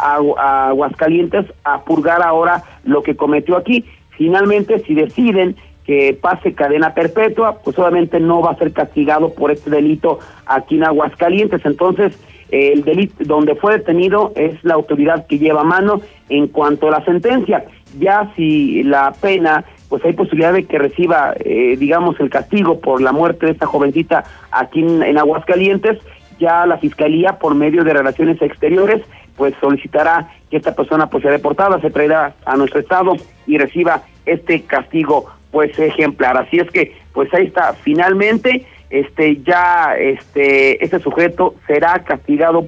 Aguascalientes 0.68 1.46
a 1.64 1.86
purgar 1.86 2.22
ahora 2.22 2.64
lo 2.84 3.04
que 3.04 3.16
cometió 3.16 3.56
aquí. 3.56 3.86
Finalmente, 4.10 4.80
si 4.80 4.96
deciden 4.96 5.56
que 5.86 6.18
pase 6.22 6.54
cadena 6.54 6.94
perpetua, 6.94 7.60
pues 7.64 7.80
obviamente 7.80 8.20
no 8.20 8.42
va 8.42 8.52
a 8.52 8.58
ser 8.58 8.74
castigado 8.74 9.34
por 9.34 9.50
este 9.52 9.70
delito 9.70 10.20
aquí 10.46 10.76
en 10.76 10.84
Aguascalientes. 10.84 11.66
Entonces, 11.66 12.20
el 12.50 12.84
delito 12.84 13.24
donde 13.24 13.56
fue 13.56 13.78
detenido 13.78 14.34
es 14.36 14.62
la 14.66 14.74
autoridad 14.74 15.26
que 15.26 15.40
lleva 15.40 15.64
mano 15.64 16.02
en 16.28 16.48
cuanto 16.48 16.90
a 16.90 16.92
la 16.92 17.06
sentencia. 17.06 17.64
Ya 17.98 18.34
si 18.36 18.84
la 18.84 19.14
pena 19.14 19.64
pues 19.90 20.04
hay 20.04 20.14
posibilidad 20.14 20.54
de 20.54 20.66
que 20.66 20.78
reciba, 20.78 21.34
eh, 21.40 21.78
digamos, 21.78 22.20
el 22.20 22.30
castigo 22.30 22.80
por 22.80 23.02
la 23.02 23.12
muerte 23.12 23.46
de 23.46 23.54
esta 23.54 23.68
jovencita 23.68 24.26
aquí 24.52 24.82
en, 24.82 25.18
Aguascalientes, 25.18 25.98
ya 26.38 26.66
la 26.66 26.78
Fiscalía, 26.78 27.40
por 27.40 27.56
medio 27.56 27.84
de 27.84 27.94
Relaciones 27.94 28.42
Exteriores, 28.42 29.02
pues 29.36 29.54
solicitará 29.62 30.32
que 30.50 30.58
esta 30.58 30.76
persona 30.76 31.10
pues 31.10 31.24
sea 31.24 31.32
deportada, 31.32 31.80
se 31.80 31.92
traerá 31.92 32.34
a 32.46 32.58
nuestro 32.58 32.80
estado 32.80 33.16
y 33.46 33.58
reciba 33.58 34.04
este 34.26 34.64
castigo 34.64 35.26
pues 35.52 35.78
ejemplar. 35.80 36.38
Así 36.38 36.58
es 36.58 36.70
que 36.72 36.96
pues 37.14 37.34
ahí 37.34 37.46
está, 37.46 37.74
finalmente 37.74 38.66
este 38.90 39.42
ya 39.44 39.96
este 39.98 40.84
este 40.84 41.00
sujeto 41.00 41.56
será 41.68 42.04
castigado 42.06 42.68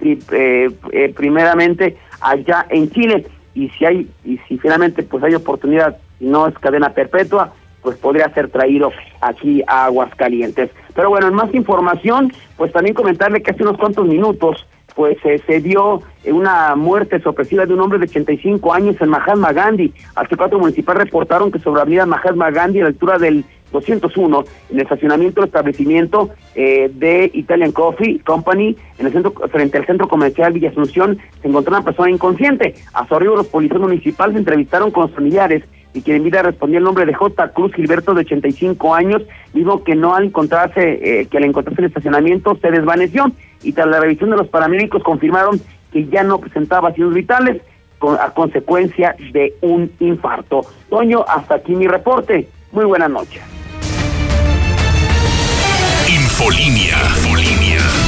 eh, 0.00 0.70
eh, 0.92 1.12
primeramente 1.14 1.96
allá 2.20 2.66
en 2.70 2.90
Chile 2.90 3.26
y 3.54 3.68
si 3.70 3.84
hay 3.84 4.08
y 4.24 4.38
si 4.48 4.56
finalmente 4.58 5.02
pues 5.02 5.22
hay 5.24 5.34
oportunidad 5.34 5.98
no 6.20 6.46
es 6.46 6.58
cadena 6.58 6.94
perpetua 6.94 7.52
pues 7.82 7.96
podría 7.98 8.28
ser 8.34 8.48
traído 8.50 8.92
aquí 9.20 9.62
a 9.66 9.86
Aguascalientes. 9.86 10.70
Pero 10.98 11.10
bueno, 11.10 11.28
en 11.28 11.34
más 11.34 11.54
información, 11.54 12.32
pues 12.56 12.72
también 12.72 12.92
comentarle 12.92 13.40
que 13.40 13.52
hace 13.52 13.62
unos 13.62 13.78
cuantos 13.78 14.04
minutos 14.04 14.66
pues 14.96 15.16
eh, 15.24 15.40
se 15.46 15.60
dio 15.60 16.02
una 16.24 16.74
muerte 16.74 17.20
sorpresiva 17.20 17.64
de 17.64 17.72
un 17.72 17.82
hombre 17.82 18.00
de 18.00 18.06
85 18.06 18.74
años 18.74 18.96
en 19.00 19.08
Mahatma 19.08 19.52
Gandhi. 19.52 19.94
Arquitecto 20.16 20.58
municipal 20.58 20.96
reportaron 20.96 21.52
que 21.52 21.60
sobre 21.60 21.76
la 21.76 21.82
avenida 21.82 22.04
Mahatma 22.04 22.50
Gandhi, 22.50 22.80
a 22.80 22.82
la 22.82 22.88
altura 22.88 23.16
del 23.16 23.44
201, 23.70 24.44
en 24.70 24.76
el 24.76 24.82
estacionamiento 24.82 25.40
del 25.40 25.46
establecimiento 25.46 26.30
eh, 26.56 26.90
de 26.92 27.30
Italian 27.32 27.70
Coffee 27.70 28.18
Company, 28.26 28.76
en 28.98 29.06
el 29.06 29.12
centro, 29.12 29.32
frente 29.52 29.78
al 29.78 29.86
centro 29.86 30.08
comercial 30.08 30.52
Villa 30.52 30.70
Asunción, 30.70 31.16
se 31.40 31.46
encontró 31.46 31.76
una 31.76 31.84
persona 31.84 32.10
inconsciente. 32.10 32.74
A 32.92 33.06
su 33.06 33.14
arribo, 33.14 33.36
los 33.36 33.46
policías 33.46 33.80
municipales 33.80 34.32
se 34.32 34.40
entrevistaron 34.40 34.90
con 34.90 35.04
los 35.04 35.12
familiares 35.12 35.62
y 35.98 36.02
quien 36.02 36.18
en 36.18 36.24
vida 36.24 36.42
respondía 36.42 36.78
el 36.78 36.84
nombre 36.84 37.04
de 37.04 37.12
J. 37.12 37.48
Cruz 37.52 37.74
Gilberto, 37.74 38.14
de 38.14 38.20
85 38.20 38.94
años, 38.94 39.22
dijo 39.52 39.82
que 39.82 39.96
no 39.96 40.14
al 40.14 40.26
encontrarse, 40.26 41.20
eh, 41.20 41.26
que 41.26 41.38
al 41.38 41.44
encontrarse 41.44 41.80
en 41.80 41.84
el 41.86 41.90
estacionamiento 41.90 42.56
se 42.60 42.70
desvaneció 42.70 43.32
y 43.62 43.72
tras 43.72 43.88
la 43.88 44.00
revisión 44.00 44.30
de 44.30 44.36
los 44.36 44.48
paramédicos 44.48 45.02
confirmaron 45.02 45.60
que 45.92 46.06
ya 46.06 46.22
no 46.22 46.38
presentaba 46.38 46.92
signos 46.92 47.14
vitales 47.14 47.60
a 48.20 48.30
consecuencia 48.30 49.16
de 49.32 49.54
un 49.60 49.90
infarto. 49.98 50.60
Toño, 50.88 51.24
hasta 51.26 51.56
aquí 51.56 51.74
mi 51.74 51.88
reporte. 51.88 52.48
Muy 52.70 52.84
buenas 52.84 53.10
noches. 53.10 53.42
Infolinia. 56.08 56.96
Infolinia. 57.16 58.07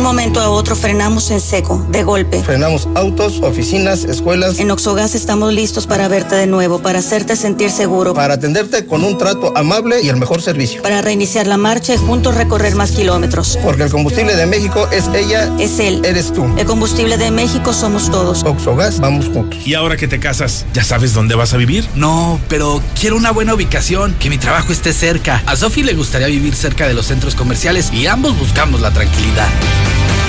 Un 0.00 0.04
momento 0.04 0.40
a 0.40 0.48
otro 0.48 0.76
frenamos 0.76 1.30
en 1.30 1.42
seco, 1.42 1.86
de 1.90 2.02
golpe. 2.04 2.42
Frenamos 2.42 2.88
autos, 2.94 3.42
oficinas, 3.42 4.04
escuelas. 4.04 4.58
En 4.58 4.70
Oxogas 4.70 5.14
estamos 5.14 5.52
listos 5.52 5.86
para 5.86 6.08
verte 6.08 6.36
de 6.36 6.46
nuevo, 6.46 6.78
para 6.78 7.00
hacerte 7.00 7.36
sentir 7.36 7.70
seguro. 7.70 8.14
Para 8.14 8.34
atenderte 8.34 8.86
con 8.86 9.04
un 9.04 9.18
trato 9.18 9.52
amable 9.58 10.00
y 10.00 10.08
el 10.08 10.16
mejor 10.16 10.40
servicio. 10.40 10.80
Para 10.80 11.02
reiniciar 11.02 11.46
la 11.46 11.58
marcha 11.58 11.92
y 11.92 11.98
juntos 11.98 12.34
recorrer 12.34 12.76
más 12.76 12.92
kilómetros. 12.92 13.58
Porque 13.62 13.82
el 13.82 13.90
combustible 13.90 14.36
de 14.36 14.46
México 14.46 14.88
es 14.90 15.06
ella. 15.08 15.52
Es 15.58 15.78
él. 15.78 16.00
Eres 16.02 16.32
tú. 16.32 16.46
El 16.56 16.64
combustible 16.64 17.18
de 17.18 17.30
México 17.30 17.74
somos 17.74 18.10
todos. 18.10 18.42
Oxogas, 18.44 19.00
vamos 19.00 19.26
juntos. 19.26 19.60
Y 19.66 19.74
ahora 19.74 19.98
que 19.98 20.08
te 20.08 20.18
casas, 20.18 20.64
¿ya 20.72 20.82
sabes 20.82 21.12
dónde 21.12 21.34
vas 21.34 21.52
a 21.52 21.58
vivir? 21.58 21.86
No, 21.94 22.40
pero 22.48 22.82
quiero 22.98 23.16
una 23.16 23.32
buena 23.32 23.52
ubicación, 23.52 24.14
que 24.18 24.30
mi 24.30 24.38
trabajo 24.38 24.72
esté 24.72 24.94
cerca. 24.94 25.42
A 25.44 25.56
Sofi 25.56 25.82
le 25.82 25.92
gustaría 25.92 26.28
vivir 26.28 26.54
cerca 26.54 26.88
de 26.88 26.94
los 26.94 27.04
centros 27.04 27.34
comerciales 27.34 27.92
y 27.92 28.06
ambos 28.06 28.38
buscamos 28.38 28.80
la 28.80 28.92
tranquilidad. 28.94 29.48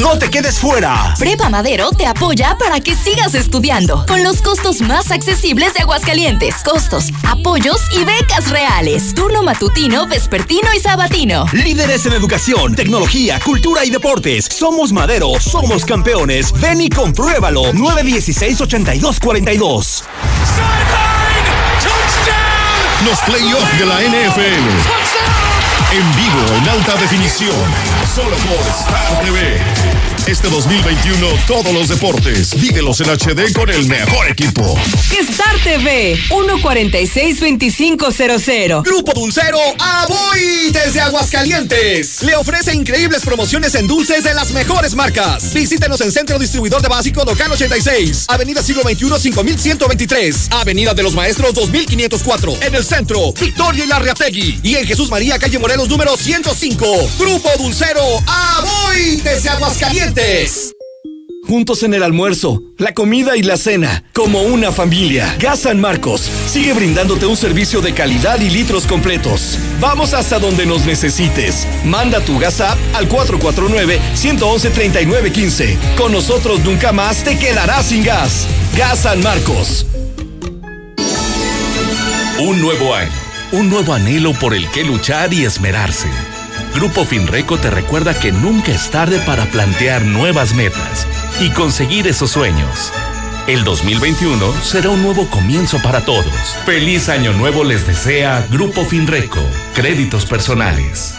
No 0.00 0.18
te 0.18 0.30
quedes 0.30 0.58
fuera. 0.58 1.14
Prepa 1.18 1.50
Madero 1.50 1.90
te 1.90 2.06
apoya 2.06 2.56
para 2.58 2.80
que 2.80 2.96
sigas 2.96 3.34
estudiando 3.34 4.06
con 4.06 4.22
los 4.22 4.40
costos 4.40 4.80
más 4.80 5.10
accesibles 5.10 5.74
de 5.74 5.80
Aguascalientes. 5.80 6.54
Costos, 6.64 7.10
apoyos 7.28 7.78
y 7.92 8.02
becas 8.04 8.48
reales. 8.50 9.12
Turno 9.12 9.42
matutino, 9.42 10.06
vespertino 10.06 10.72
y 10.74 10.80
sabatino. 10.80 11.44
Líderes 11.52 12.06
en 12.06 12.14
educación, 12.14 12.74
tecnología, 12.74 13.38
cultura 13.40 13.84
y 13.84 13.90
deportes. 13.90 14.46
Somos 14.46 14.92
Madero, 14.92 15.38
somos 15.40 15.84
campeones. 15.84 16.52
Ven 16.52 16.80
y 16.80 16.88
compruébalo. 16.88 17.74
916-8242. 17.74 20.04
Los 23.04 23.18
playoffs 23.20 23.78
de 23.78 23.84
la 23.86 24.00
NFL. 24.00 24.70
En 25.92 26.16
vivo, 26.16 26.40
en 26.56 26.68
alta 26.70 26.96
definición. 26.96 27.54
Solo 28.14 28.36
por 28.36 28.60
Star 28.68 29.24
TV. 29.24 30.11
Este 30.26 30.48
2021, 30.48 31.26
todos 31.48 31.72
los 31.74 31.88
deportes, 31.88 32.54
vívelos 32.54 33.00
en 33.00 33.08
HD 33.08 33.52
con 33.52 33.68
el 33.68 33.88
mejor 33.88 34.28
equipo. 34.28 34.78
Star 35.10 35.58
TV, 35.64 36.16
146-2500. 36.28 38.84
Grupo 38.84 39.14
Dulcero 39.14 39.58
Aboy 39.80 40.70
desde 40.70 41.00
Aguascalientes. 41.00 42.22
Le 42.22 42.36
ofrece 42.36 42.72
increíbles 42.72 43.22
promociones 43.22 43.74
en 43.74 43.88
dulces 43.88 44.22
de 44.22 44.32
las 44.32 44.52
mejores 44.52 44.94
marcas. 44.94 45.52
Visítenos 45.52 46.00
en 46.00 46.12
Centro 46.12 46.38
Distribuidor 46.38 46.80
de 46.82 46.88
Básico 46.88 47.24
Local 47.24 47.50
86, 47.50 48.26
Avenida 48.28 48.62
Siglo 48.62 48.84
XXI 48.84 49.18
5123, 49.18 50.52
Avenida 50.52 50.94
de 50.94 51.02
los 51.02 51.14
Maestros 51.14 51.52
2504, 51.52 52.58
en 52.62 52.76
el 52.76 52.84
centro, 52.84 53.32
Victoria 53.32 53.84
y 53.84 53.88
Larriategui. 53.88 54.60
Y 54.62 54.76
en 54.76 54.86
Jesús 54.86 55.10
María, 55.10 55.40
calle 55.40 55.58
Morelos 55.58 55.88
número 55.88 56.16
105. 56.16 57.08
Grupo 57.18 57.50
Dulcero 57.58 58.04
Aboy 58.26 59.16
desde 59.16 59.48
Aguascalientes. 59.48 60.11
Juntos 61.48 61.82
en 61.84 61.94
el 61.94 62.02
almuerzo, 62.02 62.62
la 62.76 62.92
comida 62.92 63.34
y 63.36 63.42
la 63.42 63.56
cena, 63.56 64.04
como 64.12 64.42
una 64.42 64.70
familia. 64.70 65.34
Gas 65.38 65.60
San 65.60 65.80
Marcos 65.80 66.28
sigue 66.46 66.74
brindándote 66.74 67.24
un 67.24 67.36
servicio 67.36 67.80
de 67.80 67.94
calidad 67.94 68.38
y 68.40 68.50
litros 68.50 68.86
completos. 68.86 69.58
Vamos 69.80 70.12
hasta 70.12 70.38
donde 70.38 70.66
nos 70.66 70.84
necesites. 70.84 71.66
Manda 71.84 72.20
tu 72.20 72.38
gas 72.38 72.60
app 72.60 72.76
al 72.94 73.08
449-111-3915. 73.08 75.78
Con 75.96 76.12
nosotros 76.12 76.60
nunca 76.60 76.92
más 76.92 77.24
te 77.24 77.38
quedarás 77.38 77.86
sin 77.86 78.04
gas. 78.04 78.46
Gas 78.76 78.98
San 79.00 79.22
Marcos. 79.22 79.86
Un 82.38 82.60
nuevo 82.60 82.94
año, 82.94 83.12
un 83.52 83.70
nuevo 83.70 83.94
anhelo 83.94 84.34
por 84.34 84.52
el 84.52 84.70
que 84.70 84.84
luchar 84.84 85.32
y 85.32 85.44
esmerarse. 85.44 86.08
Grupo 86.74 87.04
Finreco 87.04 87.58
te 87.58 87.70
recuerda 87.70 88.18
que 88.18 88.32
nunca 88.32 88.72
es 88.72 88.90
tarde 88.90 89.18
para 89.26 89.46
plantear 89.46 90.04
nuevas 90.04 90.54
metas 90.54 91.06
y 91.40 91.50
conseguir 91.50 92.06
esos 92.06 92.30
sueños. 92.30 92.92
El 93.46 93.64
2021 93.64 94.52
será 94.62 94.90
un 94.90 95.02
nuevo 95.02 95.28
comienzo 95.28 95.80
para 95.82 96.04
todos. 96.04 96.32
Feliz 96.64 97.08
año 97.08 97.32
nuevo 97.32 97.64
les 97.64 97.86
desea 97.86 98.46
Grupo 98.50 98.84
Finreco, 98.84 99.40
créditos 99.74 100.26
personales. 100.26 101.14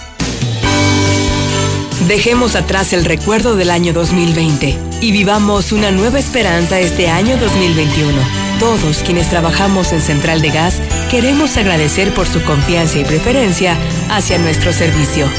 Dejemos 2.08 2.56
atrás 2.56 2.92
el 2.92 3.06
recuerdo 3.06 3.56
del 3.56 3.70
año 3.70 3.94
2020 3.94 4.78
y 5.02 5.12
vivamos 5.12 5.72
una 5.72 5.92
nueva 5.92 6.20
esperanza 6.20 6.80
este 6.80 7.10
año 7.10 7.38
2021. 7.38 8.18
Todos 8.60 8.98
quienes 9.04 9.30
trabajamos 9.30 9.94
en 9.94 10.02
Central 10.02 10.42
de 10.42 10.50
Gas 10.50 10.82
queremos 11.14 11.58
agradecer 11.58 12.12
por 12.16 12.26
su 12.26 12.42
confianza 12.42 12.98
y 12.98 13.04
preferencia 13.04 13.78
hacia 14.10 14.40
nuestro 14.40 14.74
servicio. 14.74 15.30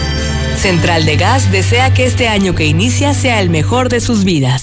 Central 0.56 1.04
de 1.04 1.16
Gas 1.16 1.50
desea 1.50 1.92
que 1.92 2.06
este 2.06 2.28
año 2.28 2.54
que 2.54 2.64
inicia 2.64 3.12
sea 3.12 3.40
el 3.40 3.50
mejor 3.50 3.88
de 3.88 3.98
sus 3.98 4.22
vidas. 4.22 4.62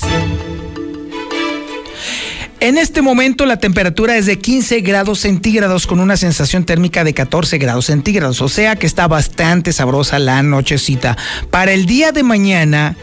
En 2.61 2.77
este 2.77 3.01
momento 3.01 3.45
la 3.45 3.57
temperatura 3.57 4.15
es 4.15 4.25
de 4.25 4.39
15 4.39 4.79
grados 4.79 5.19
centígrados 5.19 5.85
con 5.85 5.99
una 5.99 6.15
sensación 6.15 6.63
térmica 6.63 7.03
de 7.03 7.13
14 7.13 7.57
grados 7.57 7.87
centígrados, 7.87 8.41
o 8.41 8.47
sea 8.47 8.77
que 8.77 8.87
está 8.87 9.09
bastante 9.09 9.73
sabrosa 9.73 10.17
la 10.17 10.41
nochecita. 10.43 11.17
Para 11.49 11.73
el 11.73 11.87
día 11.87 12.13
de 12.13 12.23
mañana 12.23 12.95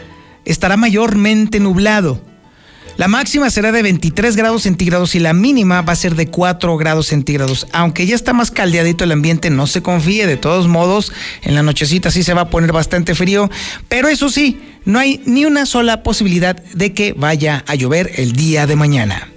estará 0.45 0.77
mayormente 0.77 1.59
nublado. 1.59 2.19
La 2.99 3.07
máxima 3.07 3.49
será 3.49 3.71
de 3.71 3.81
23 3.81 4.35
grados 4.35 4.61
centígrados 4.63 5.15
y 5.15 5.19
la 5.19 5.31
mínima 5.31 5.81
va 5.83 5.93
a 5.93 5.95
ser 5.95 6.15
de 6.15 6.27
4 6.27 6.75
grados 6.75 7.07
centígrados. 7.07 7.65
Aunque 7.71 8.05
ya 8.05 8.13
está 8.13 8.33
más 8.33 8.51
caldeadito 8.51 9.05
el 9.05 9.13
ambiente, 9.13 9.49
no 9.49 9.67
se 9.67 9.81
confíe. 9.81 10.27
De 10.27 10.35
todos 10.35 10.67
modos, 10.67 11.13
en 11.41 11.55
la 11.55 11.63
nochecita 11.63 12.11
sí 12.11 12.23
se 12.23 12.33
va 12.33 12.41
a 12.41 12.49
poner 12.49 12.73
bastante 12.73 13.15
frío. 13.15 13.49
Pero 13.87 14.09
eso 14.09 14.29
sí, 14.29 14.59
no 14.83 14.99
hay 14.99 15.21
ni 15.25 15.45
una 15.45 15.65
sola 15.65 16.03
posibilidad 16.03 16.61
de 16.73 16.93
que 16.93 17.13
vaya 17.13 17.63
a 17.67 17.75
llover 17.75 18.11
el 18.17 18.33
día 18.33 18.67
de 18.67 18.75
mañana. 18.75 19.29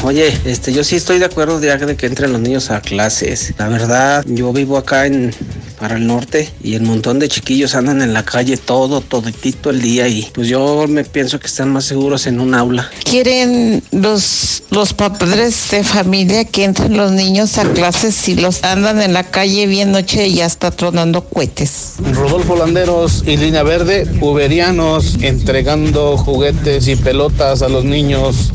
Oye, 0.03 0.33
este, 0.45 0.71
yo 0.71 0.83
sí 0.83 0.95
estoy 0.95 1.19
de 1.19 1.25
acuerdo 1.25 1.59
de 1.59 1.75
de 1.75 1.95
que 1.95 2.05
entren 2.05 2.31
los 2.31 2.41
niños 2.41 2.69
a 2.71 2.79
clases. 2.79 3.53
La 3.57 3.67
verdad, 3.67 4.23
yo 4.27 4.53
vivo 4.53 4.77
acá 4.77 5.07
en 5.07 5.33
para 5.81 5.95
el 5.97 6.05
norte 6.05 6.47
y 6.63 6.75
el 6.75 6.83
montón 6.83 7.17
de 7.17 7.27
chiquillos 7.27 7.73
andan 7.73 8.03
en 8.03 8.13
la 8.13 8.23
calle 8.23 8.55
todo, 8.55 9.01
toditito 9.01 9.71
el 9.71 9.81
día 9.81 10.07
y 10.07 10.29
pues 10.31 10.47
yo 10.47 10.85
me 10.87 11.03
pienso 11.03 11.39
que 11.39 11.47
están 11.47 11.71
más 11.73 11.85
seguros 11.85 12.27
en 12.27 12.39
un 12.39 12.53
aula. 12.53 12.91
Quieren 13.03 13.81
los, 13.91 14.61
los 14.69 14.93
padres 14.93 15.71
de 15.71 15.83
familia 15.83 16.45
que 16.45 16.65
entren 16.65 16.95
los 16.95 17.11
niños 17.11 17.57
a 17.57 17.63
clases 17.63 18.29
y 18.29 18.35
los 18.35 18.63
andan 18.63 19.01
en 19.01 19.13
la 19.13 19.23
calle 19.23 19.65
bien 19.65 19.91
noche 19.91 20.27
y 20.27 20.41
hasta 20.41 20.69
tronando 20.69 21.25
cohetes. 21.25 21.95
Rodolfo 22.13 22.55
Landeros 22.55 23.23
y 23.25 23.37
Línea 23.37 23.63
Verde, 23.63 24.07
uberianos 24.21 25.17
entregando 25.21 26.15
juguetes 26.15 26.87
y 26.87 26.95
pelotas 26.95 27.63
a 27.63 27.69
los 27.69 27.85
niños. 27.85 28.51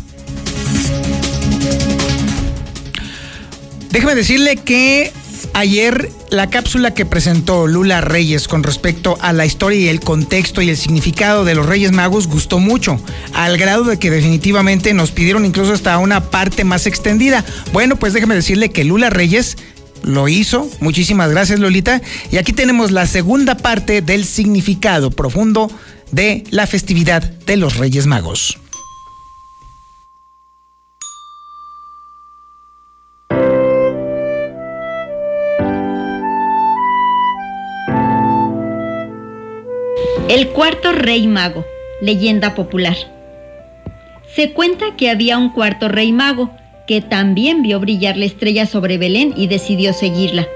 Déjeme 3.97 4.15
decirle 4.15 4.57
que 4.57 5.11
ayer 5.55 6.11
la 6.29 6.51
cápsula 6.51 6.93
que 6.93 7.07
presentó 7.07 7.67
Lula 7.67 8.03
Reyes 8.03 8.47
con 8.47 8.63
respecto 8.63 9.17
a 9.23 9.33
la 9.33 9.47
historia 9.47 9.81
y 9.81 9.89
el 9.89 10.01
contexto 10.01 10.61
y 10.61 10.69
el 10.69 10.77
significado 10.77 11.47
de 11.47 11.55
los 11.55 11.65
Reyes 11.65 11.93
Magos 11.93 12.27
gustó 12.27 12.59
mucho, 12.59 13.01
al 13.33 13.57
grado 13.57 13.85
de 13.85 13.99
que 13.99 14.11
definitivamente 14.11 14.93
nos 14.93 15.13
pidieron 15.13 15.47
incluso 15.47 15.73
hasta 15.73 15.97
una 15.97 16.29
parte 16.29 16.63
más 16.63 16.87
extendida. 16.87 17.43
Bueno, 17.73 17.97
pues 17.97 18.13
déjeme 18.13 18.35
decirle 18.35 18.69
que 18.69 18.85
Lula 18.85 19.09
Reyes 19.09 19.57
lo 20.03 20.29
hizo. 20.29 20.69
Muchísimas 20.81 21.31
gracias, 21.31 21.59
Lolita. 21.59 22.03
Y 22.31 22.37
aquí 22.37 22.53
tenemos 22.53 22.91
la 22.91 23.07
segunda 23.07 23.57
parte 23.57 24.03
del 24.03 24.27
significado 24.27 25.11
profundo 25.11 25.71
de 26.13 26.45
la 26.51 26.67
festividad 26.67 27.23
de 27.23 27.57
los 27.57 27.79
Reyes 27.79 28.05
Magos. 28.05 28.59
El 40.29 40.49
cuarto 40.49 40.91
rey 40.91 41.29
mago, 41.29 41.65
leyenda 42.01 42.57
popular. 42.57 42.97
Se 44.35 44.53
cuenta 44.53 44.97
que 44.97 45.09
había 45.09 45.39
un 45.39 45.51
cuarto 45.51 45.87
rey 45.87 46.11
mago 46.11 46.51
que 46.89 47.01
también 47.01 47.63
vio 47.63 47.79
brillar 47.79 48.17
la 48.17 48.25
estrella 48.25 48.67
sobre 48.67 48.99
Belén 48.99 49.35
y 49.37 49.47
decidió 49.47 49.93
seguirla. 49.93 50.49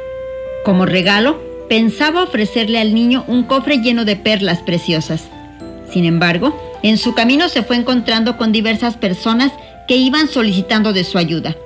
Como 0.64 0.86
regalo, 0.86 1.40
pensaba 1.68 2.24
ofrecerle 2.24 2.80
al 2.80 2.94
niño 2.94 3.24
un 3.28 3.44
cofre 3.44 3.78
lleno 3.78 4.04
de 4.04 4.16
perlas 4.16 4.58
preciosas. 4.58 5.28
Sin 5.88 6.04
embargo, 6.04 6.52
en 6.82 6.98
su 6.98 7.14
camino 7.14 7.48
se 7.48 7.62
fue 7.62 7.76
encontrando 7.76 8.36
con 8.36 8.50
diversas 8.50 8.96
personas 8.96 9.52
que 9.86 9.96
iban 9.96 10.26
solicitando 10.26 10.92
de 10.92 11.04
su 11.04 11.16
ayuda. 11.16 11.56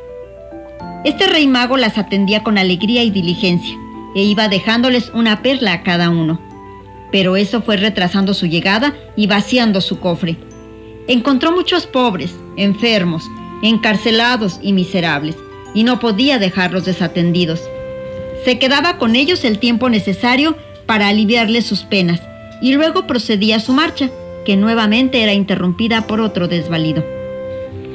Este 1.07 1.27
rey 1.27 1.47
mago 1.47 1.79
las 1.79 1.97
atendía 1.97 2.43
con 2.43 2.59
alegría 2.59 3.03
y 3.03 3.11
diligencia 3.11 3.75
e 4.15 4.21
iba 4.25 4.49
dejándoles 4.49 5.11
una 5.15 5.41
perla 5.41 5.73
a 5.73 5.83
cada 5.83 6.11
uno 6.11 6.54
pero 7.15 7.37
eso 7.37 7.62
fue 7.62 7.77
retrasando 7.77 8.35
su 8.35 8.47
llegada 8.47 8.93
y 9.15 9.29
vaciando 9.29 9.81
su 9.81 10.01
cofre. 10.01 10.37
Encontró 11.07 11.53
muchos 11.53 11.87
pobres, 11.87 12.35
enfermos, 12.57 13.23
encarcelados 13.62 14.59
y 14.61 14.73
miserables, 14.73 15.37
y 15.75 15.85
no 15.85 16.01
podía 16.01 16.41
dejarlos 16.41 16.85
desatendidos. 16.87 17.62
Se 18.45 18.59
quedaba 18.59 18.99
con 18.99 19.15
ellos 19.15 19.45
el 19.45 19.61
tiempo 19.61 19.89
necesario 19.91 20.57
para 20.87 21.07
aliviarles 21.07 21.65
sus 21.65 21.85
penas, 21.85 22.21
y 22.61 22.75
luego 22.75 23.07
procedía 23.07 23.59
a 23.59 23.61
su 23.61 23.73
marcha, 23.73 24.11
que 24.45 24.57
nuevamente 24.57 25.23
era 25.23 25.35
interrumpida 25.35 26.09
por 26.09 26.21
otro 26.21 26.49
desvalido. 26.49 27.05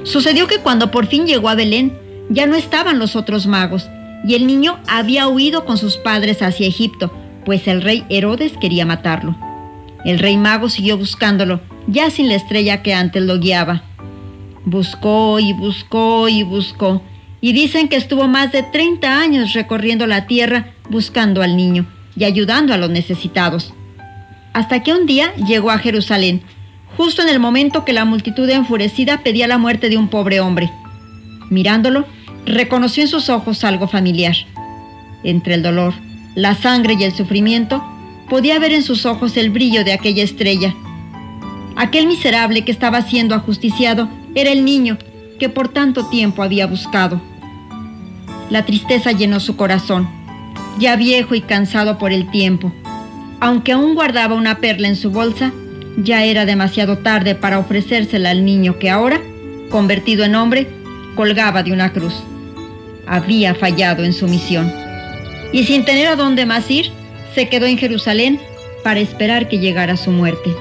Sucedió 0.06 0.48
que 0.48 0.60
cuando 0.60 0.92
por 0.92 1.08
fin 1.08 1.28
llegó 1.28 1.50
a 1.50 1.56
Belén, 1.56 2.00
ya 2.30 2.48
no 2.48 2.56
estaban 2.56 3.00
los 3.00 3.18
otros 3.18 3.48
magos, 3.48 3.90
y 4.26 4.36
el 4.36 4.48
niño 4.48 4.80
había 4.88 5.28
huido 5.28 5.66
con 5.66 5.78
sus 5.78 5.98
padres 5.98 6.42
hacia 6.42 6.68
Egipto, 6.68 7.12
pues 7.50 7.68
el 7.68 7.82
rey 7.82 8.06
Herodes 8.10 8.54
quería 8.62 8.86
matarlo. 8.86 9.36
El 10.06 10.20
rey 10.20 10.38
mago 10.38 10.70
siguió 10.70 11.00
buscándolo, 11.00 11.62
ya 11.88 12.12
sin 12.12 12.30
la 12.30 12.36
estrella 12.36 12.84
que 12.84 12.94
antes 12.94 13.24
lo 13.24 13.40
guiaba. 13.40 13.82
Buscó 14.66 15.40
y 15.40 15.54
buscó 15.54 16.30
y 16.30 16.44
buscó, 16.44 17.02
y 17.42 17.54
dicen 17.54 17.90
que 17.90 17.96
estuvo 17.96 18.28
más 18.28 18.52
de 18.52 18.62
30 18.62 19.20
años 19.20 19.54
recorriendo 19.54 20.06
la 20.06 20.28
tierra 20.28 20.74
buscando 20.92 21.42
al 21.42 21.58
niño 21.58 21.88
y 22.16 22.26
ayudando 22.26 22.72
a 22.72 22.78
los 22.78 22.92
necesitados. 22.92 23.74
Hasta 24.54 24.84
que 24.84 24.94
un 24.94 25.08
día 25.08 25.34
llegó 25.38 25.72
a 25.72 25.80
Jerusalén, 25.80 26.44
justo 26.98 27.24
en 27.24 27.30
el 27.30 27.40
momento 27.40 27.84
que 27.84 27.94
la 27.94 28.06
multitud 28.06 28.48
enfurecida 28.48 29.24
pedía 29.24 29.48
la 29.48 29.58
muerte 29.58 29.90
de 29.90 29.98
un 29.98 30.10
pobre 30.10 30.40
hombre. 30.40 30.70
Mirándolo, 31.50 32.06
reconoció 32.46 33.02
en 33.02 33.10
sus 33.10 33.28
ojos 33.28 33.64
algo 33.64 33.88
familiar. 33.88 34.36
Entre 35.24 35.56
el 35.56 35.64
dolor, 35.64 35.96
la 36.40 36.56
sangre 36.56 36.96
y 36.98 37.04
el 37.04 37.12
sufrimiento, 37.12 37.84
podía 38.30 38.60
ver 38.60 38.72
en 38.72 38.84
sus 38.84 39.06
ojos 39.06 39.36
el 39.36 39.50
brillo 39.50 39.84
de 39.84 39.92
aquella 39.92 40.24
estrella. 40.24 40.74
Aquel 41.76 42.08
miserable 42.08 42.64
que 42.64 42.72
estaba 42.72 43.02
siendo 43.02 43.36
ajusticiado 43.36 44.10
era 44.36 44.52
el 44.52 44.64
niño 44.64 44.98
que 45.38 45.50
por 45.50 45.68
tanto 45.68 46.06
tiempo 46.06 46.42
había 46.42 46.66
buscado. 46.66 47.22
La 48.50 48.66
tristeza 48.66 49.12
llenó 49.12 49.40
su 49.42 49.58
corazón, 49.58 50.08
ya 50.80 50.96
viejo 50.96 51.36
y 51.36 51.42
cansado 51.42 51.98
por 51.98 52.14
el 52.14 52.32
tiempo. 52.32 52.72
Aunque 53.42 53.74
aún 53.74 53.96
guardaba 53.96 54.36
una 54.36 54.60
perla 54.60 54.88
en 54.88 54.96
su 54.96 55.12
bolsa, 55.12 55.52
ya 55.98 56.24
era 56.24 56.46
demasiado 56.46 57.00
tarde 57.00 57.36
para 57.36 57.60
ofrecérsela 57.60 58.30
al 58.30 58.46
niño 58.46 58.80
que 58.80 58.90
ahora, 58.90 59.20
convertido 59.70 60.24
en 60.24 60.36
hombre, 60.36 60.70
colgaba 61.16 61.64
de 61.64 61.74
una 61.74 61.92
cruz. 61.92 62.14
Había 63.06 63.56
fallado 63.56 64.06
en 64.06 64.14
su 64.14 64.28
misión 64.28 64.89
y 65.52 65.66
sin 65.66 65.86
tener 65.86 66.08
a 66.08 66.16
dónde 66.16 66.46
más 66.46 66.70
ir, 66.70 66.92
se 67.36 67.50
quedó 67.50 67.66
en 67.66 67.78
Jerusalén 67.78 68.40
para 68.84 69.00
esperar 69.00 69.48
que 69.48 69.60
llegara 69.60 69.98
su 69.98 70.12
muerte. 70.12 70.52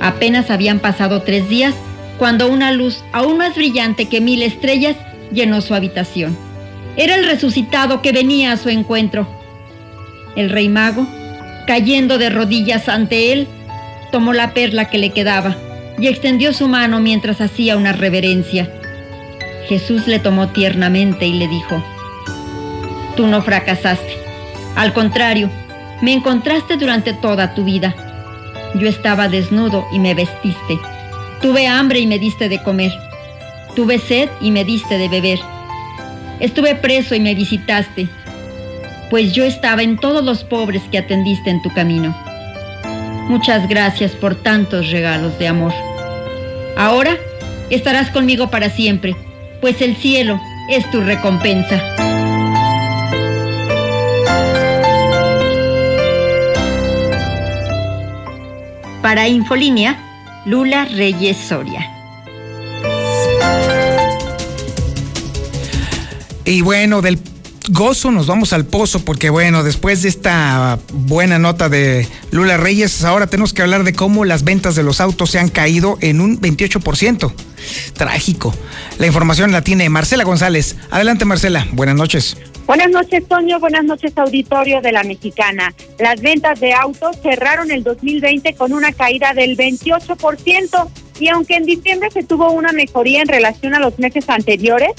Apenas 0.00 0.50
habían 0.50 0.78
pasado 0.78 1.22
tres 1.22 1.48
días 1.48 1.74
cuando 2.18 2.48
una 2.48 2.72
luz 2.72 3.04
aún 3.12 3.38
más 3.38 3.54
brillante 3.54 4.06
que 4.06 4.20
mil 4.20 4.42
estrellas 4.42 4.96
llenó 5.32 5.60
su 5.60 5.74
habitación. 5.74 6.36
Era 6.96 7.14
el 7.14 7.26
resucitado 7.26 8.00
que 8.00 8.12
venía 8.12 8.52
a 8.52 8.56
su 8.56 8.68
encuentro. 8.68 9.28
El 10.34 10.50
rey 10.50 10.68
mago, 10.68 11.06
cayendo 11.66 12.18
de 12.18 12.30
rodillas 12.30 12.88
ante 12.88 13.32
él, 13.32 13.48
tomó 14.12 14.32
la 14.32 14.54
perla 14.54 14.88
que 14.88 14.98
le 14.98 15.10
quedaba 15.10 15.56
y 15.98 16.08
extendió 16.08 16.52
su 16.52 16.68
mano 16.68 17.00
mientras 17.00 17.40
hacía 17.40 17.76
una 17.76 17.92
reverencia. 17.92 18.70
Jesús 19.68 20.06
le 20.06 20.18
tomó 20.18 20.48
tiernamente 20.48 21.26
y 21.26 21.34
le 21.34 21.48
dijo, 21.48 21.82
Tú 23.16 23.26
no 23.26 23.42
fracasaste. 23.42 24.18
Al 24.76 24.92
contrario, 24.92 25.50
me 26.02 26.12
encontraste 26.12 26.76
durante 26.76 27.14
toda 27.14 27.54
tu 27.54 27.64
vida. 27.64 27.94
Yo 28.74 28.88
estaba 28.88 29.28
desnudo 29.28 29.86
y 29.92 29.98
me 29.98 30.14
vestiste. 30.14 30.78
Tuve 31.40 31.66
hambre 31.66 32.00
y 32.00 32.06
me 32.06 32.18
diste 32.18 32.48
de 32.48 32.62
comer. 32.62 32.92
Tuve 33.74 33.98
sed 33.98 34.28
y 34.40 34.50
me 34.50 34.64
diste 34.64 34.98
de 34.98 35.08
beber. 35.08 35.38
Estuve 36.40 36.74
preso 36.74 37.14
y 37.14 37.20
me 37.20 37.34
visitaste, 37.34 38.08
pues 39.08 39.32
yo 39.32 39.44
estaba 39.44 39.82
en 39.82 39.96
todos 39.96 40.22
los 40.22 40.44
pobres 40.44 40.82
que 40.90 40.98
atendiste 40.98 41.48
en 41.48 41.62
tu 41.62 41.72
camino. 41.72 42.14
Muchas 43.28 43.68
gracias 43.68 44.12
por 44.12 44.34
tantos 44.34 44.90
regalos 44.90 45.38
de 45.38 45.48
amor. 45.48 45.72
Ahora 46.76 47.16
estarás 47.70 48.10
conmigo 48.10 48.50
para 48.50 48.68
siempre, 48.68 49.16
pues 49.62 49.80
el 49.80 49.96
cielo 49.96 50.40
es 50.68 50.88
tu 50.90 51.00
recompensa. 51.00 51.95
Para 59.16 59.28
Infolínea, 59.28 60.42
Lula 60.44 60.84
Reyes 60.84 61.38
Soria. 61.38 61.90
Y 66.44 66.60
bueno, 66.60 67.00
del 67.00 67.18
gozo 67.70 68.10
nos 68.10 68.26
vamos 68.26 68.52
al 68.52 68.66
pozo 68.66 69.06
porque 69.06 69.30
bueno, 69.30 69.62
después 69.62 70.02
de 70.02 70.10
esta 70.10 70.78
buena 70.92 71.38
nota 71.38 71.70
de 71.70 72.06
Lula 72.30 72.58
Reyes, 72.58 73.04
ahora 73.04 73.26
tenemos 73.26 73.54
que 73.54 73.62
hablar 73.62 73.84
de 73.84 73.94
cómo 73.94 74.26
las 74.26 74.44
ventas 74.44 74.74
de 74.76 74.82
los 74.82 75.00
autos 75.00 75.30
se 75.30 75.38
han 75.38 75.48
caído 75.48 75.96
en 76.02 76.20
un 76.20 76.38
28%. 76.38 77.32
Trágico. 77.94 78.54
La 78.98 79.06
información 79.06 79.50
la 79.50 79.62
tiene 79.62 79.88
Marcela 79.88 80.24
González. 80.24 80.76
Adelante 80.90 81.24
Marcela, 81.24 81.66
buenas 81.72 81.96
noches. 81.96 82.36
Buenas 82.66 82.90
noches, 82.90 83.28
Toño. 83.28 83.60
Buenas 83.60 83.84
noches, 83.84 84.18
auditorio 84.18 84.80
de 84.80 84.90
la 84.90 85.04
Mexicana. 85.04 85.72
Las 86.00 86.20
ventas 86.20 86.58
de 86.58 86.72
autos 86.72 87.16
cerraron 87.22 87.70
el 87.70 87.84
2020 87.84 88.54
con 88.54 88.72
una 88.72 88.92
caída 88.92 89.32
del 89.34 89.56
28% 89.56 90.88
y 91.20 91.28
aunque 91.28 91.54
en 91.54 91.64
diciembre 91.64 92.10
se 92.10 92.24
tuvo 92.24 92.50
una 92.50 92.72
mejoría 92.72 93.22
en 93.22 93.28
relación 93.28 93.74
a 93.74 93.78
los 93.78 93.96
meses 94.00 94.28
anteriores, 94.28 94.90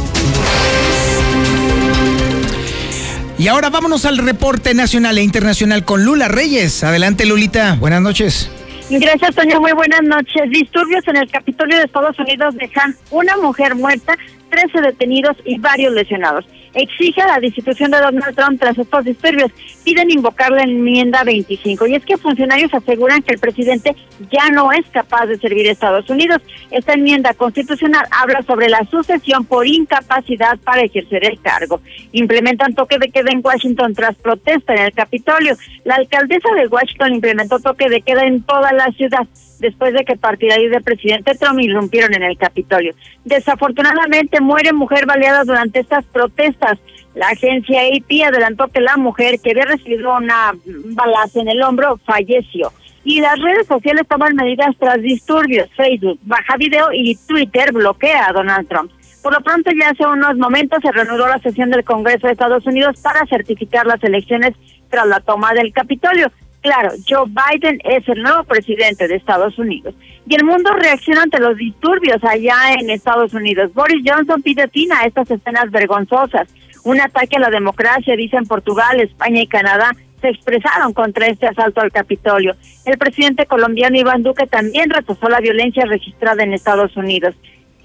Y 3.42 3.48
ahora 3.48 3.70
vámonos 3.70 4.04
al 4.04 4.18
reporte 4.18 4.72
nacional 4.72 5.18
e 5.18 5.22
internacional 5.24 5.84
con 5.84 6.04
Lula 6.04 6.28
Reyes. 6.28 6.84
Adelante, 6.84 7.26
Lulita. 7.26 7.74
Buenas 7.74 8.00
noches. 8.00 8.48
Gracias, 8.88 9.34
Toño. 9.34 9.60
Muy 9.60 9.72
buenas 9.72 10.02
noches. 10.04 10.48
Disturbios 10.48 11.02
en 11.08 11.16
el 11.16 11.28
Capitolio 11.28 11.76
de 11.76 11.82
Estados 11.82 12.16
Unidos 12.20 12.54
dejan 12.54 12.94
una 13.10 13.36
mujer 13.38 13.74
muerta 13.74 14.16
13 14.48 14.82
detenidos 14.82 15.36
y 15.44 15.58
varios 15.58 15.92
lesionados. 15.92 16.44
Exige 16.74 17.20
la 17.26 17.38
destitución 17.38 17.90
de 17.90 17.98
Donald 17.98 18.34
Trump 18.34 18.58
tras 18.60 18.78
estos 18.78 19.04
disturbios. 19.04 19.50
Piden 19.84 20.10
invocar 20.10 20.50
la 20.50 20.62
enmienda 20.62 21.22
25. 21.24 21.86
Y 21.86 21.96
es 21.96 22.04
que 22.04 22.16
funcionarios 22.16 22.72
aseguran 22.72 23.22
que 23.22 23.34
el 23.34 23.40
presidente 23.40 23.94
ya 24.30 24.48
no 24.50 24.72
es 24.72 24.86
capaz 24.90 25.26
de 25.26 25.38
servir 25.38 25.68
a 25.68 25.72
Estados 25.72 26.08
Unidos. 26.08 26.40
Esta 26.70 26.94
enmienda 26.94 27.34
constitucional 27.34 28.06
habla 28.10 28.42
sobre 28.42 28.68
la 28.68 28.84
sucesión 28.90 29.44
por 29.44 29.66
incapacidad 29.66 30.58
para 30.60 30.82
ejercer 30.82 31.24
el 31.24 31.40
cargo. 31.40 31.80
Implementan 32.12 32.74
toque 32.74 32.98
de 32.98 33.10
queda 33.10 33.30
en 33.30 33.40
Washington 33.44 33.94
tras 33.94 34.14
protesta 34.16 34.74
en 34.74 34.82
el 34.82 34.92
Capitolio. 34.92 35.56
La 35.84 35.96
alcaldesa 35.96 36.48
de 36.54 36.68
Washington 36.68 37.14
implementó 37.14 37.58
toque 37.58 37.88
de 37.88 38.00
queda 38.00 38.24
en 38.24 38.42
toda 38.42 38.72
la 38.72 38.86
ciudad 38.92 39.26
después 39.62 39.94
de 39.94 40.04
que 40.04 40.16
partidarios 40.16 40.72
del 40.72 40.82
presidente 40.82 41.34
Trump 41.36 41.60
irrumpieron 41.60 42.12
en 42.14 42.24
el 42.24 42.36
Capitolio. 42.36 42.94
Desafortunadamente 43.24 44.40
muere 44.40 44.72
mujer 44.72 45.06
baleada 45.06 45.44
durante 45.44 45.80
estas 45.80 46.04
protestas. 46.04 46.78
La 47.14 47.28
agencia 47.28 47.80
AP 47.82 48.26
adelantó 48.26 48.68
que 48.68 48.80
la 48.80 48.96
mujer 48.96 49.38
que 49.40 49.52
había 49.52 49.64
recibido 49.64 50.16
una 50.16 50.52
balaza 50.66 51.40
en 51.40 51.48
el 51.48 51.62
hombro 51.62 51.98
falleció. 52.04 52.72
Y 53.04 53.20
las 53.20 53.38
redes 53.40 53.66
sociales 53.66 54.06
toman 54.08 54.34
medidas 54.34 54.74
tras 54.78 55.00
disturbios. 55.00 55.68
Facebook 55.76 56.18
baja 56.22 56.56
video 56.56 56.88
y 56.92 57.16
Twitter 57.26 57.72
bloquea 57.72 58.28
a 58.28 58.32
Donald 58.32 58.68
Trump. 58.68 58.90
Por 59.22 59.32
lo 59.32 59.40
pronto, 59.40 59.70
ya 59.70 59.90
hace 59.90 60.04
unos 60.04 60.36
momentos 60.36 60.80
se 60.82 60.90
reanudó 60.90 61.28
la 61.28 61.38
sesión 61.38 61.70
del 61.70 61.84
Congreso 61.84 62.26
de 62.26 62.32
Estados 62.32 62.66
Unidos 62.66 63.00
para 63.00 63.24
certificar 63.26 63.86
las 63.86 64.02
elecciones 64.02 64.54
tras 64.90 65.06
la 65.06 65.20
toma 65.20 65.52
del 65.54 65.72
Capitolio. 65.72 66.30
Claro, 66.62 66.90
Joe 67.08 67.26
Biden 67.26 67.80
es 67.84 68.08
el 68.08 68.22
nuevo 68.22 68.44
presidente 68.44 69.08
de 69.08 69.16
Estados 69.16 69.58
Unidos. 69.58 69.94
Y 70.28 70.34
el 70.36 70.44
mundo 70.44 70.72
reacciona 70.74 71.22
ante 71.22 71.40
los 71.40 71.56
disturbios 71.56 72.22
allá 72.22 72.74
en 72.78 72.88
Estados 72.88 73.34
Unidos. 73.34 73.74
Boris 73.74 74.02
Johnson 74.06 74.40
pide 74.42 74.68
fin 74.68 74.92
a 74.92 75.04
estas 75.04 75.28
escenas 75.28 75.72
vergonzosas. 75.72 76.48
Un 76.84 77.00
ataque 77.00 77.36
a 77.36 77.40
la 77.40 77.50
democracia, 77.50 78.14
dicen 78.16 78.46
Portugal, 78.46 79.00
España 79.00 79.42
y 79.42 79.48
Canadá, 79.48 79.90
se 80.20 80.28
expresaron 80.28 80.92
contra 80.92 81.26
este 81.26 81.48
asalto 81.48 81.80
al 81.80 81.90
Capitolio. 81.90 82.54
El 82.84 82.96
presidente 82.96 83.46
colombiano 83.46 83.98
Iván 83.98 84.22
Duque 84.22 84.46
también 84.46 84.88
rechazó 84.88 85.28
la 85.28 85.40
violencia 85.40 85.84
registrada 85.84 86.44
en 86.44 86.52
Estados 86.52 86.96
Unidos. 86.96 87.34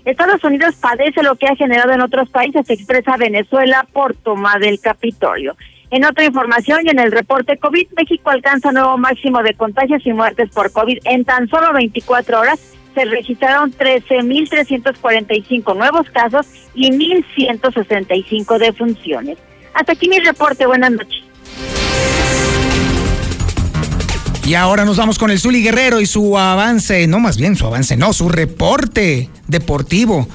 Estados 0.06 0.44
Unidos 0.44 0.76
padece 0.76 1.24
lo 1.24 1.36
que 1.36 1.48
ha 1.48 1.56
generado 1.56 1.94
en 1.94 2.02
otros 2.02 2.30
países, 2.30 2.70
expresa 2.70 3.18
Venezuela 3.18 3.88
por 3.92 4.16
toma 4.16 4.58
del 4.60 4.80
Capitolio. 4.80 5.58
En 5.90 6.04
otra 6.04 6.26
información 6.26 6.82
y 6.86 6.90
en 6.90 7.00
el 7.00 7.12
reporte 7.12 7.58
COVID, 7.58 7.88
México 7.96 8.30
alcanza 8.30 8.74
nuevo 8.74 8.98
máximo 8.98 9.42
de 9.42 9.54
contagios 9.54 10.06
y 10.06 10.12
muertes 10.12 10.50
por 10.50 10.70
COVID. 10.72 10.98
En 11.06 11.24
tan 11.24 11.48
solo 11.48 11.72
24 11.74 12.42
horas 12.42 12.60
se 12.94 13.06
registraron 13.06 13.72
13.345 13.72 15.78
nuevos 15.78 16.10
casos 16.10 16.46
y 16.74 16.92
1.165 16.92 18.58
defunciones. 18.58 19.38
Hasta 19.74 19.94
aquí 19.94 20.10
mi 20.10 20.20
reporte. 20.20 20.66
Buenas 20.66 20.92
noches. 20.92 21.24
Y 24.46 24.56
ahora 24.56 24.84
nos 24.86 24.98
vamos 24.98 25.20
con 25.20 25.30
el 25.30 25.40
Zuli 25.40 25.62
Guerrero 25.62 26.02
y 26.02 26.06
su 26.06 26.38
avance, 26.38 27.08
no 27.08 27.20
más 27.20 27.38
bien 27.38 27.56
su 27.56 27.66
avance, 27.66 27.96
no, 27.98 28.14
su 28.14 28.30
reporte 28.30 29.30
deportivo. 29.48 30.28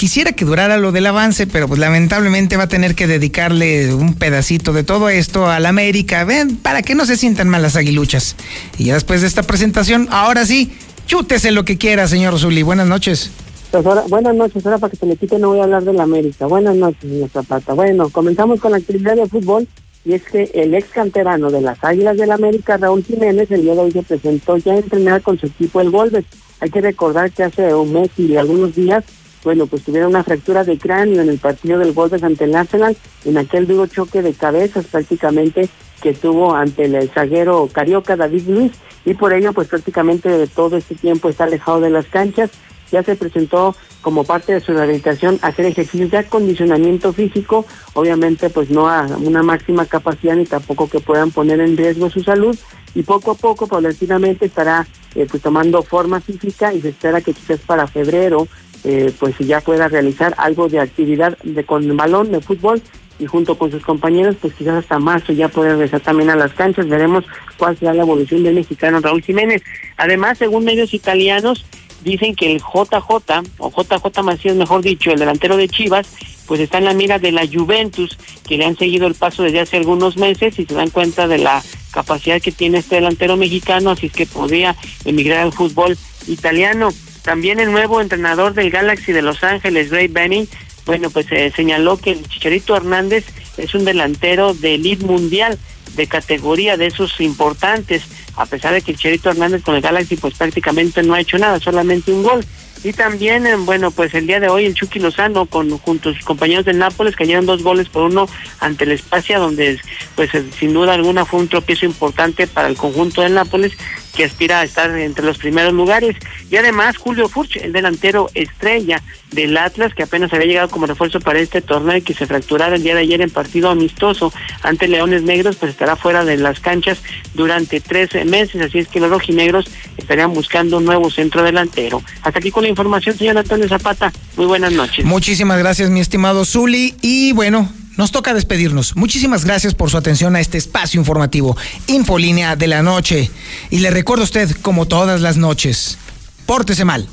Quisiera 0.00 0.32
que 0.32 0.46
durara 0.46 0.78
lo 0.78 0.92
del 0.92 1.04
avance, 1.04 1.46
pero 1.46 1.68
pues 1.68 1.78
lamentablemente 1.78 2.56
va 2.56 2.62
a 2.62 2.68
tener 2.68 2.94
que 2.94 3.06
dedicarle 3.06 3.92
un 3.92 4.14
pedacito 4.14 4.72
de 4.72 4.82
todo 4.82 5.10
esto 5.10 5.46
a 5.46 5.60
la 5.60 5.68
América, 5.68 6.24
ven, 6.24 6.56
para 6.56 6.80
que 6.80 6.94
no 6.94 7.04
se 7.04 7.18
sientan 7.18 7.50
mal 7.50 7.60
las 7.60 7.76
aguiluchas. 7.76 8.34
Y 8.78 8.84
ya 8.84 8.94
después 8.94 9.20
de 9.20 9.26
esta 9.26 9.42
presentación, 9.42 10.08
ahora 10.10 10.46
sí, 10.46 10.72
chútese 11.04 11.50
lo 11.50 11.66
que 11.66 11.76
quiera, 11.76 12.08
señor 12.08 12.38
Zuli. 12.38 12.62
Buenas 12.62 12.86
noches. 12.86 13.30
Pues 13.72 13.84
buenas 14.08 14.34
noches, 14.34 14.64
ahora 14.64 14.78
para 14.78 14.90
que 14.90 14.96
se 14.96 15.04
me 15.04 15.16
quite 15.16 15.38
no 15.38 15.48
voy 15.48 15.60
a 15.60 15.64
hablar 15.64 15.84
de 15.84 15.92
la 15.92 16.04
América. 16.04 16.46
Buenas 16.46 16.76
noches, 16.76 17.02
señor 17.02 17.28
Zapata. 17.28 17.74
Bueno, 17.74 18.08
comenzamos 18.08 18.58
con 18.58 18.70
la 18.70 18.78
actividad 18.78 19.16
de 19.16 19.26
fútbol 19.26 19.68
y 20.06 20.14
es 20.14 20.22
que 20.22 20.50
el 20.54 20.74
ex 20.74 20.88
canterano 20.88 21.50
de 21.50 21.60
las 21.60 21.84
Águilas 21.84 22.16
del 22.16 22.28
la 22.28 22.36
América, 22.36 22.78
Raúl 22.78 23.04
Jiménez, 23.04 23.50
el 23.50 23.60
día 23.60 23.74
de 23.74 23.80
hoy 23.80 23.92
se 23.92 24.02
presentó 24.02 24.56
ya 24.56 24.72
a 24.72 24.78
entrenar 24.78 25.20
con 25.20 25.38
su 25.38 25.44
equipo 25.44 25.82
el 25.82 25.90
Wolves. 25.90 26.24
Hay 26.60 26.70
que 26.70 26.80
recordar 26.80 27.30
que 27.30 27.42
hace 27.42 27.74
un 27.74 27.92
mes 27.92 28.08
y 28.16 28.36
algunos 28.36 28.74
días 28.74 29.04
bueno, 29.44 29.66
pues 29.66 29.84
tuvieron 29.84 30.10
una 30.10 30.24
fractura 30.24 30.64
de 30.64 30.78
cráneo 30.78 31.22
en 31.22 31.28
el 31.28 31.38
partido 31.38 31.78
del 31.78 31.92
Wolves 31.92 32.22
ante 32.22 32.44
el 32.44 32.54
Arsenal, 32.54 32.96
en 33.24 33.38
aquel 33.38 33.66
duro 33.66 33.86
choque 33.86 34.22
de 34.22 34.34
cabezas 34.34 34.86
prácticamente 34.86 35.68
que 36.02 36.14
tuvo 36.14 36.54
ante 36.54 36.84
el 36.84 37.10
zaguero 37.10 37.68
carioca 37.72 38.16
David 38.16 38.48
Luis, 38.48 38.72
y 39.04 39.14
por 39.14 39.32
ello 39.32 39.52
pues 39.52 39.68
prácticamente 39.68 40.46
todo 40.48 40.76
este 40.76 40.94
tiempo 40.94 41.28
está 41.28 41.44
alejado 41.44 41.80
de 41.80 41.90
las 41.90 42.06
canchas, 42.06 42.50
ya 42.90 43.02
se 43.02 43.16
presentó 43.16 43.76
como 44.00 44.24
parte 44.24 44.52
de 44.52 44.60
su 44.60 44.72
rehabilitación 44.72 45.38
hacer 45.42 45.66
ejercicios 45.66 46.10
de 46.10 46.18
acondicionamiento 46.18 47.12
físico, 47.12 47.66
obviamente 47.94 48.50
pues 48.50 48.70
no 48.70 48.88
a 48.88 49.06
una 49.18 49.42
máxima 49.42 49.86
capacidad 49.86 50.36
ni 50.36 50.46
tampoco 50.46 50.88
que 50.88 51.00
puedan 51.00 51.30
poner 51.30 51.60
en 51.60 51.76
riesgo 51.76 52.10
su 52.10 52.22
salud 52.22 52.56
y 52.94 53.02
poco 53.02 53.32
a 53.32 53.34
poco 53.34 53.66
paulatinamente 53.66 54.46
estará 54.46 54.86
eh, 55.14 55.26
pues 55.30 55.42
tomando 55.42 55.82
forma 55.82 56.20
física 56.20 56.72
y 56.72 56.80
se 56.80 56.90
espera 56.90 57.20
que 57.20 57.34
quizás 57.34 57.60
para 57.60 57.86
febrero 57.86 58.48
eh, 58.84 59.12
pues 59.18 59.36
ya 59.38 59.60
pueda 59.60 59.88
realizar 59.88 60.34
algo 60.38 60.68
de 60.68 60.80
actividad 60.80 61.36
de 61.42 61.64
con 61.64 61.84
el 61.84 61.92
balón 61.92 62.32
de 62.32 62.40
fútbol 62.40 62.82
y 63.18 63.26
junto 63.26 63.56
con 63.58 63.70
sus 63.70 63.84
compañeros, 63.84 64.36
pues 64.40 64.54
quizás 64.54 64.82
hasta 64.82 64.98
marzo 64.98 65.32
ya 65.32 65.48
pueda 65.48 65.72
regresar 65.72 66.00
también 66.00 66.30
a 66.30 66.36
las 66.36 66.52
canchas. 66.54 66.88
Veremos 66.88 67.24
cuál 67.58 67.76
será 67.76 67.92
la 67.92 68.02
evolución 68.02 68.42
del 68.42 68.54
mexicano 68.54 69.00
Raúl 69.00 69.22
Jiménez. 69.22 69.62
Además, 69.98 70.38
según 70.38 70.64
medios 70.64 70.94
italianos, 70.94 71.66
dicen 72.02 72.34
que 72.34 72.52
el 72.52 72.60
JJ, 72.60 73.42
o 73.58 73.70
JJ 73.70 74.22
Macías, 74.22 74.56
mejor 74.56 74.80
dicho, 74.80 75.10
el 75.10 75.18
delantero 75.18 75.58
de 75.58 75.68
Chivas, 75.68 76.08
pues 76.46 76.60
está 76.60 76.78
en 76.78 76.86
la 76.86 76.94
mira 76.94 77.18
de 77.18 77.30
la 77.30 77.46
Juventus, 77.46 78.18
que 78.48 78.56
le 78.56 78.64
han 78.64 78.76
seguido 78.76 79.06
el 79.06 79.14
paso 79.14 79.42
desde 79.42 79.60
hace 79.60 79.76
algunos 79.76 80.16
meses 80.16 80.58
y 80.58 80.64
se 80.64 80.74
dan 80.74 80.90
cuenta 80.90 81.28
de 81.28 81.38
la 81.38 81.62
capacidad 81.92 82.40
que 82.40 82.52
tiene 82.52 82.78
este 82.78 82.96
delantero 82.96 83.36
mexicano, 83.36 83.90
así 83.90 84.06
es 84.06 84.12
que 84.12 84.26
podría 84.26 84.74
emigrar 85.04 85.40
al 85.40 85.52
fútbol 85.52 85.96
italiano. 86.26 86.88
También 87.30 87.60
el 87.60 87.70
nuevo 87.70 88.00
entrenador 88.00 88.54
del 88.54 88.70
Galaxy 88.70 89.12
de 89.12 89.22
Los 89.22 89.44
Ángeles, 89.44 89.90
Ray 89.90 90.08
Benning, 90.08 90.48
bueno, 90.84 91.10
pues 91.10 91.26
se 91.26 91.52
señaló 91.52 91.96
que 91.96 92.10
el 92.10 92.26
Chicharito 92.26 92.74
Hernández 92.74 93.24
es 93.56 93.72
un 93.72 93.84
delantero 93.84 94.52
de 94.52 94.74
elite 94.74 95.06
mundial, 95.06 95.56
de 95.94 96.08
categoría 96.08 96.76
de 96.76 96.86
esos 96.86 97.20
importantes, 97.20 98.02
a 98.34 98.46
pesar 98.46 98.72
de 98.72 98.82
que 98.82 98.90
el 98.90 98.96
Chicharito 98.96 99.30
Hernández 99.30 99.62
con 99.62 99.76
el 99.76 99.80
Galaxy 99.80 100.16
pues 100.16 100.34
prácticamente 100.34 101.04
no 101.04 101.14
ha 101.14 101.20
hecho 101.20 101.38
nada, 101.38 101.60
solamente 101.60 102.10
un 102.10 102.24
gol. 102.24 102.44
Y 102.82 102.94
también, 102.94 103.46
eh, 103.46 103.54
bueno, 103.56 103.92
pues 103.92 104.12
el 104.14 104.26
día 104.26 104.40
de 104.40 104.48
hoy 104.48 104.64
el 104.64 104.74
Chucky 104.74 104.98
Lozano 104.98 105.46
con 105.46 105.70
junto 105.78 106.08
a 106.08 106.14
sus 106.14 106.24
compañeros 106.24 106.64
del 106.64 106.78
Nápoles 106.78 107.14
cayeron 107.14 107.46
dos 107.46 107.62
goles 107.62 107.88
por 107.90 108.04
uno 108.04 108.26
ante 108.58 108.84
el 108.84 108.92
Espacia, 108.92 109.38
donde 109.38 109.78
pues 110.16 110.34
eh, 110.34 110.44
sin 110.58 110.72
duda 110.72 110.94
alguna 110.94 111.26
fue 111.26 111.40
un 111.40 111.48
tropiezo 111.48 111.86
importante 111.86 112.48
para 112.48 112.66
el 112.66 112.76
conjunto 112.76 113.20
del 113.20 113.34
Nápoles 113.34 113.74
que 114.14 114.24
aspira 114.24 114.60
a 114.60 114.64
estar 114.64 114.90
entre 114.98 115.24
los 115.24 115.38
primeros 115.38 115.72
lugares. 115.72 116.16
Y 116.50 116.56
además 116.56 116.96
Julio 116.96 117.28
Furch, 117.28 117.56
el 117.56 117.72
delantero 117.72 118.30
estrella 118.34 119.02
del 119.32 119.56
Atlas, 119.56 119.94
que 119.94 120.02
apenas 120.02 120.32
había 120.32 120.46
llegado 120.46 120.68
como 120.68 120.86
refuerzo 120.86 121.20
para 121.20 121.38
este 121.38 121.62
torneo 121.62 121.96
y 121.96 122.02
que 122.02 122.14
se 122.14 122.26
fracturara 122.26 122.76
el 122.76 122.82
día 122.82 122.94
de 122.94 123.02
ayer 123.02 123.20
en 123.20 123.30
partido 123.30 123.70
amistoso 123.70 124.32
ante 124.62 124.88
Leones 124.88 125.22
Negros, 125.22 125.56
pues 125.56 125.72
estará 125.72 125.96
fuera 125.96 126.24
de 126.24 126.36
las 126.36 126.60
canchas 126.60 126.98
durante 127.34 127.80
tres 127.80 128.10
meses. 128.26 128.60
Así 128.60 128.78
es 128.78 128.88
que 128.88 129.00
los 129.00 129.10
rojinegros 129.10 129.66
estarían 129.96 130.32
buscando 130.32 130.78
un 130.78 130.84
nuevo 130.84 131.10
centro 131.10 131.42
delantero. 131.42 132.02
Hasta 132.22 132.38
aquí 132.38 132.50
con 132.50 132.64
la 132.64 132.68
información, 132.68 133.16
señor 133.16 133.38
Antonio 133.38 133.68
Zapata. 133.68 134.12
Muy 134.36 134.46
buenas 134.46 134.72
noches. 134.72 135.04
Muchísimas 135.04 135.58
gracias, 135.58 135.90
mi 135.90 136.00
estimado 136.00 136.44
Zuli. 136.44 136.94
Y 137.00 137.32
bueno, 137.32 137.70
nos 137.96 138.12
toca 138.12 138.34
despedirnos. 138.34 138.96
Muchísimas 138.96 139.44
gracias 139.44 139.74
por 139.74 139.90
su 139.90 139.96
atención 139.96 140.36
a 140.36 140.40
este 140.40 140.58
espacio 140.58 140.98
informativo, 140.98 141.56
Infolínea 141.86 142.56
de 142.56 142.66
la 142.66 142.82
Noche. 142.82 143.30
Y 143.70 143.78
le 143.78 143.90
recuerdo 143.90 144.22
a 144.22 144.24
usted, 144.24 144.50
como 144.62 144.86
todas 144.86 145.20
las 145.20 145.36
noches, 145.36 145.98
pórtese 146.46 146.84
mal, 146.84 147.06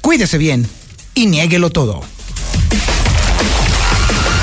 cuídese 0.00 0.38
bien 0.38 0.68
y 1.14 1.26
niéguelo 1.26 1.70
todo. 1.70 2.02